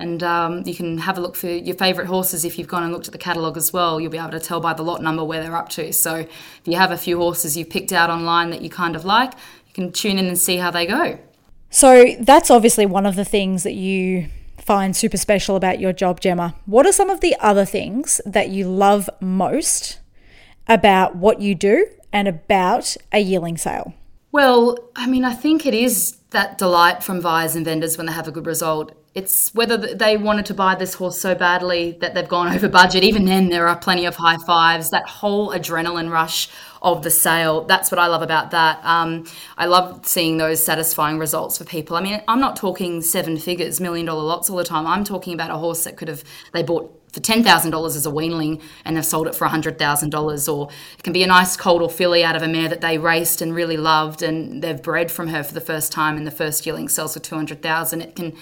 And 0.00 0.22
um, 0.22 0.62
you 0.64 0.76
can 0.76 0.98
have 0.98 1.18
a 1.18 1.20
look 1.20 1.34
for 1.34 1.48
your 1.48 1.74
favourite 1.74 2.06
horses 2.06 2.44
if 2.44 2.56
you've 2.56 2.68
gone 2.68 2.84
and 2.84 2.92
looked 2.92 3.08
at 3.08 3.12
the 3.12 3.18
catalogue 3.18 3.56
as 3.56 3.72
well. 3.72 4.00
You'll 4.00 4.12
be 4.12 4.18
able 4.18 4.30
to 4.30 4.38
tell 4.38 4.60
by 4.60 4.72
the 4.72 4.84
lot 4.84 5.02
number 5.02 5.24
where 5.24 5.42
they're 5.42 5.56
up 5.56 5.70
to. 5.70 5.92
So 5.92 6.14
if 6.14 6.60
you 6.64 6.76
have 6.76 6.92
a 6.92 6.96
few 6.96 7.18
horses 7.18 7.56
you've 7.56 7.70
picked 7.70 7.92
out 7.92 8.08
online 8.08 8.50
that 8.50 8.62
you 8.62 8.70
kind 8.70 8.94
of 8.94 9.04
like, 9.04 9.32
can 9.78 9.92
tune 9.92 10.18
in 10.18 10.26
and 10.26 10.38
see 10.38 10.56
how 10.56 10.70
they 10.70 10.86
go. 10.86 11.18
So 11.70 12.16
that's 12.20 12.50
obviously 12.50 12.86
one 12.86 13.06
of 13.06 13.14
the 13.14 13.24
things 13.24 13.62
that 13.62 13.74
you 13.74 14.28
find 14.58 14.96
super 14.96 15.16
special 15.16 15.56
about 15.56 15.78
your 15.78 15.92
job, 15.92 16.20
Jemma. 16.20 16.54
What 16.66 16.86
are 16.86 16.92
some 16.92 17.10
of 17.10 17.20
the 17.20 17.36
other 17.40 17.64
things 17.64 18.20
that 18.26 18.48
you 18.48 18.68
love 18.68 19.08
most 19.20 20.00
about 20.66 21.16
what 21.16 21.40
you 21.40 21.54
do 21.54 21.86
and 22.12 22.26
about 22.26 22.96
a 23.12 23.20
yearling 23.20 23.56
sale? 23.56 23.94
Well, 24.32 24.78
I 24.96 25.06
mean, 25.06 25.24
I 25.24 25.32
think 25.32 25.64
it 25.64 25.74
is 25.74 26.16
that 26.30 26.58
delight 26.58 27.02
from 27.02 27.20
buyers 27.20 27.54
and 27.54 27.64
vendors 27.64 27.96
when 27.96 28.06
they 28.06 28.12
have 28.12 28.28
a 28.28 28.32
good 28.32 28.46
result. 28.46 28.92
It's 29.18 29.52
whether 29.52 29.76
they 29.76 30.16
wanted 30.16 30.46
to 30.46 30.54
buy 30.54 30.76
this 30.76 30.94
horse 30.94 31.20
so 31.20 31.34
badly 31.34 31.98
that 32.00 32.14
they've 32.14 32.28
gone 32.28 32.46
over 32.54 32.68
budget. 32.68 33.02
Even 33.02 33.24
then, 33.24 33.48
there 33.48 33.66
are 33.66 33.76
plenty 33.76 34.06
of 34.06 34.14
high 34.14 34.36
fives. 34.46 34.90
That 34.90 35.08
whole 35.08 35.50
adrenaline 35.50 36.08
rush 36.08 36.48
of 36.82 37.02
the 37.02 37.10
sale. 37.10 37.64
That's 37.64 37.90
what 37.90 37.98
I 37.98 38.06
love 38.06 38.22
about 38.22 38.52
that. 38.52 38.78
Um, 38.84 39.26
I 39.56 39.66
love 39.66 40.06
seeing 40.06 40.36
those 40.36 40.64
satisfying 40.64 41.18
results 41.18 41.58
for 41.58 41.64
people. 41.64 41.96
I 41.96 42.00
mean, 42.00 42.22
I'm 42.28 42.38
not 42.38 42.54
talking 42.54 43.02
seven 43.02 43.36
figures, 43.38 43.80
million 43.80 44.06
dollar 44.06 44.22
lots 44.22 44.48
all 44.48 44.56
the 44.56 44.62
time. 44.62 44.86
I'm 44.86 45.02
talking 45.02 45.34
about 45.34 45.50
a 45.50 45.56
horse 45.56 45.82
that 45.82 45.96
could 45.96 46.06
have 46.06 46.22
they 46.52 46.62
bought 46.62 46.94
for 47.12 47.18
ten 47.18 47.42
thousand 47.42 47.72
dollars 47.72 47.96
as 47.96 48.06
a 48.06 48.10
weanling 48.10 48.62
and 48.84 48.96
they've 48.96 49.04
sold 49.04 49.26
it 49.26 49.34
for 49.34 49.48
hundred 49.48 49.80
thousand 49.80 50.10
dollars, 50.10 50.48
or 50.48 50.70
it 50.96 51.02
can 51.02 51.12
be 51.12 51.24
a 51.24 51.26
nice 51.26 51.56
colt 51.56 51.82
or 51.82 51.90
filly 51.90 52.22
out 52.22 52.36
of 52.36 52.42
a 52.42 52.48
mare 52.48 52.68
that 52.68 52.82
they 52.82 52.98
raced 52.98 53.42
and 53.42 53.52
really 53.52 53.76
loved, 53.76 54.22
and 54.22 54.62
they've 54.62 54.80
bred 54.80 55.10
from 55.10 55.26
her 55.28 55.42
for 55.42 55.54
the 55.54 55.60
first 55.60 55.90
time, 55.90 56.16
and 56.16 56.24
the 56.24 56.30
first 56.30 56.64
yearling 56.64 56.88
sells 56.88 57.14
for 57.14 57.20
two 57.20 57.34
hundred 57.34 57.62
thousand. 57.62 58.02
It 58.02 58.14
can 58.14 58.36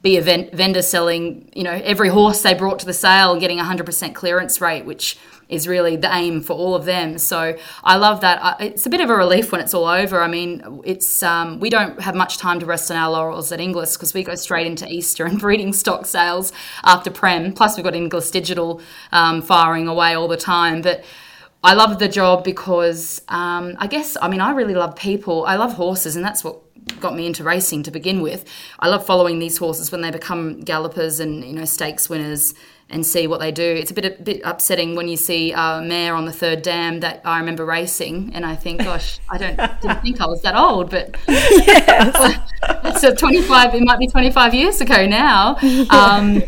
be 0.00 0.16
a 0.16 0.22
vendor 0.22 0.82
selling, 0.82 1.50
you 1.54 1.64
know, 1.64 1.72
every 1.72 2.08
horse 2.08 2.42
they 2.42 2.54
brought 2.54 2.78
to 2.78 2.86
the 2.86 2.92
sale 2.92 3.38
getting 3.38 3.58
a 3.58 3.64
hundred 3.64 3.84
percent 3.84 4.14
clearance 4.14 4.60
rate, 4.60 4.84
which 4.84 5.18
is 5.48 5.66
really 5.66 5.96
the 5.96 6.14
aim 6.14 6.40
for 6.40 6.52
all 6.52 6.74
of 6.74 6.84
them. 6.84 7.18
So 7.18 7.56
I 7.82 7.96
love 7.96 8.20
that. 8.20 8.60
It's 8.60 8.86
a 8.86 8.90
bit 8.90 9.00
of 9.00 9.10
a 9.10 9.16
relief 9.16 9.50
when 9.50 9.60
it's 9.60 9.74
all 9.74 9.86
over. 9.86 10.20
I 10.22 10.28
mean, 10.28 10.82
it's 10.84 11.22
um, 11.22 11.58
we 11.58 11.68
don't 11.70 12.00
have 12.00 12.14
much 12.14 12.38
time 12.38 12.60
to 12.60 12.66
rest 12.66 12.90
on 12.90 12.96
our 12.96 13.10
laurels 13.10 13.50
at 13.50 13.60
Inglis 13.60 13.96
because 13.96 14.14
we 14.14 14.22
go 14.22 14.34
straight 14.34 14.66
into 14.66 14.86
Easter 14.90 15.24
and 15.24 15.40
breeding 15.40 15.72
stock 15.72 16.06
sales 16.06 16.52
after 16.84 17.10
Prem. 17.10 17.52
Plus, 17.52 17.76
we've 17.76 17.84
got 17.84 17.94
Inglis 17.94 18.30
Digital 18.30 18.80
um, 19.10 19.42
firing 19.42 19.88
away 19.88 20.14
all 20.14 20.28
the 20.28 20.36
time. 20.36 20.80
But 20.80 21.04
I 21.64 21.74
love 21.74 21.98
the 21.98 22.08
job 22.08 22.44
because 22.44 23.20
um, 23.28 23.74
I 23.78 23.88
guess 23.88 24.16
I 24.20 24.28
mean 24.28 24.40
I 24.40 24.52
really 24.52 24.74
love 24.74 24.94
people. 24.94 25.44
I 25.44 25.56
love 25.56 25.72
horses, 25.72 26.14
and 26.14 26.24
that's 26.24 26.44
what 26.44 26.60
got 27.00 27.14
me 27.14 27.26
into 27.26 27.44
racing 27.44 27.82
to 27.84 27.90
begin 27.90 28.20
with. 28.20 28.44
I 28.78 28.88
love 28.88 29.04
following 29.04 29.38
these 29.38 29.58
horses 29.58 29.92
when 29.92 30.00
they 30.00 30.10
become 30.10 30.60
gallopers 30.60 31.20
and 31.20 31.44
you 31.44 31.52
know 31.52 31.64
stakes 31.64 32.08
winners 32.08 32.54
and 32.90 33.04
see 33.04 33.26
what 33.26 33.40
they 33.40 33.52
do. 33.52 33.62
It's 33.62 33.90
a 33.90 33.94
bit 33.94 34.04
a 34.04 34.22
bit 34.22 34.40
upsetting 34.44 34.94
when 34.94 35.08
you 35.08 35.16
see 35.16 35.52
a 35.52 35.82
mare 35.82 36.14
on 36.14 36.24
the 36.24 36.32
third 36.32 36.62
dam 36.62 37.00
that 37.00 37.20
I 37.24 37.38
remember 37.38 37.64
racing, 37.64 38.32
and 38.34 38.46
I 38.46 38.56
think, 38.56 38.82
gosh, 38.82 39.20
I 39.28 39.38
don't 39.38 39.56
didn't 39.56 40.02
think 40.02 40.20
I 40.20 40.26
was 40.26 40.42
that 40.42 40.56
old, 40.56 40.90
but 40.90 41.16
it's 41.28 43.02
a 43.04 43.14
twenty 43.16 43.42
five. 43.42 43.74
It 43.74 43.82
might 43.82 43.98
be 43.98 44.06
twenty 44.06 44.30
five 44.30 44.54
years 44.54 44.80
ago 44.80 45.06
now. 45.06 45.56
Um, 45.90 46.42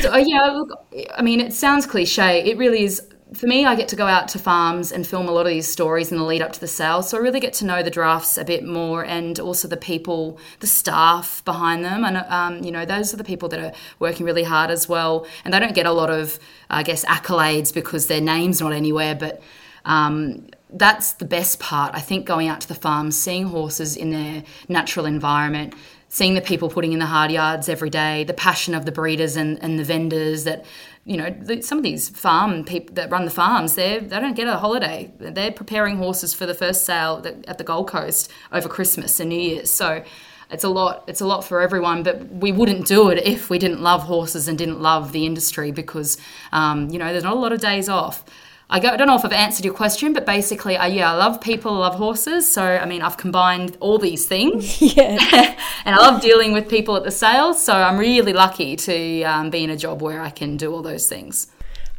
so, 0.00 0.16
yeah, 0.16 0.46
look, 0.46 0.70
I 1.16 1.22
mean, 1.22 1.40
it 1.40 1.52
sounds 1.52 1.86
cliche. 1.86 2.44
It 2.44 2.58
really 2.58 2.82
is 2.82 3.00
for 3.36 3.46
me, 3.46 3.66
I 3.66 3.74
get 3.76 3.88
to 3.88 3.96
go 3.96 4.06
out 4.06 4.28
to 4.28 4.38
farms 4.38 4.90
and 4.90 5.06
film 5.06 5.28
a 5.28 5.30
lot 5.30 5.42
of 5.42 5.52
these 5.52 5.70
stories 5.70 6.10
in 6.10 6.18
the 6.18 6.24
lead 6.24 6.40
up 6.40 6.52
to 6.54 6.60
the 6.60 6.66
sale. 6.66 7.02
So 7.02 7.18
I 7.18 7.20
really 7.20 7.40
get 7.40 7.52
to 7.54 7.66
know 7.66 7.82
the 7.82 7.90
drafts 7.90 8.38
a 8.38 8.44
bit 8.44 8.64
more 8.64 9.04
and 9.04 9.38
also 9.38 9.68
the 9.68 9.76
people, 9.76 10.38
the 10.60 10.66
staff 10.66 11.44
behind 11.44 11.84
them. 11.84 12.04
And, 12.04 12.16
um, 12.16 12.64
you 12.64 12.72
know, 12.72 12.84
those 12.84 13.12
are 13.12 13.16
the 13.16 13.24
people 13.24 13.48
that 13.50 13.60
are 13.60 13.72
working 13.98 14.24
really 14.24 14.44
hard 14.44 14.70
as 14.70 14.88
well. 14.88 15.26
And 15.44 15.52
they 15.52 15.60
don't 15.60 15.74
get 15.74 15.86
a 15.86 15.92
lot 15.92 16.10
of, 16.10 16.38
I 16.70 16.82
guess, 16.82 17.04
accolades 17.04 17.72
because 17.72 18.06
their 18.06 18.22
name's 18.22 18.60
not 18.60 18.72
anywhere. 18.72 19.14
But 19.14 19.42
um, 19.84 20.46
that's 20.70 21.12
the 21.12 21.26
best 21.26 21.60
part. 21.60 21.94
I 21.94 22.00
think 22.00 22.26
going 22.26 22.48
out 22.48 22.62
to 22.62 22.68
the 22.68 22.74
farms, 22.74 23.18
seeing 23.18 23.46
horses 23.46 23.96
in 23.96 24.10
their 24.10 24.44
natural 24.68 25.04
environment, 25.06 25.74
seeing 26.08 26.34
the 26.34 26.40
people 26.40 26.68
putting 26.70 26.92
in 26.92 26.98
the 26.98 27.06
hard 27.06 27.30
yards 27.30 27.68
every 27.68 27.90
day, 27.90 28.24
the 28.24 28.34
passion 28.34 28.74
of 28.74 28.84
the 28.84 28.92
breeders 28.92 29.36
and, 29.36 29.62
and 29.62 29.78
the 29.78 29.84
vendors 29.84 30.44
that 30.44 30.64
you 31.06 31.16
know, 31.16 31.30
the, 31.30 31.62
some 31.62 31.78
of 31.78 31.84
these 31.84 32.08
farm 32.08 32.64
people 32.64 32.94
that 32.96 33.10
run 33.10 33.24
the 33.24 33.30
farms, 33.30 33.76
they 33.76 34.00
they 34.00 34.18
don't 34.18 34.34
get 34.34 34.48
a 34.48 34.56
holiday. 34.56 35.12
They're 35.18 35.52
preparing 35.52 35.98
horses 35.98 36.34
for 36.34 36.46
the 36.46 36.54
first 36.54 36.84
sale 36.84 37.24
at 37.46 37.58
the 37.58 37.64
Gold 37.64 37.88
Coast 37.88 38.30
over 38.52 38.68
Christmas 38.68 39.20
and 39.20 39.30
New 39.30 39.40
Year's. 39.40 39.70
So 39.70 40.02
it's 40.50 40.64
a 40.64 40.68
lot. 40.68 41.04
It's 41.06 41.20
a 41.20 41.26
lot 41.26 41.44
for 41.44 41.60
everyone. 41.60 42.02
But 42.02 42.28
we 42.28 42.50
wouldn't 42.50 42.86
do 42.88 43.08
it 43.10 43.24
if 43.24 43.48
we 43.48 43.58
didn't 43.58 43.82
love 43.82 44.02
horses 44.02 44.48
and 44.48 44.58
didn't 44.58 44.80
love 44.80 45.12
the 45.12 45.26
industry 45.26 45.70
because, 45.70 46.18
um, 46.52 46.90
you 46.90 46.98
know, 46.98 47.12
there's 47.12 47.24
not 47.24 47.36
a 47.36 47.40
lot 47.40 47.52
of 47.52 47.60
days 47.60 47.88
off. 47.88 48.24
I, 48.68 48.80
go, 48.80 48.88
I 48.88 48.96
don't 48.96 49.06
know 49.06 49.14
if 49.14 49.24
I've 49.24 49.32
answered 49.32 49.64
your 49.64 49.74
question, 49.74 50.12
but 50.12 50.26
basically, 50.26 50.76
I, 50.76 50.88
yeah, 50.88 51.12
I 51.12 51.16
love 51.16 51.40
people, 51.40 51.74
I 51.74 51.88
love 51.88 51.94
horses. 51.94 52.50
So, 52.50 52.62
I 52.62 52.84
mean, 52.84 53.00
I've 53.00 53.16
combined 53.16 53.76
all 53.80 53.98
these 53.98 54.26
things. 54.26 54.82
Yeah. 54.96 55.18
and 55.84 55.94
I 55.94 55.98
love 55.98 56.22
dealing 56.22 56.52
with 56.52 56.68
people 56.68 56.96
at 56.96 57.04
the 57.04 57.10
sales. 57.10 57.62
So, 57.62 57.72
I'm 57.72 57.98
really 57.98 58.32
lucky 58.32 58.76
to 58.76 59.22
um, 59.22 59.50
be 59.50 59.62
in 59.62 59.70
a 59.70 59.76
job 59.76 60.02
where 60.02 60.20
I 60.20 60.30
can 60.30 60.56
do 60.56 60.72
all 60.72 60.82
those 60.82 61.08
things. 61.08 61.48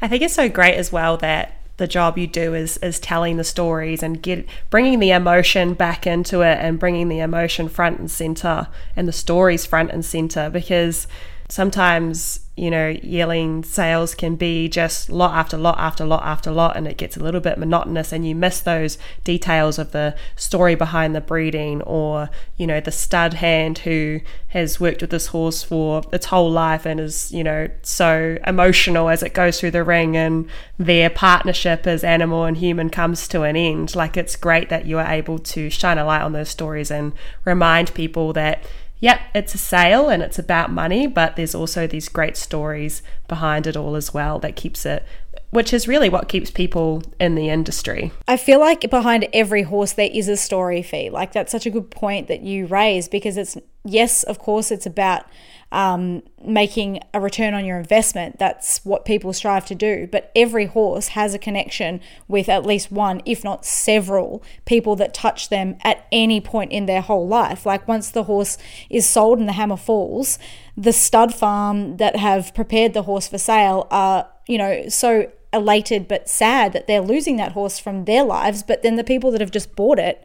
I 0.01 0.07
think 0.07 0.23
it's 0.23 0.33
so 0.33 0.49
great 0.49 0.75
as 0.75 0.91
well 0.91 1.17
that 1.17 1.57
the 1.77 1.87
job 1.87 2.17
you 2.17 2.27
do 2.27 2.53
is 2.53 2.77
is 2.77 2.99
telling 2.99 3.37
the 3.37 3.43
stories 3.43 4.01
and 4.03 4.21
get 4.21 4.47
bringing 4.69 4.99
the 4.99 5.11
emotion 5.11 5.73
back 5.73 6.07
into 6.07 6.41
it 6.41 6.57
and 6.59 6.79
bringing 6.79 7.07
the 7.07 7.19
emotion 7.19 7.69
front 7.69 7.99
and 7.99 8.09
center 8.09 8.67
and 8.95 9.07
the 9.07 9.13
stories 9.13 9.65
front 9.65 9.91
and 9.91 10.03
center 10.03 10.49
because 10.49 11.07
sometimes 11.49 12.46
you 12.57 12.71
know, 12.71 12.87
yearling 13.03 13.63
sales 13.63 14.15
can 14.15 14.35
be 14.35 14.67
just 14.67 15.09
lot 15.09 15.35
after 15.35 15.57
lot 15.57 15.77
after 15.77 16.03
lot 16.03 16.23
after 16.23 16.51
lot, 16.51 16.75
and 16.75 16.87
it 16.87 16.97
gets 16.97 17.15
a 17.15 17.19
little 17.19 17.39
bit 17.39 17.57
monotonous, 17.57 18.11
and 18.11 18.27
you 18.27 18.33
miss 18.33 18.59
those 18.59 18.97
details 19.23 19.77
of 19.77 19.91
the 19.91 20.15
story 20.35 20.73
behind 20.75 21.15
the 21.15 21.21
breeding, 21.21 21.81
or 21.83 22.29
you 22.57 22.65
know, 22.65 22.79
the 22.79 22.91
stud 22.91 23.35
hand 23.35 23.79
who 23.79 24.19
has 24.49 24.79
worked 24.79 25.01
with 25.01 25.11
this 25.11 25.27
horse 25.27 25.61
for 25.61 26.01
its 26.11 26.27
whole 26.27 26.49
life 26.49 26.85
and 26.85 26.99
is, 26.99 27.31
you 27.31 27.43
know, 27.43 27.69
so 27.83 28.37
emotional 28.47 29.09
as 29.09 29.21
it 29.21 29.33
goes 29.33 29.59
through 29.59 29.71
the 29.71 29.83
ring, 29.83 30.17
and 30.17 30.49
their 30.79 31.09
partnership 31.09 31.85
as 31.85 32.03
animal 32.03 32.43
and 32.43 32.57
human 32.57 32.89
comes 32.89 33.27
to 33.27 33.43
an 33.43 33.55
end. 33.55 33.95
Like, 33.95 34.17
it's 34.17 34.35
great 34.35 34.69
that 34.69 34.85
you 34.85 34.97
are 34.97 35.11
able 35.11 35.37
to 35.39 35.69
shine 35.69 35.97
a 35.97 36.05
light 36.05 36.23
on 36.23 36.33
those 36.33 36.49
stories 36.49 36.89
and 36.89 37.13
remind 37.45 37.93
people 37.93 38.33
that 38.33 38.63
yep, 38.99 39.21
it's 39.33 39.53
a 39.55 39.57
sale 39.57 40.09
and 40.09 40.23
it's 40.23 40.39
about 40.39 40.71
money, 40.71 41.07
but 41.07 41.35
there's 41.35 41.55
also 41.55 41.87
these 41.87 42.09
great 42.09 42.37
stories 42.37 43.01
behind 43.27 43.67
it 43.67 43.77
all 43.77 43.95
as 43.95 44.13
well 44.13 44.39
that 44.39 44.55
keeps 44.55 44.85
it 44.85 45.05
which 45.49 45.71
is 45.71 45.87
really 45.87 46.09
what 46.09 46.27
keeps 46.27 46.51
people 46.51 47.01
in 47.19 47.35
the 47.35 47.49
industry. 47.49 48.11
I 48.27 48.37
feel 48.37 48.59
like 48.59 48.89
behind 48.89 49.27
every 49.33 49.63
horse 49.63 49.93
there 49.93 50.09
is 50.11 50.27
a 50.27 50.35
story 50.35 50.81
Fi. 50.81 51.09
Like 51.09 51.31
that's 51.31 51.51
such 51.51 51.65
a 51.65 51.69
good 51.69 51.89
point 51.89 52.27
that 52.27 52.41
you 52.41 52.65
raise 52.65 53.07
because 53.07 53.37
it's 53.37 53.57
yes, 53.85 54.23
of 54.23 54.39
course, 54.39 54.71
it's 54.71 54.85
about 54.85 55.25
um, 55.71 56.23
making 56.43 56.99
a 57.13 57.19
return 57.19 57.53
on 57.53 57.65
your 57.65 57.77
investment. 57.77 58.39
That's 58.39 58.83
what 58.85 59.05
people 59.05 59.33
strive 59.33 59.65
to 59.67 59.75
do. 59.75 60.07
But 60.09 60.31
every 60.35 60.65
horse 60.65 61.09
has 61.09 61.33
a 61.33 61.39
connection 61.39 61.99
with 62.27 62.47
at 62.47 62.65
least 62.65 62.91
one, 62.91 63.21
if 63.25 63.43
not 63.43 63.65
several, 63.65 64.41
people 64.65 64.95
that 64.97 65.13
touch 65.13 65.49
them 65.49 65.77
at 65.83 66.07
any 66.11 66.39
point 66.39 66.71
in 66.71 66.85
their 66.85 67.01
whole 67.01 67.27
life. 67.27 67.65
Like 67.65 67.87
once 67.87 68.09
the 68.09 68.23
horse 68.23 68.57
is 68.89 69.07
sold 69.07 69.39
and 69.39 69.47
the 69.47 69.53
hammer 69.53 69.77
falls, 69.77 70.39
the 70.75 70.93
stud 70.93 71.33
farm 71.33 71.97
that 71.97 72.15
have 72.15 72.53
prepared 72.53 72.93
the 72.93 73.03
horse 73.03 73.27
for 73.27 73.37
sale 73.37 73.87
are, 73.91 74.29
you 74.47 74.57
know, 74.57 74.87
so 74.87 75.31
elated 75.53 76.07
but 76.07 76.29
sad 76.29 76.73
that 76.73 76.87
they're 76.87 77.01
losing 77.01 77.37
that 77.37 77.53
horse 77.53 77.79
from 77.79 78.05
their 78.05 78.23
lives. 78.23 78.63
But 78.63 78.83
then 78.83 78.95
the 78.95 79.03
people 79.03 79.31
that 79.31 79.41
have 79.41 79.51
just 79.51 79.75
bought 79.75 79.99
it, 79.99 80.23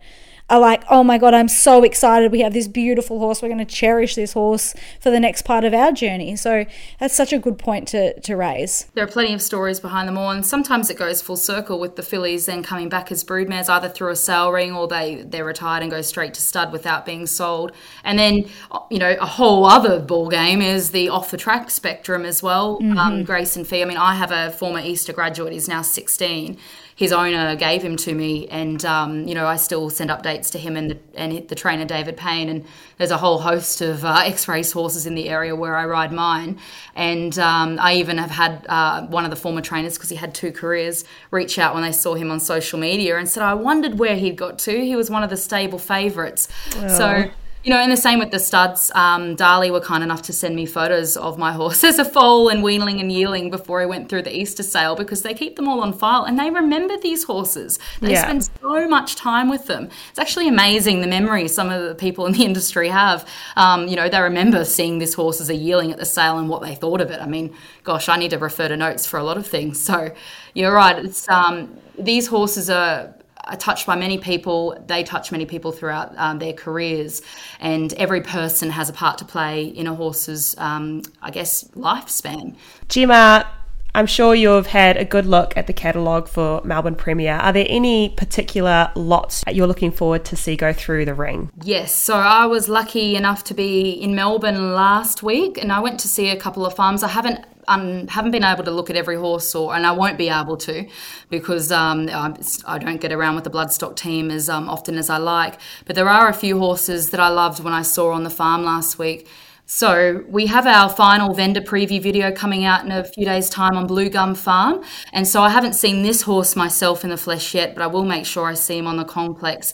are 0.50 0.60
like, 0.60 0.84
oh 0.90 1.02
my 1.02 1.18
God, 1.18 1.34
I'm 1.34 1.48
so 1.48 1.82
excited. 1.82 2.30
We 2.30 2.40
have 2.40 2.52
this 2.52 2.68
beautiful 2.68 3.18
horse. 3.18 3.40
We're 3.40 3.48
going 3.48 3.64
to 3.64 3.74
cherish 3.74 4.14
this 4.14 4.32
horse 4.34 4.74
for 5.00 5.10
the 5.10 5.20
next 5.20 5.42
part 5.42 5.64
of 5.64 5.72
our 5.72 5.92
journey. 5.92 6.36
So 6.36 6.66
that's 7.00 7.14
such 7.14 7.32
a 7.32 7.38
good 7.38 7.58
point 7.58 7.88
to, 7.88 8.18
to 8.20 8.36
raise. 8.36 8.86
There 8.94 9.04
are 9.04 9.08
plenty 9.08 9.32
of 9.32 9.40
stories 9.40 9.80
behind 9.80 10.08
them 10.08 10.18
all, 10.18 10.30
and 10.30 10.44
sometimes 10.44 10.90
it 10.90 10.98
goes 10.98 11.22
full 11.22 11.36
circle 11.36 11.80
with 11.80 11.96
the 11.96 12.02
fillies 12.02 12.46
then 12.46 12.62
coming 12.62 12.88
back 12.88 13.10
as 13.10 13.24
broodmares 13.24 13.68
either 13.68 13.88
through 13.88 14.10
a 14.10 14.16
sale 14.16 14.52
ring 14.52 14.72
or 14.72 14.86
they, 14.86 15.22
they're 15.22 15.44
retired 15.44 15.82
and 15.82 15.90
go 15.90 16.02
straight 16.02 16.34
to 16.34 16.42
stud 16.42 16.72
without 16.72 17.06
being 17.06 17.26
sold. 17.26 17.72
And 18.04 18.18
then, 18.18 18.46
you 18.90 18.98
know, 18.98 19.16
a 19.20 19.26
whole 19.26 19.64
other 19.64 20.00
ball 20.00 20.28
game 20.28 20.60
is 20.60 20.90
the 20.90 21.08
off 21.08 21.30
the 21.30 21.36
track 21.36 21.70
spectrum 21.70 22.24
as 22.24 22.42
well. 22.42 22.78
Mm-hmm. 22.78 22.98
Um, 22.98 23.24
Grace 23.24 23.56
and 23.56 23.66
Fi, 23.66 23.82
I 23.82 23.84
mean, 23.84 23.96
I 23.96 24.14
have 24.14 24.32
a 24.32 24.50
former 24.50 24.80
Easter 24.80 25.12
graduate, 25.12 25.52
he's 25.52 25.68
now 25.68 25.82
16 25.82 26.58
his 26.94 27.12
owner 27.12 27.56
gave 27.56 27.82
him 27.82 27.96
to 27.98 28.14
me, 28.14 28.48
and 28.48 28.84
um, 28.84 29.26
you 29.26 29.34
know 29.34 29.46
I 29.46 29.56
still 29.56 29.90
send 29.90 30.10
updates 30.10 30.50
to 30.52 30.58
him 30.58 30.76
and 30.76 30.90
the, 30.90 30.98
and 31.14 31.48
the 31.48 31.54
trainer 31.54 31.84
David 31.84 32.16
Payne. 32.16 32.48
And 32.48 32.64
there's 32.98 33.10
a 33.10 33.18
whole 33.18 33.38
host 33.38 33.80
of 33.80 34.04
uh, 34.04 34.22
X-race 34.24 34.72
horses 34.72 35.06
in 35.06 35.14
the 35.14 35.28
area 35.28 35.54
where 35.56 35.76
I 35.76 35.86
ride 35.86 36.12
mine, 36.12 36.58
and 36.94 37.38
um, 37.38 37.78
I 37.80 37.94
even 37.94 38.18
have 38.18 38.30
had 38.30 38.66
uh, 38.68 39.06
one 39.06 39.24
of 39.24 39.30
the 39.30 39.36
former 39.36 39.60
trainers 39.60 39.96
because 39.96 40.10
he 40.10 40.16
had 40.16 40.34
two 40.34 40.52
careers 40.52 41.04
reach 41.30 41.58
out 41.58 41.74
when 41.74 41.82
they 41.82 41.92
saw 41.92 42.14
him 42.14 42.30
on 42.30 42.40
social 42.40 42.78
media 42.78 43.16
and 43.16 43.28
said 43.28 43.42
I 43.42 43.54
wondered 43.54 43.98
where 43.98 44.16
he'd 44.16 44.36
got 44.36 44.58
to. 44.60 44.84
He 44.84 44.96
was 44.96 45.10
one 45.10 45.22
of 45.22 45.30
the 45.30 45.36
stable 45.36 45.78
favourites, 45.78 46.48
oh. 46.76 46.88
so 46.88 47.30
you 47.64 47.70
know, 47.70 47.78
and 47.78 47.92
the 47.92 47.96
same 47.96 48.18
with 48.18 48.32
the 48.32 48.40
studs. 48.40 48.90
Um, 48.94 49.36
Darley 49.36 49.70
were 49.70 49.80
kind 49.80 50.02
enough 50.02 50.22
to 50.22 50.32
send 50.32 50.56
me 50.56 50.66
photos 50.66 51.16
of 51.16 51.38
my 51.38 51.52
horse 51.60 51.84
as 51.84 51.98
a 51.98 52.04
foal 52.04 52.48
and 52.48 52.62
weanling 52.62 53.00
and 53.00 53.12
yearling 53.12 53.50
before 53.50 53.80
I 53.80 53.86
went 53.86 54.08
through 54.08 54.22
the 54.22 54.36
Easter 54.36 54.62
sale 54.62 54.96
because 54.96 55.22
they 55.22 55.32
keep 55.32 55.56
them 55.56 55.68
all 55.68 55.80
on 55.80 55.92
file 55.92 56.24
and 56.24 56.38
they 56.38 56.50
remember 56.50 56.96
these 56.98 57.24
horses. 57.24 57.78
They 58.00 58.12
yeah. 58.12 58.22
spend 58.22 58.50
so 58.60 58.88
much 58.88 59.14
time 59.14 59.48
with 59.48 59.66
them. 59.66 59.90
It's 60.10 60.18
actually 60.18 60.48
amazing 60.48 61.00
the 61.00 61.06
memory 61.06 61.46
some 61.48 61.70
of 61.70 61.88
the 61.88 61.94
people 61.94 62.26
in 62.26 62.32
the 62.32 62.44
industry 62.44 62.88
have. 62.88 63.28
Um, 63.56 63.86
you 63.86 63.96
know, 63.96 64.08
they 64.08 64.20
remember 64.20 64.64
seeing 64.64 64.98
this 64.98 65.14
horse 65.14 65.40
as 65.40 65.48
a 65.48 65.54
yearling 65.54 65.92
at 65.92 65.98
the 65.98 66.04
sale 66.04 66.38
and 66.38 66.48
what 66.48 66.62
they 66.62 66.74
thought 66.74 67.00
of 67.00 67.10
it. 67.10 67.20
I 67.20 67.26
mean, 67.26 67.54
gosh, 67.84 68.08
I 68.08 68.16
need 68.16 68.30
to 68.30 68.38
refer 68.38 68.68
to 68.68 68.76
notes 68.76 69.06
for 69.06 69.18
a 69.18 69.24
lot 69.24 69.36
of 69.36 69.46
things. 69.46 69.80
So 69.82 70.12
you're 70.54 70.72
right. 70.72 71.04
It's 71.04 71.28
um, 71.28 71.76
these 71.98 72.26
horses 72.26 72.70
are 72.70 73.14
touched 73.58 73.86
by 73.86 73.96
many 73.96 74.18
people. 74.18 74.76
They 74.86 75.02
touch 75.04 75.32
many 75.32 75.46
people 75.46 75.72
throughout 75.72 76.12
um, 76.16 76.38
their 76.38 76.52
careers, 76.52 77.22
and 77.60 77.92
every 77.94 78.20
person 78.20 78.70
has 78.70 78.88
a 78.88 78.92
part 78.92 79.18
to 79.18 79.24
play 79.24 79.64
in 79.64 79.86
a 79.86 79.94
horse's, 79.94 80.54
um, 80.58 81.02
I 81.20 81.30
guess, 81.30 81.64
lifespan. 81.74 82.56
Jemma, 82.88 83.46
I'm 83.94 84.06
sure 84.06 84.34
you've 84.34 84.68
had 84.68 84.96
a 84.96 85.04
good 85.04 85.26
look 85.26 85.54
at 85.54 85.66
the 85.66 85.74
catalogue 85.74 86.26
for 86.26 86.62
Melbourne 86.64 86.94
Premier. 86.94 87.34
Are 87.34 87.52
there 87.52 87.66
any 87.68 88.08
particular 88.08 88.90
lots 88.94 89.44
that 89.44 89.54
you're 89.54 89.66
looking 89.66 89.92
forward 89.92 90.24
to 90.26 90.36
see 90.36 90.56
go 90.56 90.72
through 90.72 91.04
the 91.04 91.12
ring? 91.12 91.50
Yes, 91.62 91.94
so 91.94 92.14
I 92.14 92.46
was 92.46 92.70
lucky 92.70 93.16
enough 93.16 93.44
to 93.44 93.54
be 93.54 93.90
in 93.90 94.14
Melbourne 94.14 94.72
last 94.72 95.22
week 95.22 95.58
and 95.58 95.70
I 95.70 95.80
went 95.80 96.00
to 96.00 96.08
see 96.08 96.30
a 96.30 96.36
couple 96.36 96.64
of 96.64 96.74
farms. 96.74 97.02
I 97.02 97.08
haven't 97.08 97.44
um, 97.68 98.06
haven't 98.08 98.30
been 98.32 98.44
able 98.44 98.64
to 98.64 98.70
look 98.70 98.90
at 98.90 98.96
every 98.96 99.16
horse, 99.16 99.54
or 99.54 99.74
and 99.74 99.86
I 99.86 99.92
won't 99.92 100.18
be 100.18 100.28
able 100.28 100.56
to 100.58 100.86
because 101.30 101.70
um, 101.72 102.08
I 102.10 102.78
don't 102.78 103.00
get 103.00 103.12
around 103.12 103.34
with 103.34 103.44
the 103.44 103.50
bloodstock 103.50 103.96
team 103.96 104.30
as 104.30 104.48
um, 104.48 104.68
often 104.68 104.98
as 104.98 105.10
I 105.10 105.18
like. 105.18 105.58
But 105.86 105.96
there 105.96 106.08
are 106.08 106.28
a 106.28 106.34
few 106.34 106.58
horses 106.58 107.10
that 107.10 107.20
I 107.20 107.28
loved 107.28 107.62
when 107.62 107.72
I 107.72 107.82
saw 107.82 108.12
on 108.12 108.24
the 108.24 108.30
farm 108.30 108.64
last 108.64 108.98
week. 108.98 109.28
So 109.64 110.24
we 110.28 110.46
have 110.46 110.66
our 110.66 110.90
final 110.90 111.32
vendor 111.32 111.60
preview 111.60 112.02
video 112.02 112.32
coming 112.32 112.64
out 112.64 112.84
in 112.84 112.92
a 112.92 113.04
few 113.04 113.24
days' 113.24 113.48
time 113.48 113.76
on 113.76 113.86
Blue 113.86 114.10
Gum 114.10 114.34
Farm, 114.34 114.82
and 115.12 115.26
so 115.26 115.42
I 115.42 115.50
haven't 115.50 115.74
seen 115.74 116.02
this 116.02 116.22
horse 116.22 116.56
myself 116.56 117.04
in 117.04 117.10
the 117.10 117.16
flesh 117.16 117.54
yet, 117.54 117.74
but 117.74 117.82
I 117.82 117.86
will 117.86 118.04
make 118.04 118.26
sure 118.26 118.46
I 118.46 118.54
see 118.54 118.76
him 118.76 118.86
on 118.86 118.96
the 118.96 119.04
complex. 119.04 119.72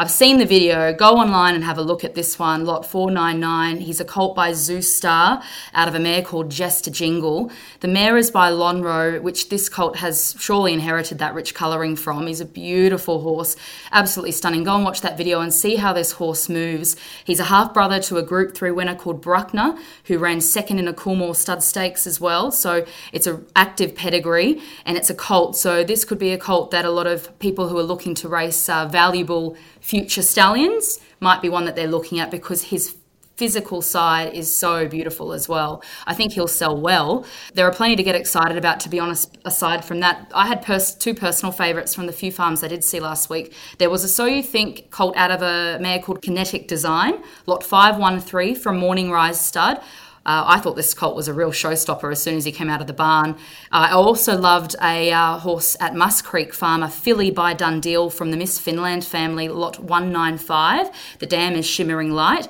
I've 0.00 0.12
seen 0.12 0.38
the 0.38 0.46
video. 0.46 0.94
Go 0.94 1.16
online 1.16 1.56
and 1.56 1.64
have 1.64 1.76
a 1.76 1.82
look 1.82 2.04
at 2.04 2.14
this 2.14 2.38
one, 2.38 2.64
lot 2.64 2.86
499. 2.86 3.78
He's 3.78 3.98
a 3.98 4.04
colt 4.04 4.36
by 4.36 4.52
Zoustar 4.52 5.42
out 5.74 5.88
of 5.88 5.96
a 5.96 5.98
mare 5.98 6.22
called 6.22 6.52
Jester 6.52 6.88
Jingle. 6.88 7.50
The 7.80 7.88
mare 7.88 8.16
is 8.16 8.30
by 8.30 8.52
Lonhro, 8.52 9.20
which 9.20 9.48
this 9.48 9.68
colt 9.68 9.96
has 9.96 10.36
surely 10.38 10.72
inherited 10.72 11.18
that 11.18 11.34
rich 11.34 11.52
colouring 11.52 11.96
from. 11.96 12.28
He's 12.28 12.40
a 12.40 12.44
beautiful 12.44 13.22
horse, 13.22 13.56
absolutely 13.90 14.30
stunning. 14.30 14.62
Go 14.62 14.76
and 14.76 14.84
watch 14.84 15.00
that 15.00 15.16
video 15.16 15.40
and 15.40 15.52
see 15.52 15.74
how 15.74 15.92
this 15.92 16.12
horse 16.12 16.48
moves. 16.48 16.94
He's 17.24 17.40
a 17.40 17.46
half 17.46 17.74
brother 17.74 17.98
to 18.02 18.18
a 18.18 18.22
Group 18.22 18.54
3 18.54 18.70
winner 18.70 18.94
called 18.94 19.20
Bruckner, 19.20 19.76
who 20.04 20.18
ran 20.18 20.40
second 20.40 20.78
in 20.78 20.86
a 20.86 20.92
Coolmore 20.92 21.34
stud 21.34 21.60
stakes 21.60 22.06
as 22.06 22.20
well. 22.20 22.52
So 22.52 22.86
it's 23.12 23.26
an 23.26 23.44
active 23.56 23.96
pedigree 23.96 24.62
and 24.86 24.96
it's 24.96 25.10
a 25.10 25.14
colt. 25.14 25.56
So 25.56 25.82
this 25.82 26.04
could 26.04 26.20
be 26.20 26.30
a 26.30 26.38
colt 26.38 26.70
that 26.70 26.84
a 26.84 26.90
lot 26.92 27.08
of 27.08 27.36
people 27.40 27.66
who 27.66 27.76
are 27.76 27.82
looking 27.82 28.14
to 28.14 28.28
race 28.28 28.68
uh, 28.68 28.86
valuable 28.86 29.56
future 29.88 30.20
stallions 30.20 31.00
might 31.18 31.40
be 31.40 31.48
one 31.48 31.64
that 31.64 31.74
they're 31.74 31.88
looking 31.88 32.20
at 32.20 32.30
because 32.30 32.64
his 32.64 32.94
physical 33.36 33.80
side 33.80 34.34
is 34.34 34.54
so 34.54 34.86
beautiful 34.86 35.32
as 35.32 35.48
well. 35.48 35.82
I 36.06 36.12
think 36.12 36.32
he'll 36.32 36.46
sell 36.46 36.78
well. 36.78 37.24
There 37.54 37.66
are 37.66 37.72
plenty 37.72 37.96
to 37.96 38.02
get 38.02 38.14
excited 38.14 38.58
about, 38.58 38.80
to 38.80 38.90
be 38.90 39.00
honest. 39.00 39.38
Aside 39.46 39.82
from 39.84 40.00
that, 40.00 40.30
I 40.34 40.46
had 40.46 40.60
pers- 40.60 40.94
two 40.94 41.14
personal 41.14 41.52
favourites 41.52 41.94
from 41.94 42.06
the 42.06 42.12
few 42.12 42.30
farms 42.30 42.62
I 42.62 42.68
did 42.68 42.84
see 42.84 43.00
last 43.00 43.30
week. 43.30 43.54
There 43.78 43.88
was 43.88 44.04
a 44.04 44.08
So 44.08 44.26
You 44.26 44.42
Think 44.42 44.90
colt 44.90 45.16
out 45.16 45.30
of 45.30 45.40
a 45.40 45.78
mare 45.80 46.00
called 46.00 46.20
Kinetic 46.20 46.68
Design, 46.68 47.22
lot 47.46 47.64
513 47.64 48.56
from 48.56 48.76
Morning 48.76 49.10
Rise 49.10 49.40
Stud. 49.40 49.80
Uh, 50.28 50.44
I 50.46 50.60
thought 50.60 50.76
this 50.76 50.92
colt 50.92 51.16
was 51.16 51.26
a 51.26 51.32
real 51.32 51.52
showstopper 51.52 52.12
as 52.12 52.22
soon 52.22 52.36
as 52.36 52.44
he 52.44 52.52
came 52.52 52.68
out 52.68 52.82
of 52.82 52.86
the 52.86 52.92
barn. 52.92 53.30
Uh, 53.72 53.88
I 53.88 53.92
also 53.92 54.36
loved 54.36 54.76
a 54.82 55.10
uh, 55.10 55.38
horse 55.38 55.74
at 55.80 55.94
Musk 55.94 56.26
Creek 56.26 56.52
Farm, 56.52 56.82
a 56.82 56.90
filly 56.90 57.30
by 57.30 57.54
Dundeel 57.54 58.12
from 58.12 58.30
the 58.30 58.36
Miss 58.36 58.58
Finland 58.58 59.06
family, 59.06 59.48
lot 59.48 59.80
195. 59.80 60.90
The 61.18 61.26
dam 61.26 61.54
is 61.54 61.66
shimmering 61.66 62.12
light 62.12 62.46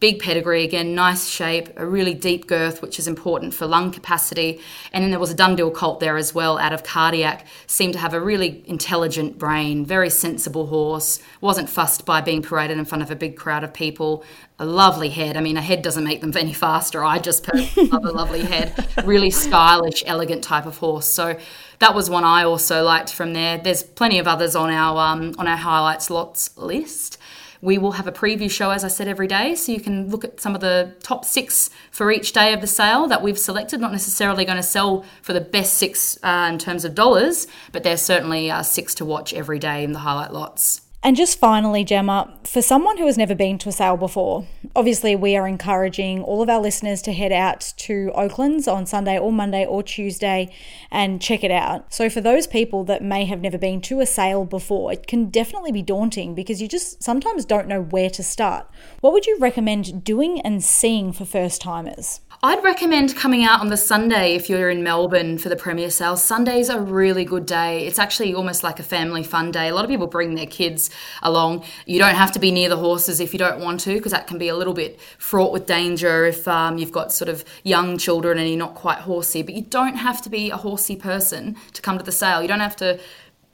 big 0.00 0.18
pedigree 0.18 0.64
again, 0.64 0.94
nice 0.94 1.28
shape, 1.28 1.68
a 1.76 1.86
really 1.86 2.14
deep 2.14 2.46
girth, 2.46 2.80
which 2.80 2.98
is 2.98 3.06
important 3.06 3.52
for 3.52 3.66
lung 3.66 3.92
capacity. 3.92 4.58
And 4.92 5.04
then 5.04 5.10
there 5.10 5.20
was 5.20 5.30
a 5.30 5.34
Dundeel 5.34 5.72
colt 5.72 6.00
there 6.00 6.16
as 6.16 6.34
well, 6.34 6.58
out 6.58 6.72
of 6.72 6.82
cardiac. 6.82 7.46
Seemed 7.66 7.92
to 7.92 7.98
have 7.98 8.14
a 8.14 8.20
really 8.20 8.64
intelligent 8.66 9.38
brain, 9.38 9.84
very 9.84 10.08
sensible 10.08 10.66
horse. 10.68 11.20
Wasn't 11.42 11.68
fussed 11.68 12.06
by 12.06 12.22
being 12.22 12.40
paraded 12.40 12.78
in 12.78 12.86
front 12.86 13.02
of 13.02 13.10
a 13.10 13.16
big 13.16 13.36
crowd 13.36 13.62
of 13.62 13.74
people. 13.74 14.24
A 14.58 14.64
lovely 14.64 15.10
head. 15.10 15.36
I 15.36 15.40
mean, 15.40 15.58
a 15.58 15.62
head 15.62 15.82
doesn't 15.82 16.04
make 16.04 16.22
them 16.22 16.32
any 16.34 16.54
faster. 16.54 17.04
I 17.04 17.18
just 17.18 17.46
love 17.76 18.04
a 18.04 18.10
lovely 18.10 18.42
head. 18.42 18.86
Really 19.04 19.30
stylish, 19.30 20.02
elegant 20.06 20.42
type 20.42 20.66
of 20.66 20.78
horse. 20.78 21.06
So 21.06 21.38
that 21.78 21.94
was 21.94 22.08
one 22.08 22.24
I 22.24 22.44
also 22.44 22.82
liked 22.82 23.12
from 23.12 23.32
there. 23.32 23.58
There's 23.58 23.82
plenty 23.82 24.18
of 24.18 24.28
others 24.28 24.54
on 24.54 24.70
our 24.70 24.98
um, 24.98 25.34
on 25.38 25.46
our 25.46 25.56
highlights 25.56 26.10
lots 26.10 26.56
list. 26.56 27.18
We 27.62 27.76
will 27.76 27.92
have 27.92 28.06
a 28.06 28.12
preview 28.12 28.50
show, 28.50 28.70
as 28.70 28.84
I 28.84 28.88
said, 28.88 29.06
every 29.06 29.26
day, 29.26 29.54
so 29.54 29.70
you 29.72 29.80
can 29.80 30.08
look 30.08 30.24
at 30.24 30.40
some 30.40 30.54
of 30.54 30.62
the 30.62 30.94
top 31.02 31.24
six 31.24 31.68
for 31.90 32.10
each 32.10 32.32
day 32.32 32.54
of 32.54 32.60
the 32.62 32.66
sale 32.66 33.06
that 33.08 33.22
we've 33.22 33.38
selected. 33.38 33.80
Not 33.80 33.92
necessarily 33.92 34.44
going 34.44 34.56
to 34.56 34.62
sell 34.62 35.04
for 35.20 35.32
the 35.34 35.42
best 35.42 35.74
six 35.74 36.18
uh, 36.22 36.48
in 36.50 36.58
terms 36.58 36.84
of 36.84 36.94
dollars, 36.94 37.46
but 37.72 37.82
there's 37.82 38.00
certainly 38.00 38.50
uh, 38.50 38.62
six 38.62 38.94
to 38.96 39.04
watch 39.04 39.34
every 39.34 39.58
day 39.58 39.84
in 39.84 39.92
the 39.92 39.98
highlight 39.98 40.32
lots. 40.32 40.80
And 41.02 41.16
just 41.16 41.38
finally, 41.38 41.82
Jemma, 41.82 42.46
for 42.46 42.60
someone 42.60 42.98
who 42.98 43.06
has 43.06 43.16
never 43.16 43.34
been 43.34 43.56
to 43.58 43.70
a 43.70 43.72
sale 43.72 43.96
before, 43.96 44.46
obviously 44.76 45.16
we 45.16 45.34
are 45.34 45.48
encouraging 45.48 46.22
all 46.22 46.42
of 46.42 46.50
our 46.50 46.60
listeners 46.60 47.00
to 47.02 47.14
head 47.14 47.32
out 47.32 47.72
to 47.78 48.12
Oakland's 48.14 48.68
on 48.68 48.84
Sunday 48.84 49.18
or 49.18 49.32
Monday 49.32 49.64
or 49.64 49.82
Tuesday 49.82 50.54
and 50.90 51.22
check 51.22 51.42
it 51.42 51.50
out. 51.50 51.90
So, 51.94 52.10
for 52.10 52.20
those 52.20 52.46
people 52.46 52.84
that 52.84 53.02
may 53.02 53.24
have 53.24 53.40
never 53.40 53.56
been 53.56 53.80
to 53.82 54.00
a 54.00 54.06
sale 54.06 54.44
before, 54.44 54.92
it 54.92 55.06
can 55.06 55.30
definitely 55.30 55.72
be 55.72 55.80
daunting 55.80 56.34
because 56.34 56.60
you 56.60 56.68
just 56.68 57.02
sometimes 57.02 57.46
don't 57.46 57.66
know 57.66 57.80
where 57.80 58.10
to 58.10 58.22
start. 58.22 58.66
What 59.00 59.14
would 59.14 59.26
you 59.26 59.38
recommend 59.38 60.04
doing 60.04 60.42
and 60.42 60.62
seeing 60.62 61.14
for 61.14 61.24
first 61.24 61.62
timers? 61.62 62.20
I'd 62.42 62.64
recommend 62.64 63.14
coming 63.16 63.44
out 63.44 63.60
on 63.60 63.68
the 63.68 63.76
Sunday 63.76 64.34
if 64.34 64.48
you're 64.48 64.70
in 64.70 64.82
Melbourne 64.82 65.36
for 65.36 65.50
the 65.50 65.56
Premier 65.56 65.90
sale. 65.90 66.16
Sunday's 66.16 66.70
a 66.70 66.80
really 66.80 67.22
good 67.22 67.44
day. 67.44 67.86
It's 67.86 67.98
actually 67.98 68.32
almost 68.32 68.62
like 68.62 68.80
a 68.80 68.82
family 68.82 69.22
fun 69.22 69.50
day. 69.50 69.68
A 69.68 69.74
lot 69.74 69.84
of 69.84 69.90
people 69.90 70.06
bring 70.06 70.36
their 70.36 70.46
kids 70.46 70.88
along. 71.22 71.64
You 71.84 71.98
don't 71.98 72.14
have 72.14 72.32
to 72.32 72.38
be 72.38 72.50
near 72.50 72.70
the 72.70 72.78
horses 72.78 73.20
if 73.20 73.34
you 73.34 73.38
don't 73.38 73.60
want 73.60 73.80
to, 73.80 73.92
because 73.92 74.12
that 74.12 74.26
can 74.26 74.38
be 74.38 74.48
a 74.48 74.56
little 74.56 74.72
bit 74.72 74.98
fraught 75.18 75.52
with 75.52 75.66
danger 75.66 76.24
if 76.24 76.48
um, 76.48 76.78
you've 76.78 76.92
got 76.92 77.12
sort 77.12 77.28
of 77.28 77.44
young 77.62 77.98
children 77.98 78.38
and 78.38 78.48
you're 78.48 78.56
not 78.56 78.74
quite 78.74 79.00
horsey. 79.00 79.42
But 79.42 79.52
you 79.52 79.60
don't 79.60 79.96
have 79.96 80.22
to 80.22 80.30
be 80.30 80.48
a 80.48 80.56
horsey 80.56 80.96
person 80.96 81.58
to 81.74 81.82
come 81.82 81.98
to 81.98 82.04
the 82.04 82.10
sale. 82.10 82.40
You 82.40 82.48
don't 82.48 82.60
have 82.60 82.76
to 82.76 82.98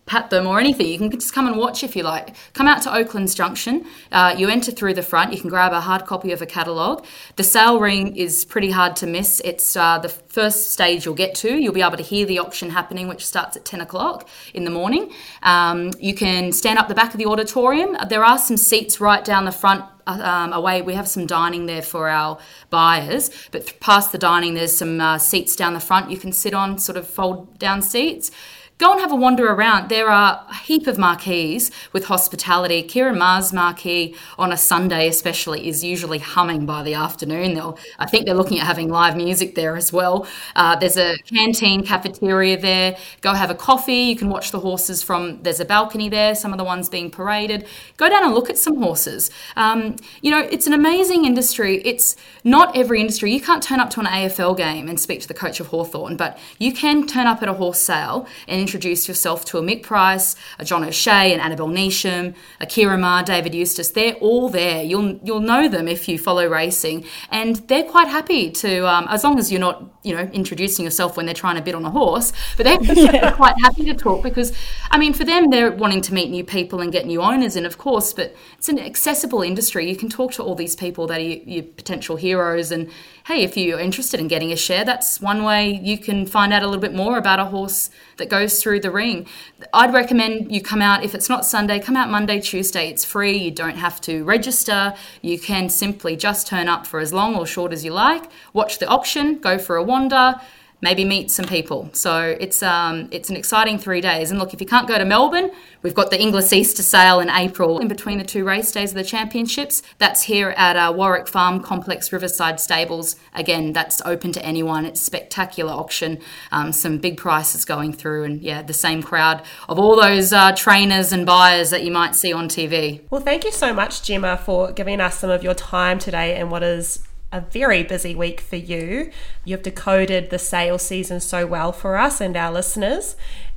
pat 0.07 0.31
them 0.31 0.47
or 0.47 0.59
anything. 0.59 0.87
You 0.87 0.99
can 0.99 1.11
just 1.11 1.35
come 1.35 1.47
and 1.47 1.57
watch 1.57 1.83
if 1.83 1.97
you 1.97 2.05
like. 2.05 2.35
Come 2.55 2.69
out 2.69 2.81
to 2.83 2.95
Oaklands 2.95 3.35
Junction. 3.35 3.85
Uh, 4.13 4.35
you 4.39 4.49
enter 4.49 4.71
through 4.71 4.95
the 4.95 5.03
front. 5.03 5.33
You 5.33 5.41
can 5.41 5.51
grab 5.51 5.73
a 5.73 5.81
hard 5.81 6.07
copy 6.07 6.33
of 6.33 6.41
a 6.41 6.47
catalogue. 6.47 7.05
The 7.35 7.43
sale 7.43 7.81
ring 7.81 8.17
is 8.17 8.45
pretty 8.45 8.71
hard 8.71 8.95
to 8.97 9.07
miss. 9.07 9.41
It's 9.45 9.77
uh, 9.77 9.99
the 9.99 10.09
first 10.09 10.71
stage 10.71 11.05
you'll 11.05 11.15
get 11.15 11.35
to. 11.37 11.57
You'll 11.57 11.75
be 11.75 11.83
able 11.83 11.97
to 11.97 12.05
hear 12.05 12.25
the 12.25 12.39
auction 12.39 12.71
happening, 12.71 13.09
which 13.09 13.27
starts 13.27 13.57
at 13.57 13.65
10 13.65 13.81
o'clock 13.81 14.29
in 14.55 14.65
the 14.65 14.71
morning. 14.71 15.13
Um, 15.43 15.91
you 15.99 16.15
can 16.15 16.53
stand 16.53 16.79
up 16.79 16.87
the 16.87 16.95
back 16.95 17.13
of 17.13 17.19
the 17.19 17.27
auditorium. 17.27 17.97
There 18.09 18.25
are 18.25 18.39
some 18.39 18.57
seats 18.57 19.01
right 19.01 19.25
down 19.25 19.45
the 19.45 19.53
front 19.53 19.85
uh, 20.07 20.21
um, 20.23 20.53
away. 20.53 20.83
We 20.83 20.95
have 20.95 21.09
some 21.09 21.27
dining 21.27 21.67
there 21.67 21.83
for 21.83 22.09
our 22.09 22.39
buyers, 22.71 23.31
but 23.51 23.81
past 23.81 24.13
the 24.13 24.19
dining, 24.19 24.55
there's 24.55 24.77
some 24.77 25.01
uh, 25.01 25.19
seats 25.19 25.57
down 25.57 25.75
the 25.75 25.81
front 25.81 26.13
you 26.13 26.17
can 26.17 26.33
sit 26.33 26.55
on, 26.55 26.79
sort 26.79 26.97
of 26.97 27.09
fold 27.09 27.59
down 27.59 27.83
seats. 27.83 28.31
Go 28.79 28.93
and 28.93 29.01
have 29.01 29.11
a 29.11 29.16
wander 29.16 29.51
around. 29.51 29.89
There 29.89 30.11
are 30.11 30.45
a 30.51 30.55
heap 30.55 30.87
of 30.87 30.99
marquees 30.99 31.70
with 31.95 32.05
hospitality. 32.05 32.83
Ciaron 32.83 33.16
Maher's 33.16 33.51
marquee 33.51 34.14
on 34.39 34.53
a 34.53 34.57
Sunday, 34.59 35.09
especially, 35.09 35.66
is 35.66 35.83
usually 35.83 36.18
humming 36.18 36.66
by 36.66 36.83
the 36.83 36.93
afternoon. 36.93 37.55
They'll, 37.55 37.79
I 37.99 38.05
think 38.05 38.27
they're 38.27 38.35
looking 38.35 38.59
at 38.61 38.66
having 38.66 38.91
live 38.91 39.16
music 39.16 39.55
there 39.55 39.79
as 39.79 39.95
well. 39.95 40.27
Uh, 40.55 40.77
there's 40.77 40.99
a 40.99 41.16
canteen, 41.20 41.87
cafeteria 41.87 42.61
there. 42.61 42.99
Go 43.22 43.33
have 43.33 43.49
a 43.49 43.55
coffee. 43.55 43.95
You 43.95 44.16
can 44.16 44.29
watch 44.29 44.51
the 44.51 44.61
horses 44.61 45.03
from. 45.03 45.43
There's 45.43 45.61
a 45.61 45.64
balcony 45.64 46.11
there. 46.11 46.35
Some 46.35 46.53
of 46.53 46.59
the 46.59 46.64
ones 46.64 46.91
being 46.91 47.11
paraded. 47.11 47.66
Go 47.97 48.11
down 48.11 48.24
and 48.24 48.35
look 48.35 48.51
at 48.51 48.59
some 48.59 48.77
horses. 48.77 49.31
Um, 49.57 49.97
you 50.20 50.31
know, 50.31 50.41
it's 50.41 50.66
an 50.66 50.74
amazing 50.74 51.24
industry. 51.24 51.81
It's 51.83 52.14
not 52.45 52.77
every 52.77 53.01
industry. 53.01 53.33
You 53.33 53.41
can't 53.41 53.62
turn 53.62 53.81
up 53.81 53.89
to 53.91 54.01
an 54.01 54.07
AFL 54.07 54.55
game 54.55 54.87
and 54.87 55.01
speak 55.01 55.22
to 55.22 55.29
the 55.29 55.35
coach 55.35 55.61
of 55.61 55.68
Hawthorn, 55.68 56.18
but 56.18 56.39
you 56.59 56.74
can 56.74 57.07
turn 57.07 57.27
up 57.27 57.43
at 57.43 57.49
a 57.49 57.55
horse 57.55 57.81
sale 57.81 58.29
and 58.47 58.66
introduce 58.67 59.07
yourself 59.07 59.45
to 59.45 59.59
a 59.59 59.62
Mick 59.62 59.85
Price, 59.85 60.35
a 60.59 60.64
John 60.64 60.83
O'Shea, 60.83 61.33
an 61.33 61.39
Annabel 61.39 61.69
Neasham, 61.69 62.35
a 62.61 62.67
Ciaron 62.67 62.99
Maher, 62.99 63.23
David 63.23 63.55
Eustace. 63.55 63.91
They're 63.91 64.14
all 64.14 64.49
there. 64.49 64.83
You'll 64.83 65.21
you'll 65.23 65.47
know 65.53 65.69
them 65.69 65.87
if 65.87 66.09
you 66.09 66.19
follow 66.19 66.49
racing, 66.49 67.05
and 67.31 67.55
they're 67.69 67.85
quite 67.85 68.09
happy 68.09 68.51
to, 68.51 68.89
um, 68.89 69.07
as 69.09 69.23
long 69.23 69.39
as 69.39 69.53
you're 69.53 69.61
not 69.61 69.85
you 70.03 70.17
know 70.17 70.29
introducing 70.33 70.85
yourself 70.85 71.17
when 71.17 71.27
they're 71.27 71.43
trying 71.45 71.55
to 71.55 71.62
bid 71.62 71.77
on 71.77 71.85
a 71.85 71.91
horse. 71.91 72.33
But 72.57 72.64
they're 72.64 72.83
yeah. 72.83 73.31
quite 73.33 73.55
happy 73.62 73.85
to 73.85 73.95
talk 73.95 74.25
because, 74.25 74.53
I 74.91 74.99
mean, 74.99 75.12
for 75.12 75.23
them 75.23 75.51
they're 75.51 75.71
wanting 75.71 76.01
to 76.03 76.14
meet 76.14 76.29
new 76.31 76.43
people 76.43 76.81
and 76.81 76.91
get 76.91 77.07
new 77.07 77.23
owners 77.23 77.55
in, 77.55 77.64
of 77.64 77.79
course. 77.79 78.12
But 78.12 78.35
it's 78.59 78.69
an 78.69 78.81
accessible 78.81 79.43
industry. 79.43 79.89
You 79.89 79.97
can 79.97 80.09
talk 80.09 80.33
to 80.33 80.43
all 80.43 80.57
these 80.57 80.75
people 80.75 81.07
that 81.07 81.21
are 81.21 81.23
your 81.55 81.62
potential 81.62 82.17
heroes 82.17 82.73
and 82.73 82.91
hey, 83.27 83.43
if 83.43 83.57
you're 83.57 83.81
interested 83.81 84.20
in 84.20 84.29
getting 84.29 84.53
a 84.53 84.57
share, 84.57 84.85
that's 84.85 85.20
one 85.20 85.43
way 85.43 85.81
you 85.83 85.99
can 85.99 86.24
find 86.24 86.53
out 86.53 86.62
a 86.62 86.64
little 86.64 86.81
bit 86.81 86.95
more 86.95 87.18
about 87.18 87.41
a 87.41 87.45
horse 87.47 87.91
that 88.18 88.29
goes 88.29 88.62
through 88.62 88.79
the 88.79 88.91
ring. 88.91 89.27
I'd 89.74 89.93
recommend 89.93 90.53
you 90.55 90.62
come 90.62 90.81
out, 90.81 91.03
if 91.03 91.12
it's 91.12 91.29
not 91.29 91.45
Sunday, 91.45 91.81
come 91.81 91.97
out 91.97 92.09
Monday, 92.09 92.41
Tuesday. 92.41 92.89
It's 92.89 93.05
free. 93.05 93.37
You 93.37 93.51
don't 93.51 93.79
have 93.79 94.01
to 94.03 94.22
register. 94.22 94.95
You 95.22 95.41
can 95.41 95.68
simply 95.68 96.14
just 96.14 96.47
turn 96.47 96.68
up 96.68 96.87
for 96.87 97.01
as 97.01 97.12
long 97.12 97.35
or 97.35 97.47
short 97.47 97.72
as 97.72 97.85
you 97.85 97.93
like, 97.93 98.31
watch 98.53 98.79
the 98.79 98.87
auction, 98.87 99.39
go 99.39 99.59
for 99.59 99.74
a 99.74 99.83
wander 99.83 100.41
maybe 100.87 101.05
meet 101.05 101.32
some 101.32 101.47
people. 101.47 101.91
So 101.93 102.37
it's 102.39 102.62
um, 102.62 103.09
it's 103.11 103.28
an 103.28 103.37
exciting 103.37 103.76
three 103.76 104.01
days. 104.01 104.30
And 104.30 104.39
look, 104.39 104.55
if 104.55 104.61
you 104.61 104.68
can't 104.68 104.87
go 104.87 104.97
to 104.97 105.05
Melbourne, 105.05 105.51
we've 105.82 105.95
got 106.01 106.11
the 106.11 106.20
Inglis 106.20 106.53
Easter 106.53 106.84
Sale 106.84 107.18
in 107.18 107.28
April 107.28 107.80
in 107.80 107.89
between 107.89 108.18
the 108.18 108.24
two 108.24 108.45
race 108.45 108.70
days 108.70 108.91
of 108.91 108.95
the 108.95 109.03
championships. 109.03 109.82
That's 109.99 110.22
here 110.22 110.51
at 110.57 110.76
uh, 110.76 110.93
Warwick 110.97 111.26
Farm 111.26 111.61
Complex 111.61 112.12
Riverside 112.12 112.61
Stables. 112.61 113.16
Again, 113.34 113.72
that's 113.72 114.01
open 114.05 114.30
to 114.32 114.45
anyone. 114.45 114.87
It's 114.87 115.01
spectacular 115.01 115.72
auction, 115.72 116.20
um, 116.53 116.70
some 116.72 116.99
big 116.99 117.16
prices 117.16 117.64
going 117.64 117.93
through, 117.93 118.22
and 118.22 118.41
yeah, 118.41 118.62
the 118.62 118.72
same 118.72 119.03
crowd 119.03 119.43
of 119.68 119.80
all 119.80 120.01
those 120.01 120.32
uh, 120.32 120.53
trainers 120.53 121.12
and 121.12 121.26
buyers 121.26 121.70
that 121.70 121.82
you 121.82 121.91
might 121.91 122.14
see 122.14 122.32
on 122.32 122.49
TV. 122.49 123.01
Well, 123.11 123.20
thank 123.20 123.45
you 123.45 123.51
so 123.51 123.74
much, 123.74 124.03
Jemma, 124.03 124.39
for 124.39 124.70
giving 124.70 125.01
us 125.01 125.18
some 125.18 125.30
of 125.30 125.43
your 125.43 125.55
time 125.55 125.99
today 125.99 126.37
and 126.37 126.49
what 126.49 126.62
is 126.62 127.01
a 127.37 127.41
very 127.51 127.82
busy 127.82 128.14
week 128.14 128.41
for 128.41 128.57
you. 128.57 129.11
You've 129.45 129.62
decoded 129.62 130.30
the 130.30 130.39
sales 130.39 130.82
season 130.82 131.20
so 131.20 131.47
well 131.47 131.70
for 131.70 131.97
us 131.97 132.20
and 132.20 132.34
our 132.34 132.51
listeners. 132.51 133.14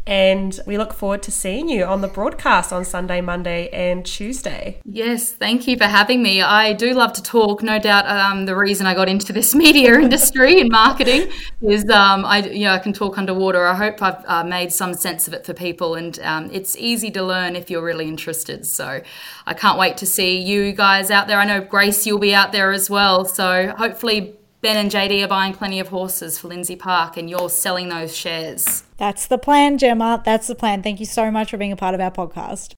And 0.09 0.59
we 0.65 0.79
look 0.79 0.91
forward 0.91 1.21
to 1.23 1.31
seeing 1.31 1.69
you 1.69 1.85
on 1.85 2.01
the 2.01 2.07
broadcast 2.07 2.73
on 2.73 2.83
Sunday, 2.83 3.21
Monday, 3.21 3.69
and 3.69 4.03
Tuesday. 4.03 4.81
Yes, 4.83 5.31
thank 5.31 5.67
you 5.67 5.77
for 5.77 5.83
having 5.83 6.23
me. 6.23 6.41
I 6.41 6.73
do 6.73 6.95
love 6.95 7.13
to 7.13 7.21
talk. 7.21 7.61
No 7.61 7.77
doubt, 7.77 8.07
um, 8.07 8.47
the 8.47 8.55
reason 8.55 8.87
I 8.87 8.95
got 8.95 9.07
into 9.07 9.31
this 9.31 9.53
media 9.63 9.93
industry 9.99 10.61
and 10.61 10.71
marketing 10.71 11.31
is 11.61 11.87
um, 11.91 12.25
I, 12.25 12.39
you 12.39 12.63
know, 12.63 12.73
I 12.73 12.79
can 12.79 12.91
talk 12.91 13.19
underwater. 13.19 13.63
I 13.67 13.75
hope 13.75 14.01
I've 14.01 14.25
uh, 14.25 14.43
made 14.43 14.73
some 14.73 14.95
sense 14.95 15.27
of 15.27 15.35
it 15.35 15.45
for 15.45 15.53
people, 15.53 15.93
and 15.93 16.17
um, 16.21 16.49
it's 16.51 16.75
easy 16.77 17.11
to 17.11 17.21
learn 17.21 17.55
if 17.55 17.69
you're 17.69 17.83
really 17.83 18.07
interested. 18.07 18.65
So, 18.65 19.01
I 19.45 19.53
can't 19.53 19.77
wait 19.77 19.97
to 19.97 20.07
see 20.07 20.41
you 20.41 20.73
guys 20.73 21.11
out 21.11 21.27
there. 21.27 21.37
I 21.37 21.45
know 21.45 21.61
Grace, 21.61 22.07
you'll 22.07 22.17
be 22.17 22.33
out 22.33 22.51
there 22.51 22.71
as 22.71 22.89
well. 22.89 23.25
So, 23.25 23.75
hopefully, 23.77 24.38
Ben 24.61 24.75
and 24.75 24.91
JD 24.91 25.23
are 25.23 25.27
buying 25.29 25.53
plenty 25.53 25.79
of 25.79 25.87
horses 25.87 26.37
for 26.37 26.49
Lindsay 26.49 26.75
Park 26.75 27.15
and 27.15 27.29
you're 27.29 27.49
selling 27.49 27.87
those 27.87 28.13
shares. 28.13 28.83
That's 28.97 29.25
the 29.25 29.37
plan, 29.37 29.79
Jemma. 29.79 30.21
That's 30.25 30.47
the 30.47 30.55
plan. 30.55 30.83
Thank 30.83 30.99
you 30.99 31.05
so 31.05 31.31
much 31.31 31.51
for 31.51 31.55
being 31.55 31.71
a 31.71 31.77
part 31.77 31.95
of 31.95 32.01
our 32.01 32.11
podcast. 32.11 32.73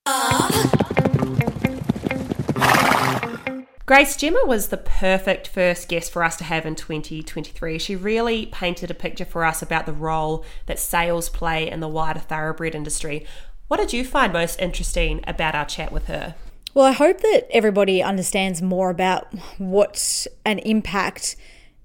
Grace 3.87 4.15
Jemma 4.15 4.47
was 4.47 4.67
the 4.67 4.77
perfect 4.77 5.47
first 5.47 5.89
guest 5.89 6.11
for 6.11 6.23
us 6.23 6.37
to 6.37 6.43
have 6.43 6.67
in 6.67 6.75
2023. 6.75 7.79
She 7.79 7.95
really 7.95 8.45
painted 8.45 8.91
a 8.91 8.93
picture 8.93 9.25
for 9.25 9.43
us 9.43 9.63
about 9.63 9.87
the 9.87 9.91
role 9.91 10.45
that 10.67 10.77
sales 10.77 11.29
play 11.29 11.67
in 11.67 11.79
the 11.79 11.87
wider 11.87 12.19
thoroughbred 12.19 12.75
industry. 12.75 13.25
What 13.69 13.77
did 13.77 13.91
you 13.91 14.05
find 14.05 14.31
most 14.31 14.59
interesting 14.61 15.23
about 15.25 15.55
our 15.55 15.65
chat 15.65 15.91
with 15.91 16.05
her? 16.05 16.35
Well, 16.75 16.85
I 16.85 16.91
hope 16.91 17.21
that 17.21 17.47
everybody 17.49 18.03
understands 18.03 18.61
more 18.61 18.91
about 18.91 19.33
what 19.57 20.27
an 20.45 20.59
impact 20.59 21.35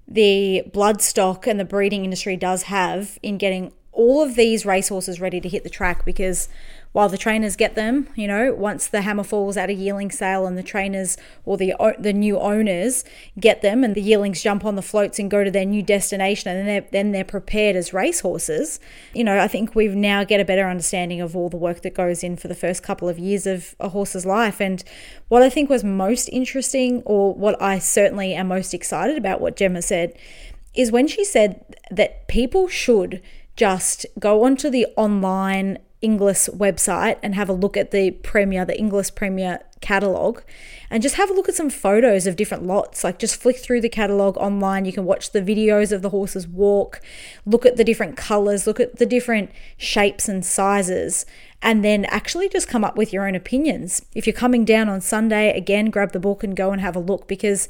the 0.07 0.63
bloodstock 0.71 1.47
and 1.47 1.59
the 1.59 1.65
breeding 1.65 2.03
industry 2.03 2.37
does 2.37 2.63
have 2.63 3.19
in 3.21 3.37
getting 3.37 3.73
all 3.91 4.21
of 4.21 4.35
these 4.35 4.65
racehorses 4.65 5.19
ready 5.19 5.41
to 5.41 5.49
hit 5.49 5.63
the 5.63 5.69
track 5.69 6.05
because 6.05 6.47
while 6.97 7.09
the 7.09 7.15
trainers 7.15 7.55
get 7.55 7.75
them, 7.75 8.09
you 8.15 8.27
know, 8.27 8.51
once 8.55 8.87
the 8.87 9.01
hammer 9.01 9.23
falls 9.23 9.55
at 9.55 9.69
a 9.69 9.73
yearling 9.73 10.09
sale 10.09 10.47
and 10.47 10.57
the 10.57 10.63
trainers 10.63 11.15
or 11.45 11.55
the 11.55 11.75
the 11.99 12.11
new 12.11 12.39
owners 12.39 13.05
get 13.39 13.61
them 13.61 13.83
and 13.83 13.93
the 13.93 14.01
yearlings 14.01 14.41
jump 14.41 14.65
on 14.65 14.75
the 14.75 14.81
floats 14.81 15.19
and 15.19 15.29
go 15.29 15.43
to 15.43 15.51
their 15.51 15.63
new 15.63 15.83
destination 15.83 16.49
and 16.49 16.57
then 16.57 16.65
they're, 16.65 16.89
then 16.91 17.11
they're 17.11 17.23
prepared 17.23 17.75
as 17.75 17.93
racehorses, 17.93 18.79
you 19.13 19.23
know, 19.23 19.37
I 19.37 19.47
think 19.47 19.75
we've 19.75 19.93
now 19.93 20.23
get 20.23 20.39
a 20.39 20.43
better 20.43 20.67
understanding 20.67 21.21
of 21.21 21.35
all 21.35 21.49
the 21.49 21.55
work 21.55 21.83
that 21.83 21.93
goes 21.93 22.23
in 22.23 22.35
for 22.35 22.47
the 22.47 22.55
first 22.55 22.81
couple 22.81 23.07
of 23.07 23.19
years 23.19 23.45
of 23.45 23.75
a 23.79 23.89
horse's 23.89 24.25
life. 24.25 24.59
And 24.59 24.83
what 25.27 25.43
I 25.43 25.51
think 25.51 25.69
was 25.69 25.83
most 25.83 26.29
interesting, 26.29 27.03
or 27.05 27.31
what 27.31 27.61
I 27.61 27.77
certainly 27.77 28.33
am 28.33 28.47
most 28.47 28.73
excited 28.73 29.19
about 29.19 29.39
what 29.39 29.55
Jemma 29.55 29.83
said, 29.83 30.17
is 30.73 30.91
when 30.91 31.07
she 31.07 31.23
said 31.23 31.63
that 31.91 32.27
people 32.27 32.67
should 32.67 33.21
just 33.55 34.07
go 34.19 34.43
onto 34.43 34.71
the 34.71 34.87
online 34.95 35.77
Inglis 36.01 36.47
website 36.49 37.17
and 37.23 37.33
have 37.35 37.49
a 37.49 37.53
look 37.53 37.75
at 37.75 37.91
the 37.91 38.11
Premier, 38.11 38.65
the 38.65 38.77
Inglis 38.77 39.09
Premier 39.09 39.61
catalog, 39.81 40.41
and 40.89 41.03
just 41.03 41.15
have 41.15 41.29
a 41.29 41.33
look 41.33 41.49
at 41.49 41.55
some 41.55 41.69
photos 41.69 42.27
of 42.27 42.35
different 42.35 42.63
lots. 42.63 43.03
Like 43.03 43.19
just 43.19 43.41
flick 43.41 43.57
through 43.57 43.81
the 43.81 43.89
catalog 43.89 44.37
online. 44.37 44.85
You 44.85 44.93
can 44.93 45.05
watch 45.05 45.31
the 45.31 45.41
videos 45.41 45.91
of 45.91 46.01
the 46.01 46.09
horses 46.09 46.47
walk, 46.47 47.01
look 47.45 47.65
at 47.65 47.77
the 47.77 47.83
different 47.83 48.15
colors, 48.15 48.67
look 48.67 48.79
at 48.79 48.97
the 48.97 49.05
different 49.05 49.51
shapes 49.77 50.29
and 50.29 50.45
sizes, 50.45 51.25
and 51.61 51.83
then 51.83 52.05
actually 52.05 52.49
just 52.49 52.67
come 52.67 52.83
up 52.83 52.95
with 52.95 53.11
your 53.11 53.27
own 53.27 53.35
opinions. 53.35 54.05
If 54.13 54.27
you're 54.27 54.33
coming 54.33 54.65
down 54.65 54.89
on 54.89 55.01
Sunday, 55.01 55.55
again, 55.57 55.89
grab 55.89 56.11
the 56.11 56.19
book 56.19 56.43
and 56.43 56.55
go 56.55 56.71
and 56.71 56.81
have 56.81 56.95
a 56.95 56.99
look 56.99 57.27
because 57.27 57.67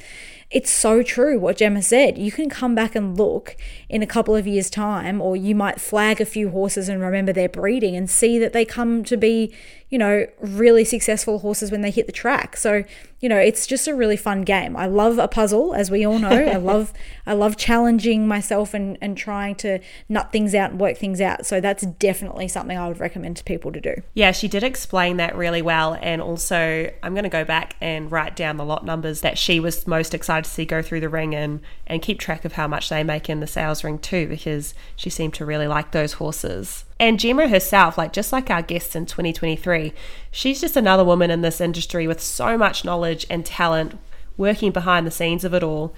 it's 0.49 0.69
so 0.71 1.03
true 1.03 1.37
what 1.37 1.57
Jemma 1.57 1.83
said. 1.83 2.17
You 2.17 2.31
can 2.31 2.49
come 2.49 2.73
back 2.73 2.95
and 2.95 3.17
look 3.17 3.57
in 3.89 4.01
a 4.01 4.07
couple 4.07 4.35
of 4.35 4.47
years' 4.47 4.69
time, 4.69 5.21
or 5.21 5.35
you 5.35 5.53
might 5.53 5.81
flag 5.81 6.21
a 6.21 6.25
few 6.25 6.49
horses 6.49 6.87
and 6.87 7.01
remember 7.01 7.33
their 7.33 7.49
breeding 7.49 7.95
and 7.95 8.09
see 8.09 8.39
that 8.39 8.53
they 8.53 8.63
come 8.63 9.03
to 9.03 9.17
be, 9.17 9.53
you 9.89 9.97
know, 9.97 10.25
really 10.41 10.83
successful 10.83 11.39
horses 11.39 11.71
when 11.71 11.81
they 11.81 11.91
hit 11.91 12.07
the 12.07 12.11
track. 12.11 12.57
So, 12.57 12.83
you 13.21 13.29
know, 13.29 13.37
it's 13.37 13.65
just 13.65 13.87
a 13.87 13.95
really 13.95 14.17
fun 14.17 14.41
game. 14.41 14.75
I 14.75 14.85
love 14.85 15.17
a 15.17 15.29
puzzle, 15.29 15.73
as 15.73 15.89
we 15.89 16.05
all 16.05 16.19
know. 16.19 16.29
I 16.29 16.55
love 16.57 16.91
I 17.25 17.33
love 17.33 17.55
challenging 17.55 18.27
myself 18.27 18.73
and, 18.73 18.97
and 19.01 19.17
trying 19.17 19.55
to 19.55 19.79
nut 20.09 20.33
things 20.33 20.53
out 20.53 20.71
and 20.71 20.79
work 20.79 20.97
things 20.97 21.21
out. 21.21 21.45
So 21.45 21.61
that's 21.61 21.85
definitely 21.85 22.49
something 22.49 22.77
I 22.77 22.89
would 22.89 22.99
recommend 22.99 23.37
to 23.37 23.45
people 23.45 23.71
to 23.71 23.79
do. 23.79 23.95
Yeah, 24.13 24.33
she 24.33 24.49
did 24.49 24.61
explain 24.61 25.17
that 25.17 25.37
really 25.37 25.61
well. 25.61 25.97
And 26.01 26.21
also 26.21 26.91
I'm 27.01 27.15
gonna 27.15 27.29
go 27.29 27.45
back 27.45 27.77
and 27.79 28.11
write 28.11 28.35
down 28.35 28.57
the 28.57 28.65
lot 28.65 28.83
numbers 28.83 29.21
that 29.21 29.37
she 29.37 29.61
was 29.61 29.87
most 29.87 30.13
excited 30.13 30.43
to 30.43 30.49
see 30.49 30.65
go 30.65 30.81
through 30.81 30.99
the 30.99 31.09
ring 31.09 31.33
and, 31.33 31.61
and 31.85 32.01
keep 32.01 32.19
track 32.19 32.43
of 32.43 32.53
how 32.53 32.67
much 32.67 32.89
they 32.89 33.03
make 33.05 33.29
in 33.29 33.39
the 33.39 33.47
sales 33.47 33.85
ring 33.85 33.99
too, 33.99 34.27
because 34.27 34.73
she 34.97 35.09
seemed 35.09 35.33
to 35.35 35.45
really 35.45 35.67
like 35.67 35.91
those 35.91 36.13
horses. 36.13 36.83
And 36.99 37.19
Jemma 37.19 37.49
herself, 37.49 37.97
like 37.97 38.11
just 38.11 38.33
like 38.33 38.49
our 38.49 38.61
guests 38.61 38.95
in 38.95 39.05
2023, 39.05 39.93
she's 40.31 40.61
just 40.61 40.75
another 40.75 41.05
woman 41.05 41.29
in 41.29 41.41
this 41.41 41.61
industry 41.61 42.07
with 42.07 42.21
so 42.21 42.57
much 42.57 42.83
knowledge 42.83 43.25
and 43.29 43.45
talent 43.45 43.97
working 44.35 44.71
behind 44.71 45.05
the 45.05 45.11
scenes 45.11 45.43
of 45.43 45.53
it 45.53 45.63
all. 45.63 45.93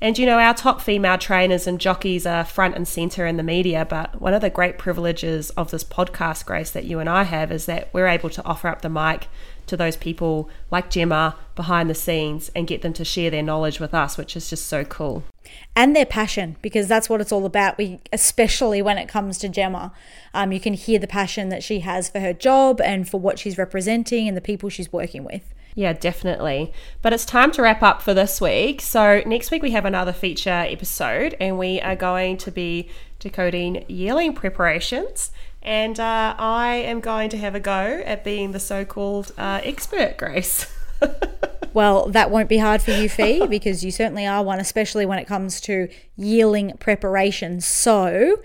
And 0.00 0.16
you 0.16 0.26
know, 0.26 0.38
our 0.38 0.54
top 0.54 0.80
female 0.80 1.18
trainers 1.18 1.66
and 1.66 1.80
jockeys 1.80 2.24
are 2.24 2.44
front 2.44 2.76
and 2.76 2.86
center 2.86 3.26
in 3.26 3.36
the 3.36 3.42
media, 3.42 3.84
but 3.84 4.20
one 4.20 4.32
of 4.32 4.40
the 4.40 4.48
great 4.48 4.78
privileges 4.78 5.50
of 5.50 5.70
this 5.72 5.82
podcast, 5.82 6.46
Grace, 6.46 6.70
that 6.70 6.84
you 6.84 7.00
and 7.00 7.08
I 7.08 7.24
have 7.24 7.50
is 7.50 7.66
that 7.66 7.88
we're 7.92 8.06
able 8.06 8.30
to 8.30 8.44
offer 8.44 8.68
up 8.68 8.82
the 8.82 8.88
mic 8.88 9.26
to 9.66 9.76
those 9.76 9.96
people 9.96 10.48
like 10.70 10.90
Jemma 10.90 11.34
behind 11.56 11.90
the 11.90 11.94
scenes 11.96 12.48
and 12.54 12.68
get 12.68 12.82
them 12.82 12.92
to 12.92 13.04
share 13.04 13.30
their 13.30 13.42
knowledge 13.42 13.80
with 13.80 13.92
us, 13.92 14.16
which 14.16 14.36
is 14.36 14.48
just 14.48 14.66
so 14.66 14.84
cool. 14.84 15.24
And 15.76 15.94
their 15.94 16.06
passion, 16.06 16.56
because 16.62 16.88
that's 16.88 17.08
what 17.08 17.20
it's 17.20 17.32
all 17.32 17.44
about. 17.44 17.78
We, 17.78 18.00
especially 18.12 18.82
when 18.82 18.98
it 18.98 19.08
comes 19.08 19.38
to 19.38 19.48
Jemma, 19.48 19.92
um, 20.34 20.52
you 20.52 20.60
can 20.60 20.74
hear 20.74 20.98
the 20.98 21.06
passion 21.06 21.48
that 21.50 21.62
she 21.62 21.80
has 21.80 22.08
for 22.08 22.20
her 22.20 22.32
job 22.32 22.80
and 22.80 23.08
for 23.08 23.20
what 23.20 23.38
she's 23.38 23.58
representing 23.58 24.28
and 24.28 24.36
the 24.36 24.40
people 24.40 24.68
she's 24.68 24.92
working 24.92 25.24
with. 25.24 25.54
Yeah, 25.74 25.92
definitely. 25.92 26.72
But 27.02 27.12
it's 27.12 27.24
time 27.24 27.52
to 27.52 27.62
wrap 27.62 27.82
up 27.82 28.02
for 28.02 28.12
this 28.12 28.40
week. 28.40 28.80
So, 28.80 29.22
next 29.26 29.50
week 29.50 29.62
we 29.62 29.70
have 29.70 29.84
another 29.84 30.12
feature 30.12 30.50
episode, 30.50 31.36
and 31.38 31.56
we 31.56 31.80
are 31.80 31.94
going 31.94 32.36
to 32.38 32.50
be 32.50 32.88
decoding 33.20 33.84
yearling 33.88 34.32
preparations 34.32 35.30
and 35.62 35.98
uh, 35.98 36.34
I 36.38 36.76
am 36.76 37.00
going 37.00 37.30
to 37.30 37.36
have 37.36 37.54
a 37.54 37.60
go 37.60 38.02
at 38.04 38.24
being 38.24 38.52
the 38.52 38.60
so 38.60 38.84
called 38.84 39.32
uh, 39.36 39.60
expert, 39.64 40.16
Grace. 40.16 40.72
well, 41.74 42.08
that 42.10 42.30
won't 42.30 42.48
be 42.48 42.58
hard 42.58 42.82
for 42.82 42.92
you, 42.92 43.08
Fi, 43.08 43.46
because 43.50 43.84
you 43.84 43.90
certainly 43.90 44.26
are 44.26 44.42
one, 44.42 44.60
especially 44.60 45.06
when 45.06 45.18
it 45.18 45.26
comes 45.26 45.60
to 45.62 45.88
yearling 46.16 46.76
preparation. 46.78 47.60
So, 47.60 48.36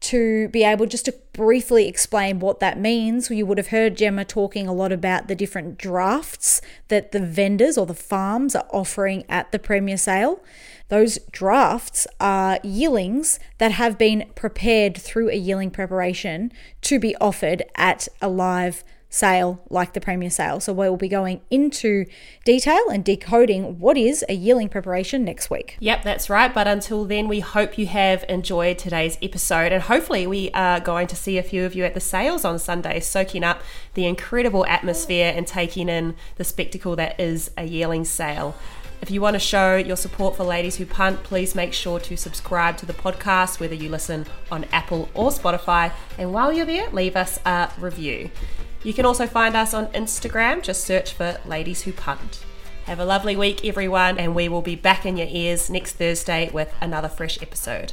to 0.00 0.48
be 0.48 0.64
able 0.64 0.86
just 0.86 1.04
to 1.04 1.14
briefly 1.32 1.86
explain 1.86 2.40
what 2.40 2.58
that 2.58 2.78
means, 2.78 3.30
you 3.30 3.46
would 3.46 3.58
have 3.58 3.68
heard 3.68 3.96
Jemma 3.96 4.26
talking 4.26 4.66
a 4.66 4.72
lot 4.72 4.90
about 4.90 5.28
the 5.28 5.36
different 5.36 5.78
drafts 5.78 6.60
that 6.88 7.12
the 7.12 7.20
vendors 7.20 7.78
or 7.78 7.86
the 7.86 7.94
farms 7.94 8.56
are 8.56 8.66
offering 8.70 9.24
at 9.28 9.52
the 9.52 9.60
Premier 9.60 9.96
Sale. 9.96 10.42
Those 10.88 11.18
drafts 11.30 12.06
are 12.20 12.58
yearlings 12.64 13.38
that 13.58 13.72
have 13.72 13.96
been 13.96 14.24
prepared 14.34 14.98
through 14.98 15.30
a 15.30 15.36
yearling 15.36 15.70
preparation 15.70 16.52
to 16.82 16.98
be 16.98 17.16
offered 17.16 17.62
at 17.76 18.08
a 18.20 18.28
live 18.28 18.82
sale 19.12 19.62
like 19.68 19.92
the 19.92 20.00
Premier 20.00 20.30
Sale. 20.30 20.58
So 20.60 20.72
we 20.72 20.88
will 20.88 20.96
be 20.96 21.08
going 21.08 21.42
into 21.50 22.06
detail 22.44 22.88
and 22.90 23.04
decoding 23.04 23.78
what 23.78 23.98
is 23.98 24.24
a 24.28 24.32
yearling 24.32 24.70
preparation 24.70 25.22
next 25.22 25.50
week. 25.50 25.76
Yep, 25.80 26.02
that's 26.02 26.30
right. 26.30 26.52
But 26.52 26.66
until 26.66 27.04
then, 27.04 27.28
we 27.28 27.40
hope 27.40 27.76
you 27.76 27.86
have 27.86 28.24
enjoyed 28.28 28.78
today's 28.78 29.18
episode 29.20 29.70
and 29.70 29.82
hopefully 29.82 30.26
we 30.26 30.50
are 30.52 30.80
going 30.80 31.06
to 31.08 31.16
see 31.16 31.36
a 31.36 31.42
few 31.42 31.64
of 31.66 31.74
you 31.74 31.84
at 31.84 31.92
the 31.92 32.00
sales 32.00 32.44
on 32.44 32.58
Sunday, 32.58 33.00
soaking 33.00 33.44
up 33.44 33.62
the 33.94 34.06
incredible 34.06 34.64
atmosphere 34.66 35.30
and 35.36 35.46
taking 35.46 35.90
in 35.90 36.16
the 36.36 36.44
spectacle 36.44 36.96
that 36.96 37.20
is 37.20 37.50
a 37.58 37.64
yearling 37.64 38.06
sale. 38.06 38.56
If 39.02 39.10
you 39.10 39.20
want 39.20 39.34
to 39.34 39.40
show 39.40 39.76
your 39.76 39.96
support 39.96 40.36
for 40.36 40.44
Ladies 40.44 40.76
Who 40.76 40.86
Punt, 40.86 41.22
please 41.22 41.54
make 41.54 41.74
sure 41.74 41.98
to 42.00 42.16
subscribe 42.16 42.78
to 42.78 42.86
the 42.86 42.94
podcast, 42.94 43.60
whether 43.60 43.74
you 43.74 43.90
listen 43.90 44.26
on 44.50 44.64
Apple 44.72 45.10
or 45.12 45.30
Spotify. 45.30 45.92
And 46.16 46.32
while 46.32 46.52
you're 46.52 46.64
there, 46.64 46.88
leave 46.90 47.16
us 47.16 47.38
a 47.44 47.68
review. 47.78 48.30
You 48.84 48.92
can 48.92 49.06
also 49.06 49.26
find 49.26 49.56
us 49.56 49.74
on 49.74 49.86
Instagram, 49.88 50.62
just 50.62 50.84
search 50.84 51.12
for 51.12 51.38
Ladies 51.46 51.82
Who 51.82 51.92
Punt. 51.92 52.44
Have 52.84 52.98
a 52.98 53.04
lovely 53.04 53.36
week, 53.36 53.64
everyone, 53.64 54.18
and 54.18 54.34
we 54.34 54.48
will 54.48 54.62
be 54.62 54.74
back 54.74 55.06
in 55.06 55.16
your 55.16 55.28
ears 55.30 55.70
next 55.70 55.92
Thursday 55.92 56.50
with 56.52 56.74
another 56.80 57.08
fresh 57.08 57.40
episode. 57.40 57.92